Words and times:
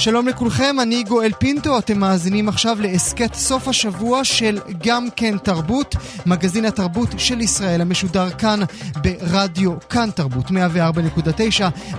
שלום 0.00 0.28
לכולכם, 0.28 0.76
אני 0.82 1.02
גואל 1.02 1.32
פינטו, 1.38 1.78
אתם 1.78 1.98
מאזינים 1.98 2.48
עכשיו 2.48 2.80
להסכת 2.80 3.34
סוף 3.34 3.68
השבוע 3.68 4.24
של 4.24 4.58
גם 4.78 5.08
כן 5.16 5.38
תרבות, 5.38 5.96
מגזין 6.26 6.64
התרבות 6.64 7.08
של 7.18 7.40
ישראל 7.40 7.80
המשודר 7.80 8.30
כאן 8.30 8.60
ברדיו 8.96 9.72
כאן 9.88 10.10
תרבות 10.10 10.46
104.9 10.46 10.52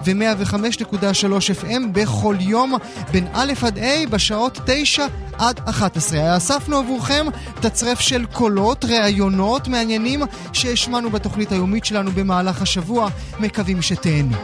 ו-105.3 0.06 1.26
FM 1.62 1.88
בכל 1.92 2.36
יום 2.40 2.74
בין 3.12 3.28
א' 3.34 3.54
עד 3.62 3.78
ה' 3.80 4.08
בשעות 4.10 4.60
9 4.66 5.06
עד 5.38 5.60
11. 5.70 6.38
אספנו 6.38 6.78
עבורכם 6.78 7.26
תצרף 7.62 8.00
של 8.00 8.26
קולות, 8.26 8.86
ראיונות 8.86 9.68
מעניינים 9.68 10.22
שהשמענו 10.54 11.10
בתוכנית 11.10 11.52
היומית 11.52 11.86
שלנו 11.86 12.12
במהלך 12.12 12.62
השבוע, 12.62 13.10
מקווים 13.40 13.82
שתהנו. 13.82 14.36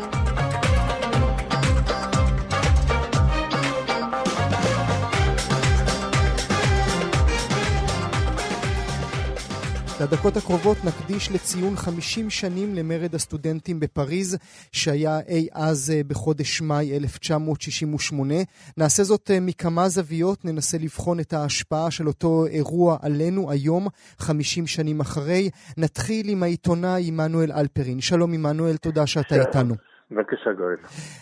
לדקות 10.01 10.35
הקרובות 10.37 10.77
נקדיש 10.87 11.23
לציון 11.35 11.75
50 11.75 12.29
שנים 12.29 12.75
למרד 12.75 13.13
הסטודנטים 13.15 13.79
בפריז, 13.79 14.37
שהיה 14.71 15.19
אי 15.27 15.47
אז 15.53 15.91
אה, 15.95 16.01
בחודש 16.09 16.61
מאי 16.61 16.97
1968. 16.97 18.33
נעשה 18.77 19.03
זאת 19.03 19.31
אה, 19.31 19.37
מכמה 19.41 19.85
זוויות, 19.87 20.45
ננסה 20.45 20.77
לבחון 20.83 21.19
את 21.19 21.33
ההשפעה 21.33 21.91
של 21.91 22.07
אותו 22.07 22.45
אירוע 22.45 22.97
עלינו 23.05 23.51
היום, 23.51 23.87
50 24.19 24.67
שנים 24.67 24.99
אחרי. 24.99 25.49
נתחיל 25.77 26.25
עם 26.29 26.43
העיתונאי 26.43 27.01
עמנואל 27.07 27.51
אלפרין. 27.59 27.99
שלום 27.99 28.33
עמנואל, 28.33 28.77
תודה 28.77 29.07
שאתה 29.07 29.35
איתנו. 29.35 29.73
בבקשה 30.11 30.53
גואל. 30.53 30.79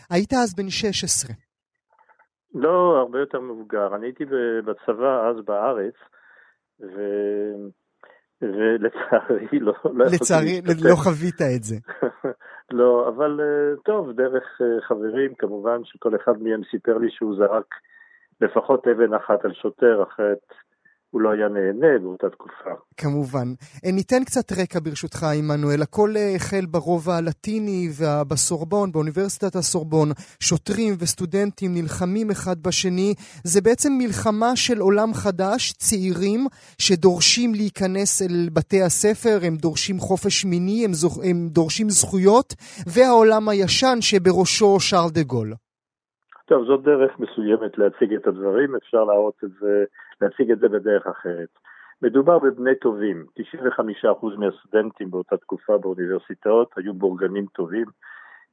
היית 0.09 0.33
אז 0.33 0.55
בן 0.55 0.69
16. 0.69 1.35
לא, 2.55 2.97
הרבה 3.01 3.19
יותר 3.19 3.39
מבוגר. 3.39 3.95
אני 3.95 4.05
הייתי 4.05 4.25
בצבא 4.65 5.29
אז 5.29 5.45
בארץ, 5.45 5.97
ו... 6.81 6.97
ולצערי 8.41 9.59
לא, 9.59 9.73
לא 9.83 10.05
לצערי 10.05 10.61
לא 10.83 10.95
חווית 10.95 11.41
את 11.55 11.63
זה. 11.63 11.75
לא, 12.79 13.09
אבל 13.09 13.39
אה, 13.41 13.75
טוב, 13.85 14.11
דרך 14.11 14.61
אה, 14.61 14.81
חברים, 14.87 15.35
כמובן 15.35 15.83
שכל 15.83 16.15
אחד 16.15 16.41
מהם 16.41 16.61
סיפר 16.71 16.97
לי 16.97 17.11
שהוא 17.11 17.35
זרק 17.35 17.75
לפחות 18.41 18.87
אבן 18.87 19.13
אחת 19.13 19.45
על 19.45 19.53
שוטר, 19.53 20.03
אחרת 20.03 20.53
הוא 21.15 21.21
לא 21.21 21.31
היה 21.31 21.47
נהנה 21.47 21.99
באותה 22.01 22.29
תקופה. 22.29 22.71
כמובן. 22.97 23.47
אה, 23.85 23.91
ניתן 23.91 24.23
קצת 24.25 24.47
רקע 24.51 24.79
ברשותך, 24.83 25.23
עמנואל. 25.39 25.81
הכל 25.81 26.09
אה, 26.15 26.35
החל 26.35 26.65
ברובע 26.71 27.15
הלטיני 27.15 27.87
ובסורבון, 27.97 28.91
באוניברסיטת 28.91 29.55
הסורבון. 29.55 30.09
שוטרים 30.39 30.93
וסטודנטים 30.99 31.71
נלחמים 31.73 32.27
אחד 32.31 32.57
בשני. 32.65 33.13
זה 33.43 33.59
בעצם 33.61 33.91
מלחמה 33.97 34.51
של 34.55 34.79
עולם 34.79 35.13
חדש, 35.13 35.61
צעירים 35.71 36.41
שדורשים 36.77 37.51
להיכנס 37.53 38.21
אל 38.21 38.49
בתי 38.53 38.81
הספר, 38.81 39.37
הם 39.47 39.55
דורשים 39.55 39.97
חופש 40.07 40.45
מיני, 40.45 40.85
הם, 40.85 40.93
זוכ... 40.93 41.13
הם 41.29 41.37
דורשים 41.57 41.89
זכויות, 41.89 42.49
והעולם 42.93 43.49
הישן 43.49 43.97
שבראשו 44.01 44.79
שרל 44.79 45.09
דה 45.13 45.23
גול. 45.23 45.53
טוב, 46.49 46.65
זאת 46.67 46.83
דרך 46.83 47.11
מסוימת 47.19 47.77
להציג 47.77 48.13
את 48.13 48.27
הדברים, 48.27 48.75
אפשר 48.75 49.03
להראות 49.03 49.37
את 49.43 49.49
זה, 49.59 49.83
להציג 50.21 50.51
את 50.51 50.59
זה 50.59 50.69
בדרך 50.69 51.07
אחרת. 51.07 51.49
מדובר 52.01 52.39
בבני 52.39 52.75
טובים, 52.75 53.25
95% 53.39 54.37
מהסטודנטים 54.37 55.11
באותה 55.11 55.37
תקופה 55.37 55.77
באוניברסיטאות 55.77 56.71
היו 56.77 56.93
בורגנים 56.93 57.45
טובים, 57.45 57.85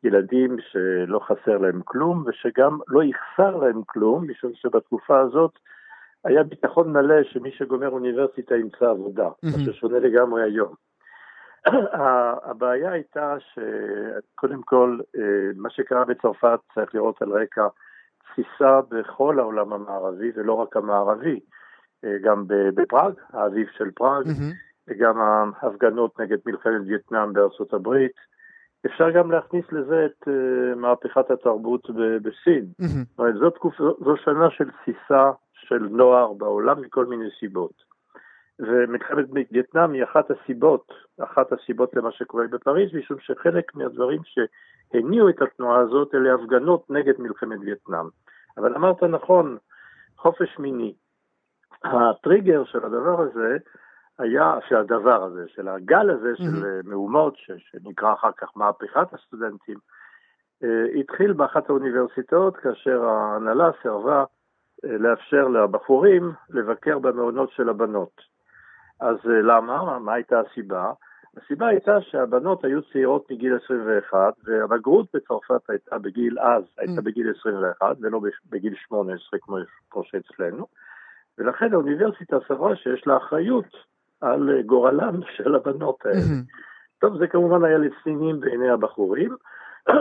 ילדים 0.04 0.56
שלא 0.60 1.18
חסר 1.18 1.58
להם 1.58 1.80
כלום 1.84 2.24
ושגם 2.26 2.78
לא 2.88 3.02
יחסר 3.02 3.56
להם 3.56 3.82
כלום, 3.86 4.30
משום 4.30 4.52
שבתקופה 4.54 5.20
הזאת 5.20 5.58
היה 6.24 6.42
ביטחון 6.42 6.92
מלא 6.92 7.22
שמי 7.22 7.52
שגומר 7.52 7.88
אוניברסיטה 7.88 8.56
ימצא 8.56 8.90
עבודה, 8.90 9.28
מה. 9.42 9.50
ששונה 9.64 9.98
לגמרי 9.98 10.42
היום. 10.42 10.74
הבעיה 12.50 12.92
הייתה 12.92 13.36
שקודם 13.40 14.62
כל, 14.62 14.98
אה, 15.16 15.50
מה 15.56 15.70
שקרה 15.70 16.04
בצרפת 16.04 16.58
צריך 16.74 16.94
לראות 16.94 17.22
על 17.22 17.32
רקע 17.32 17.66
תפיסה 18.32 18.80
בכל 18.88 19.38
העולם 19.38 19.72
המערבי, 19.72 20.30
ולא 20.34 20.52
רק 20.52 20.76
המערבי, 20.76 21.40
אה, 22.04 22.18
גם 22.22 22.44
בפראג, 22.48 23.12
האביב 23.32 23.66
של 23.78 23.90
פראג, 23.90 24.26
mm-hmm. 24.26 24.92
גם 24.98 25.20
ההפגנות 25.20 26.20
נגד 26.20 26.38
מלחמת 26.46 26.80
וייטנאם 26.86 27.32
בארצות 27.32 27.74
הברית. 27.74 28.12
אפשר 28.86 29.10
גם 29.10 29.30
להכניס 29.30 29.64
לזה 29.72 30.06
את 30.06 30.28
uh, 30.28 30.76
מהפכת 30.76 31.30
התרבות 31.30 31.90
בסין. 32.22 32.66
Mm-hmm. 32.82 33.22
זו, 33.40 33.50
תקופ... 33.50 33.74
זו 33.78 34.16
שנה 34.24 34.50
של 34.50 34.70
תסיסה 34.70 35.30
של 35.54 35.88
נוער 35.90 36.32
בעולם 36.32 36.80
מכל 36.80 37.06
מיני 37.06 37.28
סיבות. 37.40 37.92
ומלחמת 38.58 39.24
וייטנאם 39.52 39.92
היא 39.92 40.04
אחת 40.04 40.30
הסיבות, 40.30 40.92
אחת 41.20 41.52
הסיבות 41.52 41.94
למה 41.96 42.12
שקורה 42.12 42.46
בפריז, 42.46 42.94
משום 42.94 43.16
שחלק 43.20 43.74
מהדברים 43.74 44.20
שהניעו 44.92 45.28
את 45.28 45.42
התנועה 45.42 45.80
הזאת 45.80 46.14
אלה 46.14 46.34
הפגנות 46.34 46.90
נגד 46.90 47.20
מלחמת 47.20 47.58
וייטנאם. 47.60 48.06
אבל 48.56 48.74
אמרת 48.74 49.02
נכון, 49.02 49.56
חופש 50.16 50.58
מיני. 50.58 50.94
הטריגר 51.84 52.64
של 52.64 52.84
הדבר 52.84 53.20
הזה 53.20 53.56
היה, 54.18 54.58
של 54.68 54.76
הדבר 54.76 55.22
הזה, 55.22 55.44
של 55.48 55.68
הגל 55.68 56.10
הזה 56.10 56.36
של 56.36 56.44
mm-hmm. 56.44 56.88
מהומות, 56.88 57.36
ש, 57.36 57.50
שנקרא 57.56 58.12
אחר 58.12 58.32
כך 58.36 58.48
מהפכת 58.56 59.12
הסטודנטים, 59.12 59.78
אה, 60.64 60.84
התחיל 61.00 61.32
באחת 61.32 61.70
האוניברסיטאות 61.70 62.56
כאשר 62.56 63.04
ההנהלה 63.04 63.70
סירבה 63.82 64.24
אה, 64.84 64.98
לאפשר 64.98 65.48
לבחורים 65.48 66.32
לבקר 66.50 66.98
במעונות 66.98 67.50
של 67.50 67.68
הבנות. 67.68 68.20
אז 69.00 69.16
למה? 69.24 69.98
מה 69.98 70.14
הייתה 70.14 70.40
הסיבה? 70.40 70.92
הסיבה 71.36 71.66
הייתה 71.66 72.00
שהבנות 72.00 72.64
היו 72.64 72.82
צעירות 72.92 73.30
מגיל 73.30 73.58
21, 73.64 74.34
והבגרות 74.44 75.06
בצרפת 75.14 75.70
הייתה 75.70 75.98
בגיל 75.98 76.38
אז, 76.38 76.64
הייתה 76.78 77.00
mm. 77.00 77.04
בגיל 77.04 77.32
21, 77.40 77.96
ולא 78.00 78.20
בגיל 78.50 78.74
18 78.74 79.40
כמו 79.90 80.04
שאצלנו, 80.04 80.66
ולכן 81.38 81.72
האוניברסיטה 81.72 82.36
סברה 82.48 82.76
שיש 82.76 83.06
לה 83.06 83.16
אחריות 83.16 83.76
על 84.20 84.50
אה, 84.50 84.62
גורלם 84.62 85.20
של 85.36 85.54
הבנות 85.54 86.06
האלה. 86.06 86.16
Mm-hmm. 86.16 86.98
טוב, 86.98 87.18
זה 87.18 87.26
כמובן 87.26 87.64
היה 87.64 87.78
לצנינים 87.78 88.40
בעיני 88.40 88.70
הבחורים, 88.70 89.36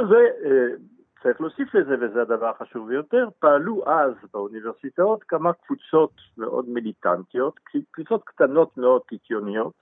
צריך 1.23 1.41
להוסיף 1.41 1.75
לזה, 1.75 1.95
וזה 2.01 2.21
הדבר 2.21 2.49
החשוב 2.49 2.87
ביותר, 2.87 3.29
פעלו 3.39 3.83
אז 3.87 4.13
באוניברסיטאות 4.33 5.23
כמה 5.23 5.53
קבוצות 5.53 6.11
מאוד 6.37 6.69
מיליטנטיות, 6.69 7.59
קבוצות 7.91 8.23
קטנות 8.23 8.77
מאוד 8.77 9.01
קיקיוניות, 9.07 9.73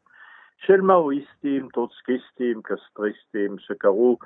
של 0.66 0.82
מאואיסטים, 0.82 1.68
טרוצקיסטים, 1.74 2.62
קסטריסטים, 2.62 3.56
שקראו 3.60 4.18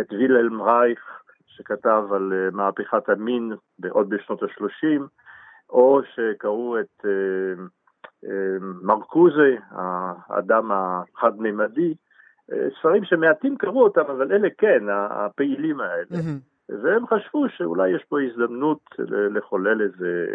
את 0.00 0.12
וילהלם 0.12 0.62
רייך, 0.62 1.22
שכתב 1.46 2.02
על 2.12 2.32
uh, 2.32 2.56
מהפכת 2.56 3.08
המין 3.08 3.52
עוד 3.90 4.08
בשנות 4.10 4.42
ה-30, 4.42 5.02
או 5.70 6.00
שקראו 6.14 6.80
את 6.80 7.04
uh, 7.04 7.60
uh, 8.24 8.28
מרקוזה, 8.82 9.56
האדם 9.70 10.70
החד-מימדי, 10.72 11.94
ספרים 12.78 13.04
שמעטים 13.04 13.56
קראו 13.56 13.82
אותם, 13.82 14.00
אבל 14.00 14.32
אלה 14.32 14.48
כן, 14.58 14.84
הפעילים 15.10 15.80
האלה. 15.80 16.22
והם 16.68 17.06
חשבו 17.06 17.48
שאולי 17.48 17.90
יש 17.90 18.04
פה 18.08 18.20
הזדמנות 18.22 18.80
לחולל 19.08 19.82
איזה 19.82 20.26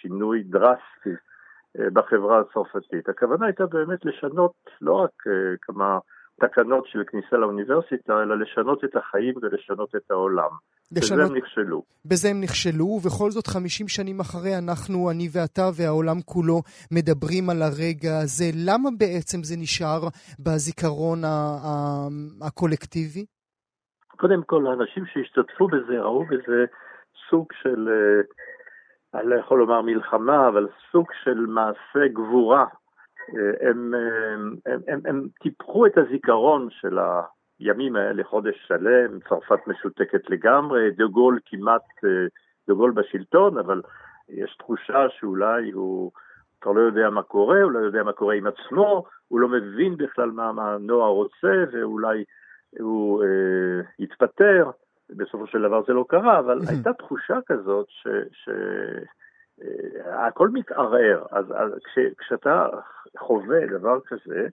שינוי 0.00 0.42
דרסטי. 0.42 1.10
אה, 1.10 1.27
בחברה 1.76 2.40
הצרפתית. 2.40 3.08
הכוונה 3.08 3.46
הייתה 3.46 3.66
באמת 3.66 4.04
לשנות 4.04 4.52
לא 4.80 4.92
רק 4.92 5.10
אה, 5.26 5.56
כמה 5.62 5.98
תקנות 6.40 6.86
של 6.86 7.02
כניסה 7.06 7.36
לאוניברסיטה, 7.36 8.22
אלא 8.22 8.38
לשנות 8.38 8.84
את 8.84 8.96
החיים 8.96 9.34
ולשנות 9.42 9.94
את 9.96 10.10
העולם. 10.10 10.50
לשנות... 10.92 11.20
בזה 11.20 11.32
הם 11.32 11.36
נכשלו. 11.36 11.82
בזה 12.04 12.28
הם 12.28 12.40
נכשלו, 12.40 12.84
ובכל 12.84 13.30
זאת 13.30 13.46
50 13.46 13.88
שנים 13.88 14.20
אחרי 14.20 14.58
אנחנו, 14.58 15.10
אני 15.10 15.28
ואתה 15.32 15.62
והעולם 15.76 16.20
כולו, 16.24 16.62
מדברים 16.92 17.50
על 17.50 17.62
הרגע 17.62 18.18
הזה. 18.22 18.44
למה 18.68 18.88
בעצם 18.98 19.38
זה 19.42 19.54
נשאר 19.58 20.00
בזיכרון 20.38 21.18
הקולקטיבי? 22.42 23.26
קודם 24.16 24.42
כל, 24.42 24.66
האנשים 24.66 25.04
שהשתתפו 25.06 25.66
בזה 25.66 26.00
ראו 26.00 26.24
בזה 26.24 26.64
סוג 27.30 27.46
של, 27.62 27.88
אה, 27.88 28.20
אני 29.14 29.26
לא 29.26 29.34
יכול 29.34 29.58
לומר 29.58 29.82
מלחמה, 29.82 30.48
אבל 30.48 30.66
סוג 30.92 31.06
של 31.24 31.46
מעשה 31.46 32.08
גבורה. 32.12 32.66
אה, 33.36 33.68
הם, 33.68 33.94
הם, 33.94 34.56
הם, 34.66 34.80
הם, 34.88 35.00
הם 35.04 35.28
טיפחו 35.42 35.86
את 35.86 35.98
הזיכרון 35.98 36.68
של 36.70 36.98
הימים 37.58 37.96
האלה 37.96 38.24
חודש 38.24 38.66
שלם, 38.66 39.20
צרפת 39.28 39.66
משותקת 39.66 40.30
לגמרי, 40.30 40.90
דה 40.90 41.04
גול 41.06 41.38
כמעט, 41.44 41.82
דה 42.68 42.74
גול 42.74 42.90
בשלטון, 42.90 43.58
אבל 43.58 43.82
יש 44.28 44.56
תחושה 44.58 45.06
שאולי 45.10 45.70
הוא 45.70 46.12
כבר 46.60 46.72
לא 46.72 46.80
יודע 46.80 47.10
מה 47.10 47.22
קורה, 47.22 47.62
הוא 47.62 47.72
לא 47.72 47.78
יודע 47.78 48.02
מה 48.02 48.12
קורה 48.12 48.34
עם 48.34 48.46
עצמו, 48.46 49.04
הוא 49.28 49.40
לא 49.40 49.48
מבין 49.48 49.96
בכלל 49.96 50.30
מה, 50.30 50.52
מה 50.52 50.74
הנוער 50.74 51.10
רוצה, 51.10 51.64
ואולי 51.72 52.24
הוא 52.78 53.24
אה, 53.24 53.80
יתפטר, 53.98 54.70
בסופו 55.16 55.46
של 55.46 55.62
דבר 55.62 55.82
זה 55.86 55.92
לא 55.92 56.04
קרה, 56.08 56.38
אבל 56.38 56.58
הייתה 56.70 56.92
תחושה 56.92 57.38
כזאת 57.46 57.86
שהכל 59.58 60.46
אה, 60.46 60.52
מתערער, 60.52 61.26
אז, 61.30 61.44
אז 61.54 61.72
כש, 61.84 61.98
כשאתה 62.18 62.66
חווה 63.18 63.66
דבר 63.66 64.00
כזה, 64.00 64.48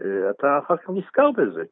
אה, 0.00 0.30
אתה 0.30 0.58
אחר 0.58 0.76
כך 0.76 0.90
נזכר 0.90 1.30
בזה. 1.30 1.64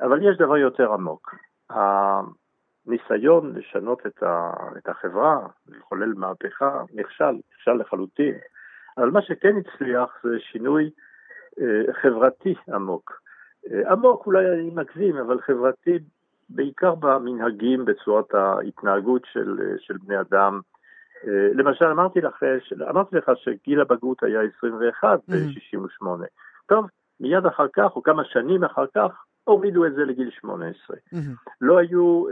אבל 0.00 0.30
יש 0.30 0.38
דבר 0.38 0.56
יותר 0.56 0.92
עמוק. 0.92 1.34
הניסיון 1.70 3.56
לשנות 3.56 4.06
את, 4.06 4.22
ה, 4.22 4.52
את 4.78 4.88
החברה, 4.88 5.46
לחולל 5.68 6.14
מהפכה, 6.16 6.82
נכשל, 6.94 7.34
נכשל 7.52 7.72
לחלוטין. 7.72 8.34
אבל 8.98 9.10
מה 9.10 9.22
שכן 9.22 9.54
הצליח 9.56 10.20
זה 10.22 10.38
שינוי 10.40 10.90
אה, 11.60 11.92
חברתי 12.02 12.54
עמוק. 12.74 13.20
עמוק 13.90 14.26
אולי 14.26 14.46
אני 14.48 14.70
מגזים, 14.74 15.16
אבל 15.16 15.40
חברתי 15.40 15.98
בעיקר 16.48 16.94
במנהגים, 16.94 17.84
בצורת 17.84 18.34
ההתנהגות 18.34 19.22
של, 19.32 19.58
אה, 19.62 19.74
של 19.78 19.96
בני 19.96 20.20
אדם. 20.20 20.60
אה, 21.26 21.48
למשל, 21.54 21.84
אמרתי 21.84 22.20
לך, 22.20 22.42
אמרתי 22.90 23.16
לך 23.16 23.30
שגיל 23.36 23.80
הבגרות 23.80 24.22
היה 24.22 24.40
21 24.58 25.20
ב-68. 25.28 26.02
Mm-hmm. 26.02 26.26
טוב, 26.66 26.86
מיד 27.20 27.46
אחר 27.46 27.66
כך, 27.72 27.96
או 27.96 28.02
כמה 28.02 28.24
שנים 28.24 28.64
אחר 28.64 28.84
כך, 28.94 29.24
הורידו 29.44 29.86
את 29.86 29.94
זה 29.94 30.04
לגיל 30.04 30.30
18. 30.30 30.96
Mm-hmm. 30.96 31.16
לא 31.60 31.78
היו, 31.78 32.24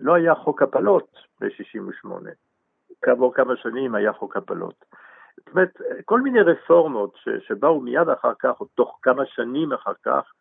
לא 0.00 0.14
היה 0.14 0.34
חוק 0.34 0.62
הפלות 0.62 1.16
ב-68. 1.40 2.08
כעבור 3.02 3.34
כמה 3.34 3.56
שנים 3.56 3.94
היה 3.94 4.12
חוק 4.12 4.36
הפלות. 4.36 4.84
זאת 5.36 5.48
אומרת, 5.48 5.80
כל 6.04 6.20
מיני 6.20 6.40
רפורמות 6.40 7.14
שבאו 7.40 7.80
מיד 7.80 8.08
אחר 8.08 8.32
כך, 8.38 8.60
או 8.60 8.66
תוך 8.66 8.98
כמה 9.02 9.26
שנים 9.26 9.72
אחר 9.72 9.92
כך, 10.04 10.32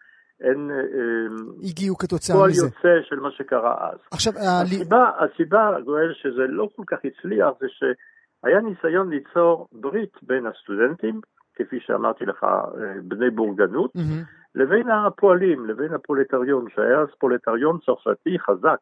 הן... 0.42 0.72
אה, 0.72 1.70
הגיעו 1.70 1.98
כתוצאה 1.98 2.36
מזה. 2.48 2.62
פועל 2.62 2.66
יוצא 2.66 3.10
של 3.10 3.20
מה 3.20 3.32
שקרה 3.32 3.90
אז. 3.90 4.00
עכשיו, 4.12 4.34
הסיבה, 4.34 5.12
הסיבה, 5.20 5.82
גואל, 5.86 6.14
שזה 6.14 6.44
לא 6.48 6.70
כל 6.76 6.84
כך 6.88 6.98
הצליח, 7.06 7.50
זה 7.60 7.66
שהיה 7.70 8.62
ניסיון 8.62 9.10
ליצור 9.10 9.68
ברית 9.72 10.14
בין 10.22 10.46
הסטודנטים, 10.46 11.22
כפי 11.56 11.80
שאמרתי 11.80 12.26
לך, 12.26 12.44
אה, 12.44 12.94
בני 13.04 13.30
בורגנות, 13.30 13.96
mm-hmm. 13.96 14.56
לבין 14.56 14.90
הפועלים, 14.90 15.66
לבין 15.66 15.94
הפרולטריון, 15.94 16.66
שהיה 16.76 17.00
אז 17.00 17.08
פרולטריון 17.20 17.78
צרפתי 17.86 18.40
חזק, 18.40 18.80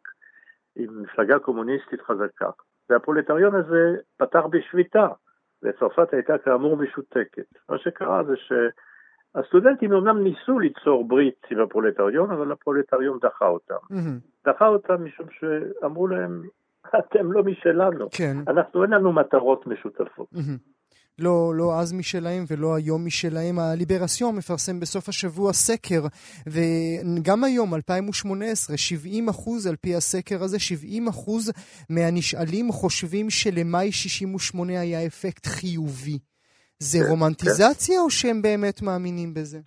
עם 0.75 1.01
מפלגה 1.01 1.39
קומוניסטית 1.39 2.01
חזקה. 2.01 2.49
והפרולטריון 2.89 3.55
הזה 3.55 3.95
פתח 4.17 4.43
בשביתה. 4.51 5.07
וצרפת 5.63 6.13
הייתה 6.13 6.37
כאמור 6.37 6.77
משותקת. 6.77 7.47
מה 7.69 7.77
שקרה 7.77 8.23
זה 8.23 8.33
שהסטודנטים 9.35 9.93
אמנם 9.93 10.23
ניסו 10.23 10.59
ליצור 10.59 11.07
ברית 11.07 11.41
עם 11.51 11.59
הפרולטריון, 11.59 12.31
אבל 12.31 12.51
הפרולטריון 12.51 13.19
דחה 13.21 13.47
אותם. 13.47 13.75
Mm-hmm. 13.91 14.49
דחה 14.49 14.67
אותם 14.67 15.05
משום 15.05 15.27
שאמרו 15.39 16.07
להם, 16.07 16.43
אתם 16.99 17.31
לא 17.31 17.43
משלנו, 17.43 18.07
כן. 18.11 18.37
אנחנו 18.47 18.83
אין 18.83 18.91
לנו 18.91 19.13
מטרות 19.13 19.67
משותפות. 19.67 20.27
Mm-hmm. 20.33 20.73
לא, 21.19 21.53
לא 21.55 21.79
אז 21.79 21.93
משלהם 21.93 22.45
ולא 22.47 22.75
היום 22.75 23.05
משלהם. 23.05 23.59
הליברסיון 23.59 24.35
מפרסם 24.35 24.79
בסוף 24.79 25.09
השבוע 25.09 25.53
סקר, 25.53 26.01
וגם 26.47 27.43
היום, 27.43 27.75
2018, 27.75 28.77
70 28.77 29.29
אחוז 29.29 29.67
על 29.67 29.75
פי 29.75 29.95
הסקר 29.95 30.43
הזה, 30.43 30.59
70 30.59 31.07
אחוז 31.07 31.51
מהנשאלים 31.89 32.71
חושבים 32.71 33.29
שלמאי 33.29 33.91
68 33.91 34.79
היה 34.79 35.05
אפקט 35.05 35.45
חיובי. 35.45 36.19
זה 36.79 36.99
כן, 36.99 37.09
רומנטיזציה. 37.09 38.01
או 38.01 38.09
שהם 38.09 38.41
באמת 38.41 38.81
מאמינים 38.81 39.33
בזה? 39.33 39.59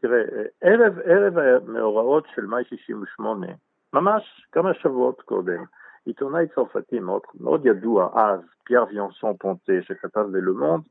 תראה, 0.00 0.22
ערב, 0.60 0.98
ערב 1.04 1.38
המאורעות 1.38 2.24
של 2.34 2.46
מאי 2.46 2.64
68, 2.64 3.46
ממש 3.92 4.46
כמה 4.52 4.74
שבועות 4.74 5.20
קודם, 5.20 5.64
עיתונאי 6.06 6.46
צרפתי 6.54 6.98
מאוד, 7.00 7.22
מאוד 7.40 7.66
ידוע 7.66 8.08
אז, 8.14 8.40
פייר 8.64 8.84
ויאנסון 8.90 9.36
פונטה, 9.36 9.72
שכתב 9.82 10.20
בלומונד, 10.32 10.82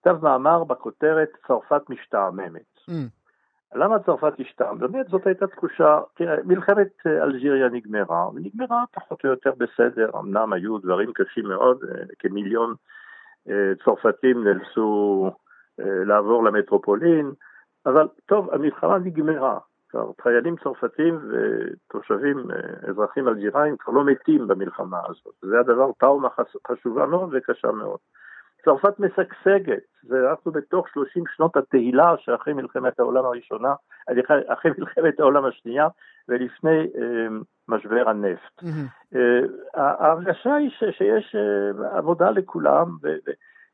כתב 0.00 0.16
מאמר 0.22 0.64
בכותרת 0.64 1.28
צרפת 1.46 1.82
משתעממת. 1.88 2.78
Mm. 2.90 2.92
למה 3.74 3.98
צרפת 3.98 4.32
השתעממת? 4.40 4.80
באמת 4.80 5.06
זאת 5.08 5.26
הייתה 5.26 5.46
תחושה, 5.46 6.00
תראה, 6.14 6.36
מלחמת 6.44 7.06
אלג'יריה 7.06 7.68
נגמרה, 7.68 8.28
ונגמרה 8.28 8.84
פחות 8.94 9.24
או 9.24 9.30
יותר 9.30 9.50
בסדר, 9.58 10.10
אמנם 10.18 10.52
היו 10.52 10.78
דברים 10.78 11.12
קשים 11.12 11.44
מאוד, 11.44 11.84
אה, 11.84 12.04
כמיליון 12.18 12.70
אה, 12.70 12.76
צרפתים 13.84 14.44
נאלצו 14.44 15.30
אה, 15.80 16.04
לעבור 16.04 16.44
למטרופולין, 16.44 17.30
אבל 17.86 18.08
טוב, 18.26 18.50
המלחמה 18.50 18.98
נגמרה, 18.98 19.58
חיילים 20.22 20.56
צרפתים 20.62 21.18
ותושבים, 21.30 22.50
אה, 22.50 22.90
אזרחים 22.90 23.28
אלג'יראים 23.28 23.76
כבר 23.76 23.92
לא 23.92 24.04
מתים 24.04 24.48
במלחמה 24.48 24.98
הזאת. 25.08 25.34
זה 25.42 25.60
הדבר 25.60 25.90
טראומה 25.98 26.28
חשובה 26.68 27.06
מאוד 27.06 27.30
וקשה 27.32 27.70
מאוד. 27.70 27.98
צרפת 28.64 28.98
משגשגת, 28.98 29.82
ואנחנו 30.08 30.52
בתוך 30.52 30.88
30 30.88 31.24
שנות 31.36 31.56
התהילה 31.56 32.14
שאחרי 32.18 32.52
מלחמת 32.52 33.00
העולם 33.00 33.24
הראשונה, 33.24 33.74
אחרי 34.46 34.70
מלחמת 34.78 35.20
העולם 35.20 35.44
השנייה 35.44 35.88
ולפני 36.28 36.78
אה, 36.80 37.26
משבר 37.68 38.08
הנפט. 38.08 38.62
Mm-hmm. 38.62 39.16
אה, 39.16 39.40
ההרגשה 39.74 40.54
היא 40.54 40.70
ש, 40.70 40.84
שיש 40.90 41.36
אה, 41.36 41.98
עבודה 41.98 42.30
לכולם, 42.30 42.96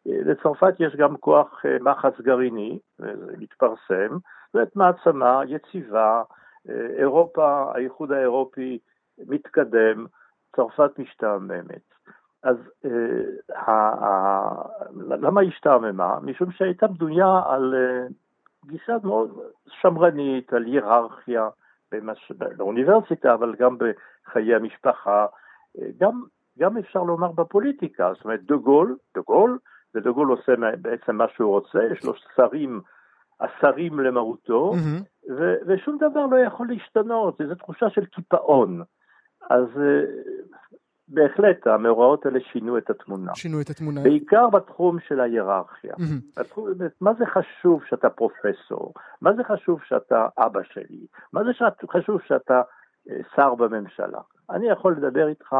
ולצרפת 0.06 0.74
יש 0.80 0.96
גם 0.96 1.16
כוח 1.16 1.62
אה, 1.66 1.76
מחץ 1.80 2.20
גרעיני, 2.20 2.78
מתפרסם, 3.38 4.18
זאת 4.52 4.76
מעצמה 4.76 5.42
יציבה, 5.46 6.22
אה, 6.68 6.86
אירופה, 6.98 7.72
האיחוד 7.74 8.12
האירופי 8.12 8.78
מתקדם, 9.26 10.06
צרפת 10.56 10.98
משתעממת. 10.98 11.90
אז 12.42 12.56
אה, 12.84 12.90
למה 15.16 15.40
היא 15.40 15.50
השתעממה? 15.50 16.18
משום 16.22 16.52
שהייתה 16.52 16.86
בנויה 16.86 17.42
על 17.46 17.74
אה, 17.74 18.06
גישה 18.66 18.96
מאוד 19.02 19.38
שמרנית, 19.66 20.52
על 20.52 20.64
היררכיה 20.64 21.48
במש... 21.92 22.32
באוניברסיטה, 22.56 23.34
אבל 23.34 23.54
גם 23.58 23.76
בחיי 23.78 24.54
המשפחה, 24.54 25.26
גם, 25.98 26.22
גם 26.58 26.76
אפשר 26.78 27.02
לומר 27.02 27.32
בפוליטיקה, 27.32 28.12
זאת 28.14 28.24
אומרת 28.24 28.40
דה 28.42 28.56
גול, 28.56 28.96
דה 29.14 29.20
גול, 29.20 29.58
ודה 29.94 30.10
גול 30.10 30.28
עושה 30.28 30.52
בעצם 30.82 31.16
מה 31.16 31.24
שהוא 31.36 31.50
רוצה, 31.50 31.78
יש 31.92 32.04
לו 32.04 32.12
שרים 32.36 32.80
השרים 33.40 34.00
למרותו, 34.00 34.72
mm-hmm. 34.74 35.32
ו- 35.38 35.56
ושום 35.66 35.96
דבר 35.96 36.26
לא 36.26 36.36
יכול 36.36 36.68
להשתנות, 36.68 37.40
זו 37.48 37.54
תחושה 37.54 37.90
של 37.90 38.04
קיפאון. 38.04 38.82
אז 39.50 39.66
uh, 39.74 40.50
בהחלט 41.10 41.66
המאורעות 41.66 42.26
האלה 42.26 42.38
שינו 42.52 42.78
את 42.78 42.90
התמונה. 42.90 43.34
שינו 43.34 43.60
את 43.60 43.70
התמונה. 43.70 44.00
בעיקר 44.00 44.48
בתחום 44.48 44.98
של 45.08 45.20
ההיררכיה. 45.20 45.94
Mm-hmm. 45.94 46.40
התחום, 46.40 46.68
מה 47.00 47.14
זה 47.14 47.26
חשוב 47.26 47.82
שאתה 47.88 48.10
פרופסור? 48.10 48.94
מה 49.20 49.32
זה 49.32 49.44
חשוב 49.44 49.80
שאתה 49.88 50.26
אבא 50.38 50.60
שלי? 50.72 51.06
מה 51.32 51.44
זה 51.44 51.50
חשוב 51.90 52.20
שאתה 52.26 52.60
uh, 53.08 53.12
שר 53.36 53.54
בממשלה? 53.54 54.20
אני 54.50 54.68
יכול 54.68 54.96
לדבר 54.96 55.28
איתך 55.28 55.56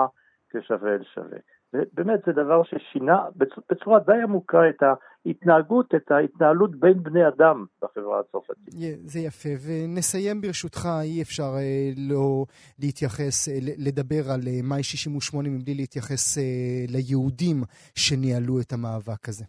כשווה 0.51 0.95
אל 0.95 1.03
שווה. 1.15 1.39
באמת 1.73 2.21
זה 2.27 2.33
דבר 2.33 2.63
ששינה 2.63 3.19
בצורה 3.71 3.99
די 3.99 4.23
עמוקה 4.23 4.69
את 4.69 4.83
ההתנהגות, 5.27 5.95
את 5.95 6.11
ההתנהלות 6.11 6.77
בין 6.77 7.03
בני 7.03 7.29
אדם 7.29 7.65
בחברה 7.83 8.21
הצרפתית. 8.21 8.75
זה 9.05 9.19
יפה, 9.21 9.49
ונסיים 9.67 10.41
ברשותך, 10.41 10.89
אי 11.03 11.23
אפשר 11.23 11.53
אה, 11.57 11.91
לא 12.11 12.45
להתייחס, 12.79 13.49
אה, 13.49 13.55
לדבר 13.87 14.31
על 14.35 14.41
אה, 14.47 14.61
מאי 14.63 14.83
68 14.83 15.49
מבלי 15.49 15.75
להתייחס 15.75 16.39
ליהודים 16.89 17.57
שניהלו 17.95 18.61
את 18.61 18.73
המאבק 18.73 19.29
הזה. 19.29 19.45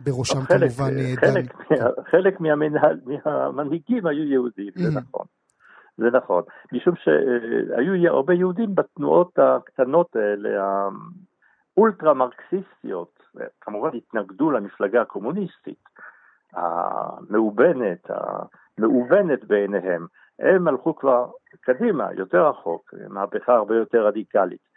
בראשם 0.00 0.40
חלק, 0.40 0.70
כמובן 0.70 0.92
חלק, 1.20 1.24
דן. 1.24 1.34
מה, 1.70 1.90
חלק 2.10 2.40
מהמנהל, 2.40 3.00
מהמנהיגים 3.06 4.06
היו 4.06 4.24
יהודים, 4.24 4.70
זה 4.74 4.88
mm-hmm. 4.88 5.00
נכון. 5.00 5.26
זה 5.96 6.06
נכון, 6.16 6.42
משום 6.72 6.94
שהיו 6.96 8.14
הרבה 8.14 8.34
יהודים 8.34 8.74
בתנועות 8.74 9.38
הקטנות 9.38 10.16
האלה, 10.16 10.48
אולטרה 11.76 12.14
מרקסיסטיות, 12.14 13.22
כמובן 13.60 13.90
התנגדו 13.94 14.50
למפלגה 14.50 15.02
הקומוניסטית, 15.02 15.84
המאובנת, 16.52 18.10
המאובנת 18.78 19.44
בעיניהם, 19.44 20.06
הם 20.38 20.68
הלכו 20.68 20.96
כבר 20.96 21.30
קדימה, 21.60 22.08
יותר 22.12 22.48
רחוק, 22.48 22.94
מהפכה 23.08 23.54
הרבה 23.54 23.76
יותר 23.76 24.06
רדיקלית. 24.06 24.72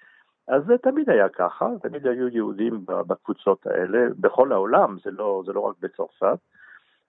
אז 0.48 0.64
זה 0.66 0.78
תמיד 0.78 1.10
היה 1.10 1.30
ככה, 1.30 1.70
תמיד 1.82 2.08
היו 2.08 2.28
יהודים 2.28 2.86
בקבוצות 2.86 3.68
האלה, 3.68 4.08
בכל 4.20 4.52
העולם, 4.52 4.98
זה 5.04 5.12
לא, 5.12 5.44
זה 5.46 5.54
לא 5.54 5.60
רק 5.60 5.76
בצרפת. 5.80 6.38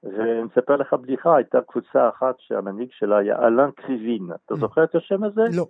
ואני 0.02 0.46
אספר 0.52 0.76
לך 0.76 0.92
בדיחה, 0.92 1.36
הייתה 1.36 1.60
קבוצה 1.60 2.08
אחת 2.08 2.34
שהמנהיג 2.38 2.88
שלה 2.92 3.18
היה 3.18 3.38
אלן 3.38 3.70
קריבין. 3.70 4.28
אתה 4.44 4.54
mm. 4.54 4.56
זוכר 4.56 4.84
את 4.84 4.94
השם 4.94 5.24
הזה? 5.24 5.42
לא. 5.56 5.66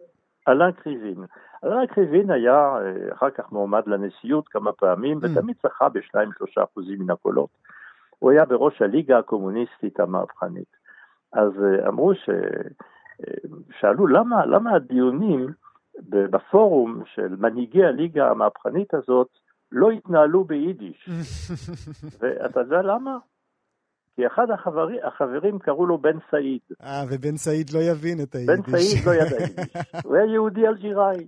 אלן 0.48 0.72
קריבין. 0.72 1.24
אלן 1.64 1.86
קריבין 1.86 2.30
היה 2.30 2.54
אה, 2.54 3.12
אחר 3.12 3.30
כך 3.30 3.52
מועמד 3.52 3.82
לנשיאות 3.86 4.48
כמה 4.48 4.72
פעמים, 4.72 5.18
mm. 5.18 5.26
ותמיד 5.26 5.56
זכה 5.62 5.88
בשניים 5.88 6.30
שלושה 6.38 6.64
אחוזים 6.64 6.98
מן 6.98 7.10
הקולות. 7.10 7.50
הוא 8.18 8.30
היה 8.30 8.44
בראש 8.44 8.82
הליגה 8.82 9.18
הקומוניסטית 9.18 10.00
המהפכנית. 10.00 10.76
אז 11.32 11.52
אה, 11.64 11.88
אמרו 11.88 12.14
ש... 12.14 12.28
אה, 12.28 13.48
שאלו 13.80 14.06
למה, 14.06 14.46
למה 14.46 14.74
הדיונים 14.74 15.46
בפורום 16.08 17.02
של 17.14 17.36
מנהיגי 17.38 17.84
הליגה 17.84 18.30
המהפכנית 18.30 18.94
הזאת 18.94 19.28
לא 19.72 19.90
התנהלו 19.90 20.44
ביידיש. 20.44 21.08
ואתה 22.20 22.60
יודע 22.60 22.82
למה? 22.82 23.18
כי 24.16 24.26
אחד 24.26 24.50
החברים, 24.54 24.98
החברים 25.04 25.58
קראו 25.58 25.86
לו 25.86 25.98
בן 25.98 26.18
סעיד. 26.30 26.60
אה, 26.82 27.04
ובן 27.10 27.36
סעיד 27.36 27.70
לא 27.70 27.78
יבין 27.78 28.20
את 28.20 28.34
היידיש. 28.34 28.56
בן 28.56 28.62
סעיד 28.70 29.06
לא 29.06 29.14
ידע 29.14 29.36
יידיש. 29.42 30.04
הוא 30.04 30.16
היה 30.16 30.24
יהודי 30.24 30.66
אלג'יראי. 30.66 31.26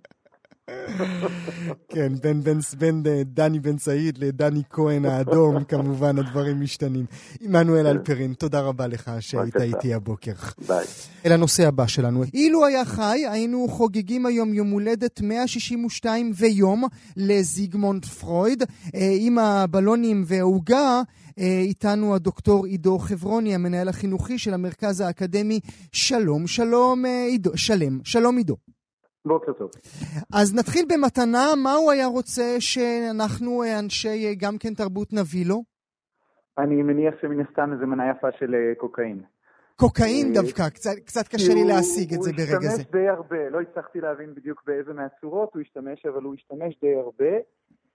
כן, 1.89 2.13
בין, 2.23 2.41
בין, 2.41 2.59
בין 2.79 3.03
אה, 3.07 3.23
דני 3.25 3.61
בן 3.61 3.79
סעיד 3.79 4.19
לדני 4.19 4.63
כהן 4.71 5.05
האדום, 5.05 5.65
כמובן 5.71 6.19
הדברים 6.19 6.61
משתנים. 6.61 7.07
עמנואל 7.41 7.83
כן. 7.83 7.87
אלפרין, 7.87 8.33
תודה 8.33 8.61
רבה 8.61 8.87
לך 8.87 9.11
שהיית 9.21 9.57
איתי 9.57 9.95
הבוקר. 9.95 10.33
ביי. 10.69 10.85
אל 11.27 11.33
הנושא 11.33 11.69
הבא 11.69 11.87
שלנו. 11.87 12.23
אילו 12.35 12.67
היה 12.67 12.85
חי, 12.85 13.27
היינו 13.31 13.69
חוגגים 13.69 14.27
היום 14.27 14.55
יום 14.55 14.71
הולדת 14.71 15.21
162 15.21 16.33
ויום 16.35 16.85
לזיגמונד 17.17 18.05
פרויד. 18.05 18.63
אה, 18.95 19.01
עם 19.19 19.39
הבלונים 19.39 20.23
והעוגה, 20.27 21.03
איתנו 21.39 22.15
הדוקטור 22.15 22.67
עידו 22.67 22.99
חברוני, 22.99 23.55
המנהל 23.55 23.89
החינוכי 23.89 24.39
של 24.39 24.55
המרכז 24.55 25.01
האקדמי 25.01 25.61
שלום. 25.93 26.47
שלום 26.47 27.05
עידו, 27.05 27.51
שלם. 27.57 27.99
שלום 28.05 28.37
עידו. 28.37 28.57
בוקר 29.25 29.53
טוב. 29.53 29.71
אז 30.35 30.55
נתחיל 30.55 30.85
במתנה, 30.93 31.47
מה 31.63 31.73
הוא 31.73 31.91
היה 31.93 32.07
רוצה 32.07 32.57
שאנחנו, 32.59 33.63
אה, 33.63 33.79
אנשי 33.79 34.27
אה, 34.27 34.33
גם 34.39 34.59
כן 34.61 34.75
תרבות, 34.75 35.13
נביא 35.13 35.47
לו? 35.47 35.63
אני 36.59 36.83
מניח 36.83 37.15
שמן 37.21 37.41
הסתם 37.41 37.73
איזה 37.73 37.87
מנה 37.87 38.11
יפה 38.11 38.29
של 38.39 38.55
אה, 38.55 38.75
קוקאין. 38.75 39.23
קוקאין 39.77 40.33
דווקא, 40.33 40.69
קצת, 40.69 40.91
קצת 41.07 41.29
קשה 41.29 41.55
לי 41.55 41.65
להשיג 41.65 42.15
את 42.15 42.23
זה 42.23 42.33
ברגע 42.33 42.47
זה. 42.47 42.55
הוא 42.57 42.67
השתמש 42.67 42.93
די 42.93 43.09
הרבה, 43.09 43.49
לא 43.51 43.61
הצלחתי 43.61 44.01
להבין 44.01 44.35
בדיוק 44.35 44.63
באיזה 44.67 44.93
מהצורות 44.93 45.55
הוא 45.55 45.63
השתמש, 45.63 46.07
אבל 46.07 46.23
הוא 46.23 46.35
השתמש 46.35 46.81
די 46.81 46.95
הרבה. 46.95 47.35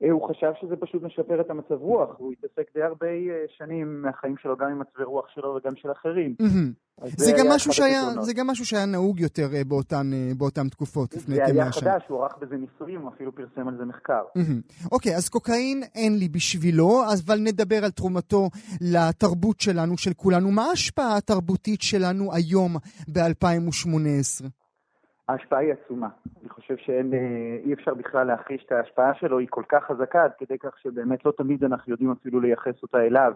אה, 0.03 0.11
הוא 0.11 0.29
חשב 0.29 0.51
שזה 0.61 0.75
פשוט 0.75 1.03
משפר 1.03 1.41
את 1.41 1.49
המצב 1.49 1.73
רוח, 1.73 2.09
הוא 2.17 2.33
התעסק 2.33 2.73
די 2.73 2.83
הרבה 2.83 3.07
אה, 3.07 3.45
שנים 3.57 4.01
מהחיים 4.01 4.35
שלו, 4.37 4.57
גם 4.57 4.67
עם 4.67 4.79
מצבי 4.79 5.03
רוח 5.03 5.25
שלו 5.35 5.57
וגם 5.57 5.75
של 5.75 5.91
אחרים. 5.91 6.35
זה, 7.05 7.31
גם 7.37 7.45
משהו 7.49 7.73
שהיה, 7.73 8.01
זה 8.21 8.33
גם 8.33 8.47
משהו 8.47 8.65
שהיה 8.65 8.85
נהוג 8.85 9.19
יותר 9.19 9.49
אה, 9.53 9.63
באותן, 9.63 10.11
באותן 10.37 10.69
תקופות, 10.69 11.13
לפני 11.13 11.35
כמאה 11.35 11.47
שנה. 11.47 11.53
זה 11.53 11.61
היה 11.61 11.71
חדש, 11.71 12.03
הוא 12.07 12.23
ערך 12.23 12.37
בזה 12.41 12.55
ניסויים, 12.55 13.01
הוא 13.01 13.11
אפילו 13.15 13.35
פרסם 13.35 13.67
על 13.67 13.77
זה 13.77 13.85
מחקר. 13.85 14.23
אוקיי, 14.91 15.15
אז 15.15 15.29
קוקאין 15.29 15.83
אין 15.95 16.17
לי 16.17 16.29
בשבילו, 16.29 17.03
אבל 17.25 17.39
נדבר 17.39 17.85
על 17.85 17.91
תרומתו 17.91 18.49
לתרבות 18.81 19.59
שלנו, 19.59 19.97
של 19.97 20.13
כולנו. 20.13 20.51
מה 20.51 20.65
ההשפעה 20.65 21.17
התרבותית 21.17 21.81
שלנו 21.81 22.33
היום, 22.33 22.75
ב-2018? 23.07 24.62
ההשפעה 25.27 25.59
היא 25.59 25.73
עצומה. 25.73 26.07
אני 26.41 26.49
חושב 26.49 26.77
שאי 26.77 27.69
אה, 27.69 27.73
אפשר 27.73 27.93
בכלל 27.93 28.27
להכחיש 28.27 28.65
את 28.65 28.71
ההשפעה 28.71 29.13
שלו, 29.13 29.39
היא 29.39 29.47
כל 29.49 29.63
כך 29.69 29.83
חזקה 29.83 30.23
עד 30.23 30.31
כדי 30.37 30.57
כך 30.57 30.79
שבאמת 30.79 31.25
לא 31.25 31.33
תמיד 31.37 31.63
אנחנו 31.63 31.91
יודעים 31.91 32.11
אפילו 32.11 32.39
לייחס 32.39 32.83
אותה 32.83 33.01
אליו. 33.01 33.33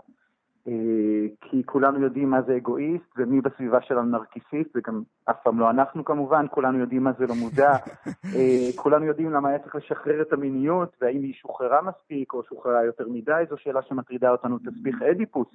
אה, 0.68 1.28
כי 1.42 1.64
כולנו 1.66 2.00
יודעים 2.02 2.30
מה 2.30 2.42
זה 2.42 2.56
אגואיסט 2.56 3.14
ומי 3.18 3.42
בסביבה 3.42 3.82
שלנו 3.82 4.18
נרקיסיסט, 4.18 4.76
וגם 4.76 5.02
אף 5.26 5.36
פעם 5.44 5.60
לא 5.60 5.70
אנחנו 5.70 6.06
כמובן, 6.06 6.46
כולנו 6.52 6.80
יודעים 6.80 7.04
מה 7.04 7.12
זה 7.20 7.28
לא 7.28 7.36
מודע, 7.36 7.72
אה, 8.36 8.70
כולנו 8.76 9.06
יודעים 9.06 9.32
למה 9.32 9.50
היה 9.50 9.60
צריך 9.60 9.76
לשחרר 9.76 10.22
את 10.22 10.34
המיניות, 10.34 10.96
והאם 11.02 11.24
היא 11.24 11.34
שוחררה 11.34 11.82
מספיק 11.82 12.34
או 12.34 12.44
שוחררה 12.44 12.86
יותר 12.86 13.08
מדי, 13.10 13.44
זו 13.50 13.58
שאלה 13.58 13.82
שמטרידה 13.82 14.32
אותנו 14.32 14.58
תסביך 14.60 15.02
אדיפוס. 15.02 15.48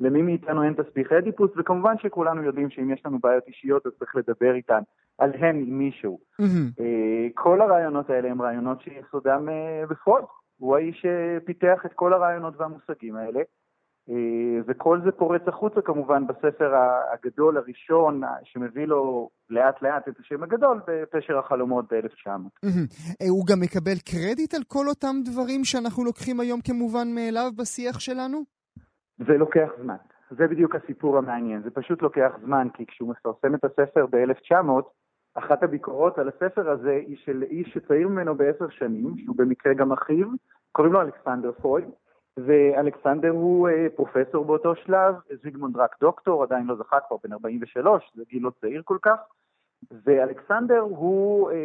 למי 0.00 0.22
מאיתנו 0.22 0.62
אין 0.62 0.74
תסביך 0.74 1.12
אדיפוס, 1.12 1.50
וכמובן 1.56 1.94
שכולנו 1.98 2.42
יודעים 2.42 2.70
שאם 2.70 2.90
יש 2.90 3.02
לנו 3.06 3.18
בעיות 3.18 3.44
אישיות 3.46 3.86
אז 3.86 3.92
צריך 3.98 4.16
לדבר 4.16 4.54
איתן, 4.54 4.82
עליהן 5.18 5.56
עם 5.56 5.78
מישהו. 5.78 6.18
אה, 6.80 7.28
כל 7.34 7.60
הרעיונות 7.60 8.10
האלה 8.10 8.30
הם 8.30 8.42
רעיונות 8.42 8.80
שיסודם 8.80 9.48
בפרוד. 9.90 10.24
הוא 10.58 10.76
האיש 10.76 11.06
שפיתח 11.06 11.86
את 11.86 11.92
כל 11.92 12.12
הרעיונות 12.12 12.54
והמושגים 12.56 13.16
האלה. 13.16 13.40
אה, 14.10 14.60
וכל 14.66 15.00
זה 15.04 15.12
פורץ 15.12 15.42
החוצה 15.46 15.82
כמובן 15.82 16.26
בספר 16.26 16.72
הגדול 17.12 17.56
הראשון 17.56 18.20
שמביא 18.44 18.86
לו 18.86 19.30
לאט 19.50 19.82
לאט 19.82 20.08
את 20.08 20.20
השם 20.20 20.42
הגדול 20.42 20.80
בפשר 20.86 21.38
החלומות 21.38 21.92
ב-1900. 21.92 22.28
אה, 23.22 23.28
הוא 23.28 23.46
גם 23.46 23.60
מקבל 23.60 23.98
קרדיט 24.10 24.54
על 24.54 24.62
כל 24.68 24.88
אותם 24.88 25.16
דברים 25.24 25.64
שאנחנו 25.64 26.04
לוקחים 26.04 26.40
היום 26.40 26.60
כמובן 26.60 27.08
מאליו 27.14 27.50
בשיח 27.56 28.00
שלנו? 28.00 28.38
זה 29.18 29.32
לוקח 29.38 29.68
זמן. 29.82 29.96
זה 30.30 30.46
בדיוק 30.46 30.74
הסיפור 30.74 31.18
המעניין. 31.18 31.62
זה 31.62 31.70
פשוט 31.70 32.02
לוקח 32.02 32.30
זמן, 32.44 32.68
כי 32.74 32.86
כשהוא 32.86 33.10
מפרסם 33.10 33.54
את 33.54 33.64
הספר 33.64 34.06
ב-1900, 34.06 34.82
אחת 35.34 35.62
הביקורות 35.62 36.18
על 36.18 36.28
הספר 36.28 36.70
הזה 36.70 36.90
היא 37.06 37.16
של 37.24 37.42
איש 37.42 37.68
שצעיר 37.74 38.08
ממנו 38.08 38.34
בעשר 38.34 38.68
שנים, 38.70 39.14
שהוא 39.24 39.36
במקרה 39.36 39.74
גם 39.74 39.92
אחיו, 39.92 40.28
קוראים 40.72 40.92
לו 40.92 41.00
אלכסנדר 41.00 41.52
פרויד. 41.52 41.88
ואלכסנדר 42.38 43.30
הוא 43.30 43.68
אה, 43.68 43.86
פרופסור 43.96 44.44
באותו 44.44 44.74
שלב, 44.86 45.14
זיגמונד 45.42 45.76
רק 45.76 45.96
דוקטור, 46.00 46.42
עדיין 46.42 46.66
לא 46.66 46.76
זכה 46.76 46.96
כבר 47.08 47.16
בן 47.24 47.32
43, 47.32 48.12
זה 48.16 48.22
גיל 48.30 48.42
לא 48.42 48.50
צעיר 48.60 48.82
כל 48.84 48.98
כך, 49.02 49.18
ואלכסנדר 50.04 50.78
הוא 50.78 51.50
אה, 51.50 51.56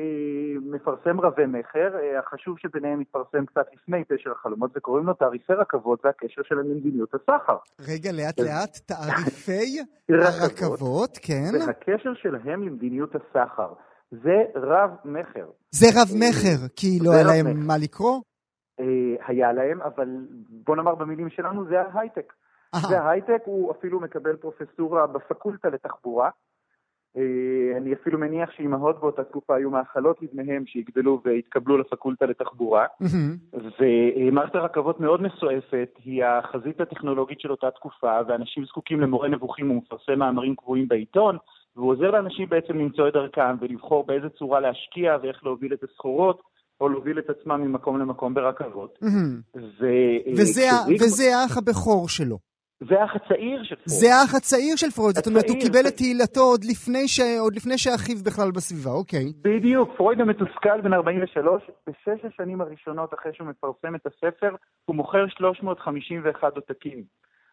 מפרסם 0.61 1.19
רבי 1.19 1.45
מכר, 1.45 1.95
אה, 1.95 2.19
החשוב 2.19 2.57
שביניהם 2.59 2.99
מתפרסם 2.99 3.45
קצת 3.45 3.65
לפני 3.73 4.03
פשר 4.03 4.31
החלומות, 4.31 4.71
וקוראים 4.75 5.05
לו 5.05 5.13
תעריפי 5.13 5.53
רכבות 5.53 6.05
והקשר 6.05 6.41
שלהם 6.43 6.71
למדיניות 6.71 7.13
הסחר. 7.13 7.57
רגע, 7.87 8.11
לאט 8.11 8.39
לאט, 8.39 8.77
תעריפי 8.85 9.79
הרכבות, 10.27 11.17
כן. 11.21 11.51
והקשר 11.67 12.13
שלהם 12.13 12.63
למדיניות 12.63 13.15
הסחר. 13.15 13.73
זה 14.11 14.37
רב 14.55 14.89
מכר. 15.05 15.47
זה 15.71 15.87
רב 15.95 16.07
מכר, 16.15 16.67
כי 16.75 16.99
לא 17.01 17.11
היה 17.11 17.23
להם 17.23 17.67
מה 17.67 17.77
לקרוא? 17.77 18.19
אה, 18.79 18.85
היה 19.27 19.53
להם, 19.53 19.81
אבל 19.81 20.07
בוא 20.49 20.75
נאמר 20.75 20.95
במילים 20.95 21.29
שלנו, 21.29 21.65
זה 21.65 21.81
ההייטק. 21.81 22.33
זה 22.89 22.99
ההייטק, 22.99 23.41
הוא 23.45 23.71
אפילו 23.71 23.99
מקבל 23.99 24.35
פרופסורה 24.35 25.07
בפקולטה 25.07 25.69
לתחבורה. 25.69 26.29
אה, 27.17 27.77
אני 27.77 27.93
אפילו 27.93 28.19
מניח 28.19 28.51
שאימהות 28.51 28.99
באותה 28.99 29.23
תקופה 29.23 29.55
היו 29.55 29.69
מאכלות 29.69 30.21
לבניהם 30.21 30.65
שיגדלו 30.65 31.21
ויתקבלו 31.25 31.77
לפקולטה 31.77 32.25
לתחבורה. 32.25 32.85
ומערכת 33.79 34.55
הרכבות 34.55 34.99
מאוד 34.99 35.21
מסועפת, 35.21 35.89
היא 36.03 36.25
החזית 36.25 36.81
הטכנולוגית 36.81 37.39
של 37.39 37.51
אותה 37.51 37.71
תקופה, 37.71 38.19
ואנשים 38.27 38.65
זקוקים 38.65 39.01
למורה 39.01 39.27
נבוכים, 39.27 39.69
הוא 39.69 39.77
מפרסם 39.77 40.19
מאמרים 40.19 40.55
קבועים 40.55 40.87
בעיתון, 40.87 41.37
והוא 41.75 41.91
עוזר 41.91 42.11
לאנשים 42.11 42.49
בעצם 42.49 42.77
למצוא 42.77 43.07
את 43.07 43.13
דרכם 43.13 43.55
ולבחור 43.59 44.05
באיזה 44.05 44.29
צורה 44.29 44.59
להשקיע 44.59 45.17
ואיך 45.21 45.43
להוביל 45.43 45.73
את 45.73 45.83
הסחורות. 45.83 46.41
או 46.81 46.89
להוביל 46.89 47.19
את 47.19 47.29
עצמם 47.29 47.61
ממקום 47.61 47.99
למקום 47.99 48.33
ברכבות. 48.33 48.99
ו... 49.79 49.85
וזה, 50.37 50.67
וזה 50.99 51.37
האח 51.37 51.57
הבכור 51.57 52.09
שלו. 52.09 52.49
זה 52.83 53.01
האח 53.01 53.15
הצעיר 53.15 53.63
של 53.63 53.75
פרויד. 53.75 53.99
זה 53.99 54.15
האח 54.15 54.35
הצעיר 54.35 54.75
של 54.75 54.91
פרויד, 54.91 55.15
זאת 55.15 55.27
אומרת, 55.27 55.49
הוא 55.49 55.57
קיבל 55.59 55.87
את 55.87 55.95
תהילתו 55.97 56.41
עוד 56.41 56.63
לפני, 56.63 57.07
ש... 57.07 57.19
עוד 57.39 57.55
לפני 57.55 57.77
שאחיו 57.77 58.15
בכלל 58.25 58.51
בסביבה, 58.51 58.91
אוקיי. 58.91 59.25
בדיוק, 59.41 59.89
פרויד 59.97 60.21
המתוסכל 60.21 60.81
בן 60.81 60.93
43, 60.93 61.63
בשש 61.87 62.25
השנים 62.25 62.61
הראשונות 62.61 63.13
אחרי 63.13 63.31
שהוא 63.33 63.47
מפרסם 63.47 63.95
את 63.95 64.05
הספר, 64.05 64.55
הוא 64.85 64.95
מוכר 64.95 65.27
351 65.27 66.55
עותקים. 66.55 67.03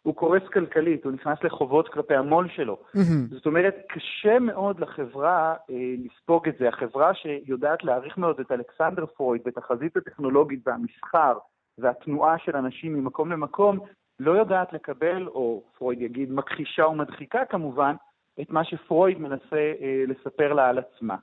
הוא 0.06 0.14
קורס 0.14 0.42
כלכלית, 0.52 1.04
הוא 1.04 1.12
נכנס 1.12 1.38
לחובות 1.44 1.88
כלפי 1.88 2.14
המו"ל 2.14 2.48
שלו. 2.48 2.78
Mm-hmm. 2.96 3.34
זאת 3.34 3.46
אומרת, 3.46 3.76
קשה 3.88 4.38
מאוד 4.38 4.80
לחברה 4.80 5.54
אה, 5.70 5.94
לספוג 6.04 6.48
את 6.48 6.54
זה. 6.58 6.68
החברה 6.68 7.14
שיודעת 7.14 7.84
להעריך 7.84 8.18
מאוד 8.18 8.40
את 8.40 8.52
אלכסנדר 8.52 9.06
פרויד 9.06 9.42
ואת 9.46 9.58
החזית 9.58 9.96
הטכנולוגית 9.96 10.60
והמסחר 10.66 11.38
והתנועה 11.78 12.38
של 12.38 12.56
אנשים 12.56 12.94
ממקום 12.94 13.32
למקום, 13.32 13.78
לא 14.20 14.32
יודעת 14.32 14.72
לקבל, 14.72 15.26
או 15.26 15.62
פרויד 15.78 16.02
יגיד 16.02 16.32
מכחישה 16.32 16.86
ומדחיקה 16.86 17.44
כמובן, 17.44 17.94
את 18.40 18.50
מה 18.50 18.64
שפרויד 18.64 19.18
מנסה 19.18 19.72
אה, 19.82 20.04
לספר 20.06 20.52
לה 20.52 20.68
על 20.68 20.78
עצמה. 20.78 21.16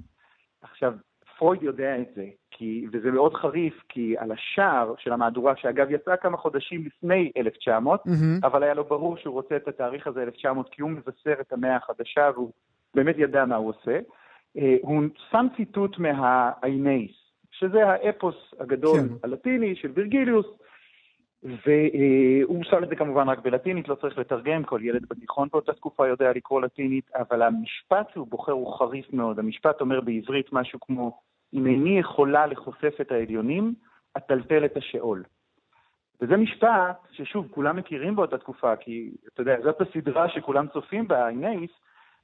עכשיו, 0.62 0.94
פרויד 1.38 1.64
יודע 1.64 1.98
את 1.98 2.08
זה, 2.16 2.26
כי, 2.52 2.86
וזה 2.92 3.12
מאוד 3.12 3.34
חריף, 3.34 3.84
כי 3.90 4.16
על 4.18 4.32
השער 4.32 4.94
של 4.98 5.14
המהדורה, 5.14 5.56
שאגב 5.56 5.92
יצאה 5.92 6.18
כמה 6.18 6.38
חודשים 6.38 6.86
לפני 6.86 7.32
1900, 7.38 8.02
mm-hmm. 8.06 8.12
אבל 8.44 8.64
היה 8.64 8.74
לו 8.74 8.84
ברור 8.84 9.18
שהוא 9.18 9.34
רוצה 9.34 9.56
את 9.56 9.68
התאריך 9.68 10.08
הזה, 10.08 10.24
1900, 10.24 10.70
כי 10.72 10.82
הוא 10.82 10.92
מבשר 10.92 11.34
את 11.42 11.54
המאה 11.54 11.76
החדשה, 11.76 12.30
והוא 12.34 12.52
באמת 12.96 13.16
ידע 13.18 13.46
מה 13.46 13.56
הוא 13.56 13.70
עושה. 13.70 14.00
הוא 14.82 15.04
שם 15.32 15.46
ציטוט 15.58 15.98
מהאיינאיס, 15.98 17.12
שזה 17.52 17.88
האפוס 17.88 18.36
הגדול 18.60 19.00
כן. 19.00 19.16
הלטיני 19.24 19.76
של 19.76 19.92
וירגיליוס, 19.94 20.46
והוא 21.44 22.64
שם 22.64 22.84
את 22.84 22.90
זה 22.90 22.96
כמובן 22.96 23.30
רק 23.30 23.40
בלטינית, 23.40 23.88
לא 23.88 23.96
צריך 23.96 24.18
לתרגם, 24.18 24.64
כל 24.64 24.80
ילד 24.84 25.06
בתיכון 25.10 25.48
באותה 25.52 25.74
תקופה 25.74 26.08
יודע 26.08 26.32
לקרוא 26.32 26.62
לטינית, 26.62 27.12
אבל 27.16 27.42
המשפט 27.42 28.10
שהוא 28.14 28.28
בוחר 28.28 28.52
הוא 28.52 28.78
חריף 28.78 29.14
מאוד. 29.14 29.40
המשפט 29.40 29.82
אומר 29.82 30.02
בעברית 30.02 30.54
משהו 30.54 30.80
כמו, 30.80 31.20
אם 31.54 31.66
איני 31.66 32.00
יכולה 32.00 32.46
לחופף 32.46 33.02
את 33.02 33.12
העליונים, 33.12 33.74
אטלטל 34.18 34.66
את 34.66 34.78
השאול. 34.78 35.24
וזה 36.22 36.38
משפט 36.38 36.98
ששוב, 37.12 37.48
כולם 37.52 37.76
מכירים 37.76 38.16
באותה 38.16 38.38
תקופה, 38.38 38.76
כי 38.76 39.12
אתה 39.34 39.42
יודע, 39.42 39.56
זאת 39.64 39.82
הסדרה 39.82 40.30
שכולם 40.30 40.68
צופים 40.68 41.08
בה, 41.08 41.30
אינאיס, 41.30 41.72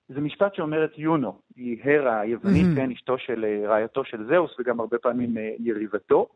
זה 0.10 0.22
משפט 0.22 0.56
שאומרת 0.56 0.98
יונו, 0.98 1.40
היא 1.56 1.78
הרה 1.84 2.20
היוונית, 2.20 2.66
mm-hmm. 2.66 2.76
כן, 2.76 2.92
אשתו 2.92 3.18
של 3.18 3.46
רעייתו 3.68 4.04
של 4.04 4.26
זהוס 4.28 4.56
וגם 4.60 4.80
הרבה 4.80 4.98
פעמים 4.98 5.38
אה, 5.38 5.52
יריבתו. 5.60 6.28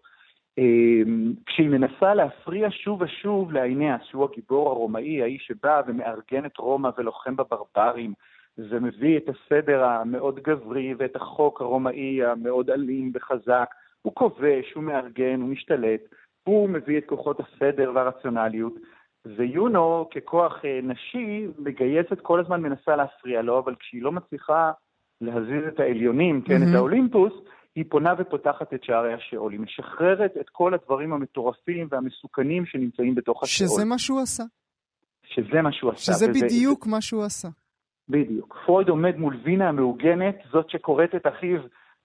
אמ, 0.57 1.33
כשהיא 1.45 1.69
מנסה 1.69 2.13
להפריע 2.13 2.67
שוב 2.71 3.01
ושוב 3.01 3.51
לאיניאס, 3.51 4.01
שהוא 4.03 4.27
הגיבור 4.31 4.69
הרומאי, 4.69 5.21
האיש 5.21 5.45
שבא 5.47 5.81
ומארגן 5.87 6.45
את 6.45 6.57
רומא 6.57 6.89
ולוחם 6.97 7.35
בברברים, 7.35 8.13
ומביא 8.57 9.17
את 9.17 9.29
הסדר 9.29 9.83
המאוד 9.83 10.39
גברי 10.39 10.93
ואת 10.97 11.15
החוק 11.15 11.61
הרומאי 11.61 12.23
המאוד 12.23 12.69
אלים 12.69 13.11
וחזק, 13.13 13.69
הוא 14.01 14.15
כובש, 14.15 14.73
הוא 14.73 14.83
מארגן, 14.83 15.41
הוא 15.41 15.49
משתלט, 15.49 16.01
הוא 16.43 16.69
מביא 16.69 16.97
את 16.97 17.05
כוחות 17.05 17.39
הסדר 17.39 17.91
והרציונליות, 17.95 18.73
ויונו 19.25 20.09
ככוח 20.15 20.65
אה, 20.65 20.79
נשי 20.83 21.47
מגייסת 21.59 22.19
כל 22.21 22.39
הזמן, 22.39 22.61
מנסה 22.61 22.95
להפריע 22.95 23.41
לו, 23.41 23.59
אבל 23.59 23.75
כשהיא 23.75 24.03
לא 24.03 24.11
מצליחה 24.11 24.71
להזיז 25.21 25.67
את 25.67 25.79
העליונים, 25.79 26.41
כן, 26.41 26.61
mm-hmm. 26.61 26.69
את 26.69 26.75
האולימפוס, 26.75 27.33
היא 27.75 27.85
פונה 27.89 28.13
ופותחת 28.17 28.73
את 28.73 28.83
שערי 28.83 29.13
השאול, 29.13 29.51
היא 29.51 29.59
משחררת 29.59 30.31
את 30.41 30.49
כל 30.51 30.73
הדברים 30.73 31.13
המטורפים 31.13 31.87
והמסוכנים 31.91 32.65
שנמצאים 32.65 33.15
בתוך 33.15 33.43
השאול. 33.43 33.69
שזה 33.69 33.85
מה 33.85 33.99
שהוא 33.99 34.21
עשה. 34.21 34.43
שזה 35.23 35.61
מה 35.61 35.71
שהוא 35.71 35.91
עשה. 35.91 36.13
שזה 36.13 36.29
וזה, 36.29 36.45
בדיוק 36.45 36.87
מה 36.87 37.01
שהוא 37.01 37.23
עשה. 37.23 37.47
בדיוק. 38.09 38.57
פרויד 38.65 38.89
עומד 38.89 39.17
מול 39.17 39.39
וינה 39.43 39.69
המעוגנת, 39.69 40.35
זאת 40.51 40.69
שקוראת 40.69 41.15
את 41.15 41.27
אחיו 41.27 41.59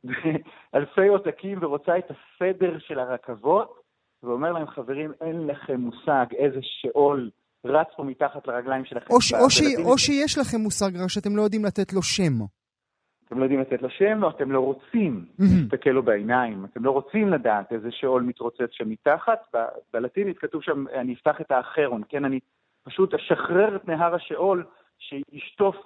באלפי 0.05 1.09
עותקים 1.09 1.59
ורוצה 1.63 1.99
את 1.99 2.05
הסדר 2.11 2.79
של 2.79 2.99
הרכבות, 2.99 3.81
ואומר 4.23 4.53
להם, 4.53 4.67
חברים, 4.67 5.13
אין 5.21 5.47
לכם 5.47 5.81
מושג 5.81 6.27
איזה 6.37 6.59
שאול 6.63 7.31
רץ 7.65 7.87
פה 7.97 8.05
מתחת 8.05 8.47
לרגליים 8.47 8.85
שלכם. 8.85 9.15
או, 9.15 9.21
ש, 9.21 9.33
או, 9.33 9.51
ש, 9.51 9.63
או 9.85 9.99
שיש 9.99 10.39
לכם 10.39 10.61
מושג, 10.61 10.97
רק 10.97 11.09
שאתם 11.09 11.37
לא 11.37 11.43
יודעים 11.43 11.65
לתת 11.65 11.93
לו 11.93 12.03
שם. 12.03 12.58
אתם 13.29 13.39
לא 13.39 13.43
יודעים 13.43 13.61
לתת 13.61 13.83
לו 13.83 13.91
שם, 13.91 14.23
או 14.23 14.31
אתם 14.31 14.53
לא 14.53 14.61
רוצים 14.61 15.25
להסתכל 15.39 15.91
לו 15.91 16.03
בעיניים, 16.03 16.65
אתם 16.65 16.85
לא 16.85 16.91
רוצים 16.91 17.29
לדעת 17.29 17.73
איזה 17.73 17.89
שאול 17.91 18.23
מתרוצץ 18.23 18.71
שם 18.71 18.89
מתחת. 18.89 19.55
בלטינית 19.93 20.39
כתוב 20.39 20.63
שם, 20.63 20.85
אני 21.01 21.15
אפתח 21.15 21.41
את 21.41 21.51
האחרון, 21.51 22.03
כן? 22.09 22.25
אני 22.25 22.39
פשוט 22.85 23.15
אשחרר 23.15 23.77
את 23.77 23.89
נהר 23.89 24.15
השאול, 24.15 24.65
שישטוף 24.99 25.77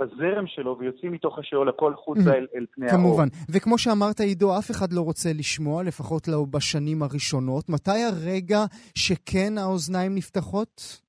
בזרם 0.00 0.46
שלו 0.46 0.76
ויוצאים 0.78 1.12
מתוך 1.12 1.38
השאול 1.38 1.68
הכל 1.68 1.94
חוצה 1.94 2.34
אל, 2.34 2.46
אל 2.54 2.66
פני 2.70 2.86
האור. 2.86 2.98
כמובן. 2.98 3.28
וכמו 3.50 3.78
שאמרת, 3.78 4.20
עידו, 4.20 4.58
אף 4.58 4.70
אחד 4.70 4.92
לא 4.92 5.00
רוצה 5.00 5.30
לשמוע, 5.34 5.82
לפחות 5.82 6.28
לא 6.28 6.44
בשנים 6.50 7.02
הראשונות. 7.02 7.68
מתי 7.68 8.02
הרגע 8.02 8.58
שכן 8.94 9.58
האוזניים 9.58 10.14
נפתחות? 10.14 11.03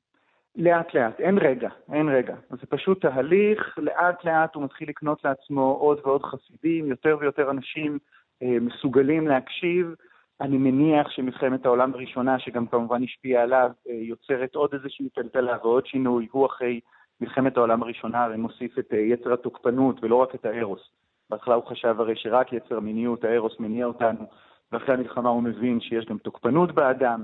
לאט 0.55 0.93
לאט, 0.93 1.19
אין 1.19 1.37
רגע, 1.37 1.69
אין 1.93 2.09
רגע. 2.09 2.35
זה 2.49 2.65
פשוט 2.69 3.01
תהליך, 3.01 3.77
לאט 3.77 4.25
לאט 4.25 4.55
הוא 4.55 4.63
מתחיל 4.63 4.89
לקנות 4.89 5.25
לעצמו 5.25 5.77
עוד 5.79 5.99
ועוד 6.03 6.23
חסידים, 6.23 6.87
יותר 6.87 7.17
ויותר 7.19 7.51
אנשים 7.51 7.99
אה, 8.43 8.57
מסוגלים 8.61 9.27
להקשיב. 9.27 9.95
אני 10.41 10.57
מניח 10.57 11.09
שמלחמת 11.09 11.65
העולם 11.65 11.93
הראשונה, 11.93 12.39
שגם 12.39 12.67
כמובן 12.67 13.03
השפיעה 13.03 13.43
עליו, 13.43 13.69
אה, 13.89 13.93
יוצרת 13.93 14.55
עוד 14.55 14.73
איזושהי 14.73 15.09
טלטלה 15.09 15.57
ועוד 15.61 15.85
שינוי. 15.85 16.27
הוא 16.31 16.45
אחרי 16.45 16.79
מלחמת 17.21 17.57
העולם 17.57 17.83
הראשונה 17.83 18.23
הרי 18.23 18.37
מוסיף 18.37 18.79
את 18.79 18.93
אה, 18.93 18.99
יצר 18.99 19.33
התוקפנות 19.33 20.03
ולא 20.03 20.15
רק 20.15 20.35
את 20.35 20.45
הארוס. 20.45 20.89
בהתחלה 21.29 21.55
הוא 21.55 21.63
חשב 21.63 21.95
הרי 21.99 22.15
שרק 22.15 22.53
יצר 22.53 22.77
המיניות, 22.77 23.23
הארוס 23.23 23.59
מניע 23.59 23.85
אותנו, 23.85 24.25
ואחרי 24.71 24.93
המלחמה 24.93 25.29
הוא 25.29 25.43
מבין 25.43 25.79
שיש 25.79 26.05
גם 26.05 26.17
תוקפנות 26.17 26.71
באדם. 26.71 27.23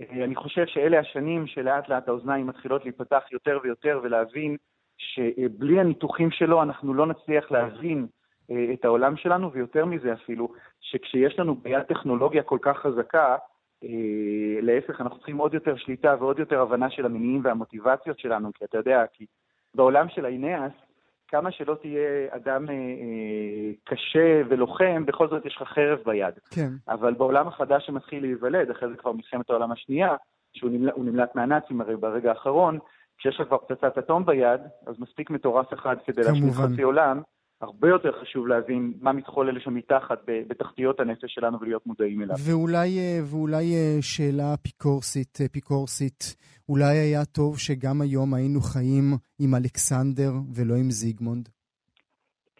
אה, 0.00 0.24
אני 0.24 0.34
חושב 0.34 0.66
שאלה 0.66 0.98
השנים 0.98 1.46
שלאט 1.46 1.88
לאט 1.88 2.08
האוזניים 2.08 2.46
מתחילות 2.46 2.84
להיפתח 2.84 3.22
יותר 3.32 3.58
ויותר 3.62 4.00
ולהבין 4.02 4.56
שבלי 4.98 5.80
הניתוחים 5.80 6.30
שלו 6.30 6.62
אנחנו 6.62 6.94
לא 6.94 7.06
נצליח 7.06 7.50
להבין 7.50 8.06
אה, 8.50 8.72
את 8.72 8.84
העולם 8.84 9.16
שלנו, 9.16 9.52
ויותר 9.52 9.84
מזה 9.84 10.12
אפילו, 10.12 10.52
שכשיש 10.80 11.38
לנו 11.38 11.54
ביד 11.54 11.82
טכנולוגיה 11.82 12.42
כל 12.42 12.58
כך 12.62 12.78
חזקה, 12.78 13.36
אה, 13.84 14.60
להפך, 14.62 15.00
אנחנו 15.00 15.16
צריכים 15.16 15.38
עוד 15.38 15.54
יותר 15.54 15.76
שליטה 15.76 16.16
ועוד 16.18 16.38
יותר 16.38 16.60
הבנה 16.60 16.90
של 16.90 17.06
המניעים 17.06 17.40
והמוטיבציות 17.44 18.18
שלנו, 18.18 18.50
כי 18.54 18.64
אתה 18.64 18.78
יודע, 18.78 19.04
כי 19.12 19.26
בעולם 19.74 20.08
של 20.08 20.24
האינאס, 20.24 20.72
כמה 21.28 21.50
שלא 21.50 21.76
תהיה 21.82 22.26
אדם 22.30 22.68
אה, 22.68 22.74
אה, 22.74 23.72
קשה 23.84 24.42
ולוחם, 24.48 25.06
בכל 25.06 25.28
זאת 25.28 25.46
יש 25.46 25.56
לך 25.56 25.68
חרב 25.68 25.98
ביד. 26.04 26.34
כן. 26.50 26.68
אבל 26.88 27.14
בעולם 27.14 27.48
החדש 27.48 27.86
שמתחיל 27.86 28.22
להיוולד, 28.22 28.70
אחרי 28.70 28.88
זה 28.88 28.96
כבר 28.96 29.12
מלחמת 29.12 29.50
העולם 29.50 29.72
השנייה, 29.72 30.16
שהוא 30.52 30.70
נמלט, 30.70 30.94
נמלט 30.98 31.34
מהנאצים 31.34 31.80
הרי 31.80 31.96
ברגע 31.96 32.30
האחרון, 32.30 32.78
כשיש 33.18 33.40
לך 33.40 33.46
כבר 33.48 33.58
פצצת 33.58 33.98
אטום 33.98 34.26
ביד, 34.26 34.60
אז 34.86 34.94
מספיק 34.98 35.30
מטורף 35.30 35.72
אחד 35.72 35.96
כדי 36.06 36.22
להשמיד 36.22 36.52
חצי 36.52 36.82
עולם. 36.82 37.20
הרבה 37.60 37.88
יותר 37.88 38.20
חשוב 38.20 38.46
להבין 38.46 38.92
מה 39.00 39.12
מתחולל 39.12 39.60
שם 39.60 39.74
מתחת 39.74 40.18
בתחתיות 40.26 41.00
הנפש 41.00 41.34
שלנו 41.34 41.60
ולהיות 41.60 41.86
מודעים 41.86 42.22
אליו. 42.22 42.36
ואולי, 42.48 42.98
אה, 42.98 43.20
ואולי 43.30 43.74
אה, 43.74 43.98
שאלה 44.00 44.54
אפיקורסית, 44.54 45.38
אפיקורסית, 45.50 46.36
אולי 46.68 46.96
היה 46.96 47.24
טוב 47.24 47.58
שגם 47.58 48.00
היום 48.00 48.34
היינו 48.34 48.60
חיים 48.60 49.04
עם 49.40 49.54
אלכסנדר 49.54 50.32
ולא 50.54 50.74
עם 50.74 50.90
זיגמונד? 50.90 51.48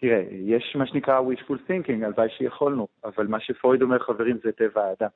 תראה, 0.00 0.22
יש 0.30 0.76
מה 0.78 0.87
שנקרא 0.87 1.20
wishful 1.20 1.59
thinking, 1.68 2.04
הלוואי 2.04 2.28
שיכולנו, 2.38 2.88
אבל 3.04 3.26
מה 3.26 3.40
שפרויד 3.40 3.82
אומר, 3.82 3.98
חברים, 3.98 4.38
זה 4.44 4.52
טבע 4.52 4.85
האדם. 4.85 5.09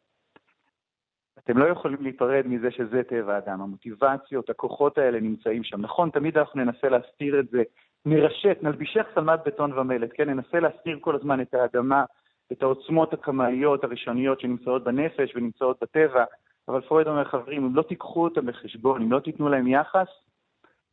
אתם 1.38 1.59
לא 1.59 1.64
יכולים 1.64 2.03
להיפרד 2.03 2.47
מזה 2.47 2.71
שזה 2.71 3.03
טבע 3.03 3.35
האדם. 3.35 3.61
המוטיבציות, 3.61 4.51
הכוחות 4.51 4.99
האלה 4.99 5.21
נמצאים 5.21 5.64
שם. 5.64 5.81
נכון, 5.81 6.11
תמיד 6.11 6.38
אנחנו 6.38 6.64
ננסה 6.64 6.88
להסתיר 6.88 7.40
את 7.40 7.49
זה 7.49 7.62
נרשת, 8.07 8.59
נלבישך 8.63 9.07
שלמת 9.15 9.41
בטון 9.47 9.79
ומלט, 9.79 10.11
כן? 10.15 10.31
ננסה 10.31 10.61
להסתיר 10.61 10.99
כל 11.01 11.15
הזמן 11.17 11.41
את 11.41 11.55
האדמה, 11.55 12.05
את 12.53 12.63
העוצמות 12.63 13.13
הקמאיות 13.13 13.85
הראשוניות 13.85 14.41
שנמצאות 14.41 14.85
בנפש 14.85 15.37
ונמצאות 15.37 15.79
בטבע, 15.83 16.25
אבל 16.69 16.81
פרויד 16.81 17.07
אומר, 17.07 17.25
חברים, 17.25 17.65
אם 17.65 17.77
לא 17.77 17.83
תיקחו 17.83 18.25
אותם 18.25 18.47
בחשבון, 18.47 19.03
אם 19.03 19.13
לא 19.13 19.21
תיתנו 19.21 19.49
להם 19.49 19.67
יחס, 19.67 20.09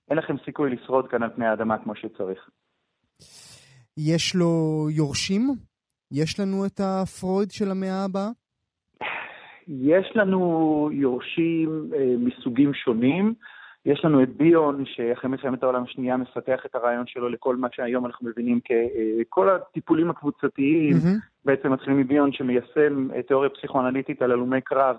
אין 0.09 0.17
לכם 0.17 0.35
סיכוי 0.45 0.69
לשרוד 0.69 1.07
כאן 1.07 1.23
על 1.23 1.29
פני 1.35 1.47
האדמה 1.47 1.77
כמו 1.83 1.95
שצריך. 1.95 2.49
יש 3.97 4.35
לו 4.35 4.85
יורשים? 4.91 5.41
יש 6.11 6.39
לנו 6.39 6.65
את 6.65 6.79
הפרויד 6.79 7.51
של 7.51 7.71
המאה 7.71 8.05
הבאה? 8.05 8.29
יש 9.67 10.11
לנו 10.15 10.89
יורשים 10.93 11.89
אה, 11.95 12.15
מסוגים 12.17 12.73
שונים. 12.73 13.33
יש 13.87 14.05
לנו 14.05 14.23
את 14.23 14.29
ביון, 14.29 14.83
שאחרי 14.85 15.29
מלחמת 15.29 15.63
העולם 15.63 15.83
השנייה 15.83 16.17
מפתח 16.17 16.65
את 16.65 16.75
הרעיון 16.75 17.07
שלו 17.07 17.29
לכל 17.29 17.55
מה 17.55 17.67
שהיום 17.71 18.05
אנחנו 18.05 18.29
מבינים 18.29 18.59
ככל 18.59 19.49
הטיפולים 19.49 20.09
הקבוצתיים, 20.09 20.93
mm-hmm. 20.93 21.45
בעצם 21.45 21.73
מתחילים 21.73 21.99
מביון 21.99 22.31
שמיישם 22.31 23.07
תיאוריה 23.27 23.49
פסיכואנליטית 23.49 24.21
על 24.21 24.31
הלומי 24.31 24.61
קרב, 24.61 24.95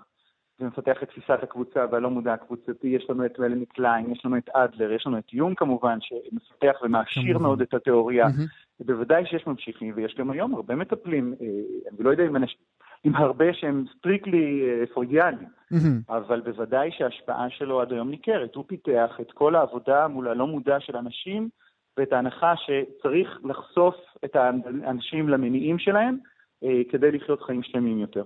ומפתח 0.60 1.02
את 1.02 1.08
תפיסת 1.08 1.38
הקבוצה 1.42 1.84
והלא 1.92 2.10
מודע 2.10 2.32
הקבוצתי, 2.32 2.88
יש 2.88 3.06
לנו 3.10 3.26
את 3.26 3.38
מלני 3.38 3.66
קליין, 3.66 4.12
יש 4.12 4.24
לנו 4.24 4.36
את 4.36 4.48
אדלר, 4.48 4.92
יש 4.92 5.06
לנו 5.06 5.18
את 5.18 5.34
יונג 5.34 5.54
כמובן, 5.54 5.98
שמפתח 6.00 6.78
ומעשיר 6.82 7.38
מאוד 7.38 7.60
את 7.60 7.74
התיאוריה. 7.74 8.26
Mm-hmm. 8.26 8.84
בוודאי 8.86 9.26
שיש 9.26 9.46
ממשיכים, 9.46 9.92
ויש 9.96 10.14
גם 10.18 10.30
היום 10.30 10.54
הרבה 10.54 10.74
מטפלים, 10.74 11.34
אה, 11.40 11.46
אני 11.90 12.04
לא 12.04 12.10
יודע 12.10 12.26
אם 12.26 12.36
אנשים... 12.36 12.58
עם 13.04 13.16
הרבה 13.16 13.52
שהם 13.52 13.84
strictly 13.98 14.62
פרוידיאליים, 14.94 15.48
mm-hmm. 15.72 16.12
אבל 16.12 16.40
בוודאי 16.40 16.90
שההשפעה 16.92 17.50
שלו 17.50 17.80
עד 17.80 17.92
היום 17.92 18.10
ניכרת. 18.10 18.54
הוא 18.54 18.64
פיתח 18.66 19.18
את 19.20 19.32
כל 19.32 19.54
העבודה 19.54 20.08
מול 20.08 20.28
הלא 20.28 20.46
מודע 20.46 20.80
של 20.80 20.96
אנשים, 20.96 21.48
ואת 21.96 22.12
ההנחה 22.12 22.54
שצריך 22.56 23.40
לחשוף 23.44 23.94
את 24.24 24.36
האנשים 24.36 25.28
למניעים 25.28 25.78
שלהם 25.78 26.18
אה, 26.64 26.80
כדי 26.90 27.12
לחיות 27.12 27.42
חיים 27.42 27.62
שלמים 27.62 27.98
יותר. 27.98 28.24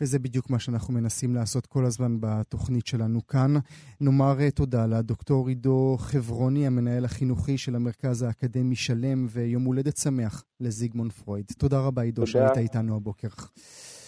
וזה 0.00 0.18
בדיוק 0.18 0.50
מה 0.50 0.58
שאנחנו 0.58 0.94
מנסים 0.94 1.34
לעשות 1.34 1.66
כל 1.66 1.84
הזמן 1.84 2.16
בתוכנית 2.20 2.86
שלנו 2.86 3.26
כאן. 3.26 3.54
נאמר 4.00 4.40
אה, 4.40 4.50
תודה 4.50 4.86
לדוקטור 4.86 5.48
עידו 5.48 5.96
חברוני, 6.00 6.66
המנהל 6.66 7.04
החינוכי 7.04 7.58
של 7.58 7.76
המרכז 7.76 8.22
האקדמי 8.22 8.76
שלם, 8.76 9.26
ויום 9.30 9.64
הולדת 9.64 9.96
שמח 9.96 10.44
לזיגמונד 10.60 11.12
פרויד. 11.12 11.44
תודה 11.58 11.80
רבה 11.80 12.02
עידו 12.02 12.26
שהיית 12.26 12.58
איתנו 12.58 12.96
הבוקר. 12.96 13.28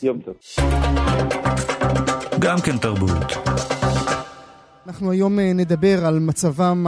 יום 0.02 0.20
טוב. 0.20 0.34
גם 2.40 2.60
כן 2.60 2.78
תרבות. 2.78 3.32
אנחנו 4.88 5.10
היום 5.10 5.38
אה, 5.38 5.52
נדבר 5.52 6.06
על 6.06 6.18
מצבם 6.18 6.86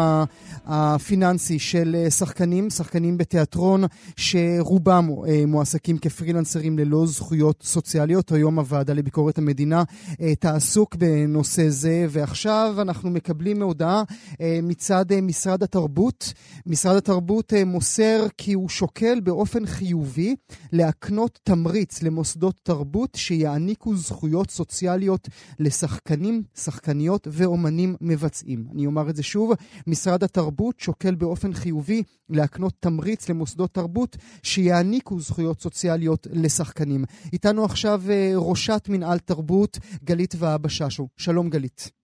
הפיננסי 0.67 1.59
של 1.59 1.97
אה, 1.99 2.11
שחקנים, 2.11 2.71
שחקנים 2.71 3.19
בתיאטרון 3.19 3.85
שרובם 4.17 5.09
אה, 5.29 5.47
מועסקים 5.47 5.99
כפרילנסרים 5.99 6.79
ללא 6.79 7.07
זכויות 7.07 7.63
סוציאליות. 7.63 8.33
היום 8.33 8.59
הוועדה 8.59 8.93
לביקורת 8.93 9.39
המדינה 9.39 9.83
תעסוק 10.39 10.95
בנושא 10.95 11.69
זה, 11.69 12.07
ועכשיו 12.09 12.75
אנחנו 12.79 13.11
מקבלים 13.11 13.63
הודעה 13.63 14.03
מצד 14.63 15.05
משרד 15.23 15.63
התרבות. 15.63 16.33
משרד 16.67 16.97
התרבות 16.97 17.53
מוסר 17.67 18.27
כי 18.39 18.53
הוא 18.53 18.69
שוקל 18.69 19.21
באופן 19.21 19.67
חיובי 19.67 20.37
להקנות 20.73 21.39
תמריץ 21.43 22.03
למוסדות 22.03 22.55
תרבות 22.63 23.11
שיעניקו 23.15 23.97
זכויות 23.97 24.51
סוציאליות 24.51 25.29
לשחקנים, 25.59 26.43
שחקניות 26.55 27.29
ואומנים 27.31 27.90
מבצעים. 28.01 28.65
אני 28.75 28.87
אומר 28.87 29.11
את 29.11 29.17
זה 29.17 29.23
שוב, 29.23 29.53
משרד 29.87 30.23
התרבות 30.23 30.81
שוקל 30.81 31.15
באופן 31.15 31.53
חיובי 31.53 32.03
להקנות 32.29 32.73
תמריץ 32.81 33.29
למוסדות 33.29 33.75
תרבות 33.75 34.17
שיעניקו 34.43 35.21
זכויות 35.21 35.61
סוציאליות 35.61 36.27
לשחקנים. 36.33 37.05
איתנו 37.33 37.65
עכשיו 37.65 38.01
אה, 38.11 38.33
ראשת 38.37 38.89
מנהל 38.89 39.19
תרבות, 39.19 39.79
גלית 40.05 40.35
והבששו. 40.39 41.09
שלום 41.17 41.51
גלית. 41.51 42.01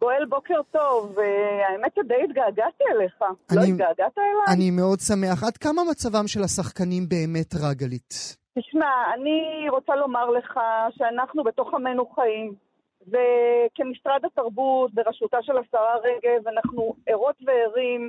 גואל, 0.00 0.24
בוקר 0.28 0.60
טוב. 0.70 1.18
אה, 1.18 1.68
האמת 1.68 1.92
שדי 1.94 2.14
התגעגעתי 2.24 2.84
אליך. 2.94 3.22
לא 3.22 3.26
אני, 3.50 3.56
לא 3.56 3.62
התגעגעת 3.62 4.18
אליי? 4.18 4.56
אני 4.56 4.70
מאוד 4.70 4.98
שמח. 5.00 5.44
עד 5.44 5.56
כמה 5.56 5.82
מצבם 5.90 6.26
של 6.26 6.42
השחקנים 6.42 7.08
באמת 7.08 7.54
רע, 7.54 7.72
גלית? 7.72 8.36
תשמע, 8.58 8.92
אני 9.14 9.68
רוצה 9.70 9.96
לומר 9.96 10.30
לך 10.30 10.60
שאנחנו 10.90 11.44
בתוך 11.44 11.74
עמנו 11.74 12.06
חיים. 12.06 12.67
וכמשרד 13.10 14.24
התרבות, 14.24 14.94
בראשותה 14.94 15.42
של 15.42 15.58
השרה 15.58 15.96
רגב, 15.96 16.48
אנחנו 16.48 16.94
ערות 17.06 17.36
וערים 17.44 18.08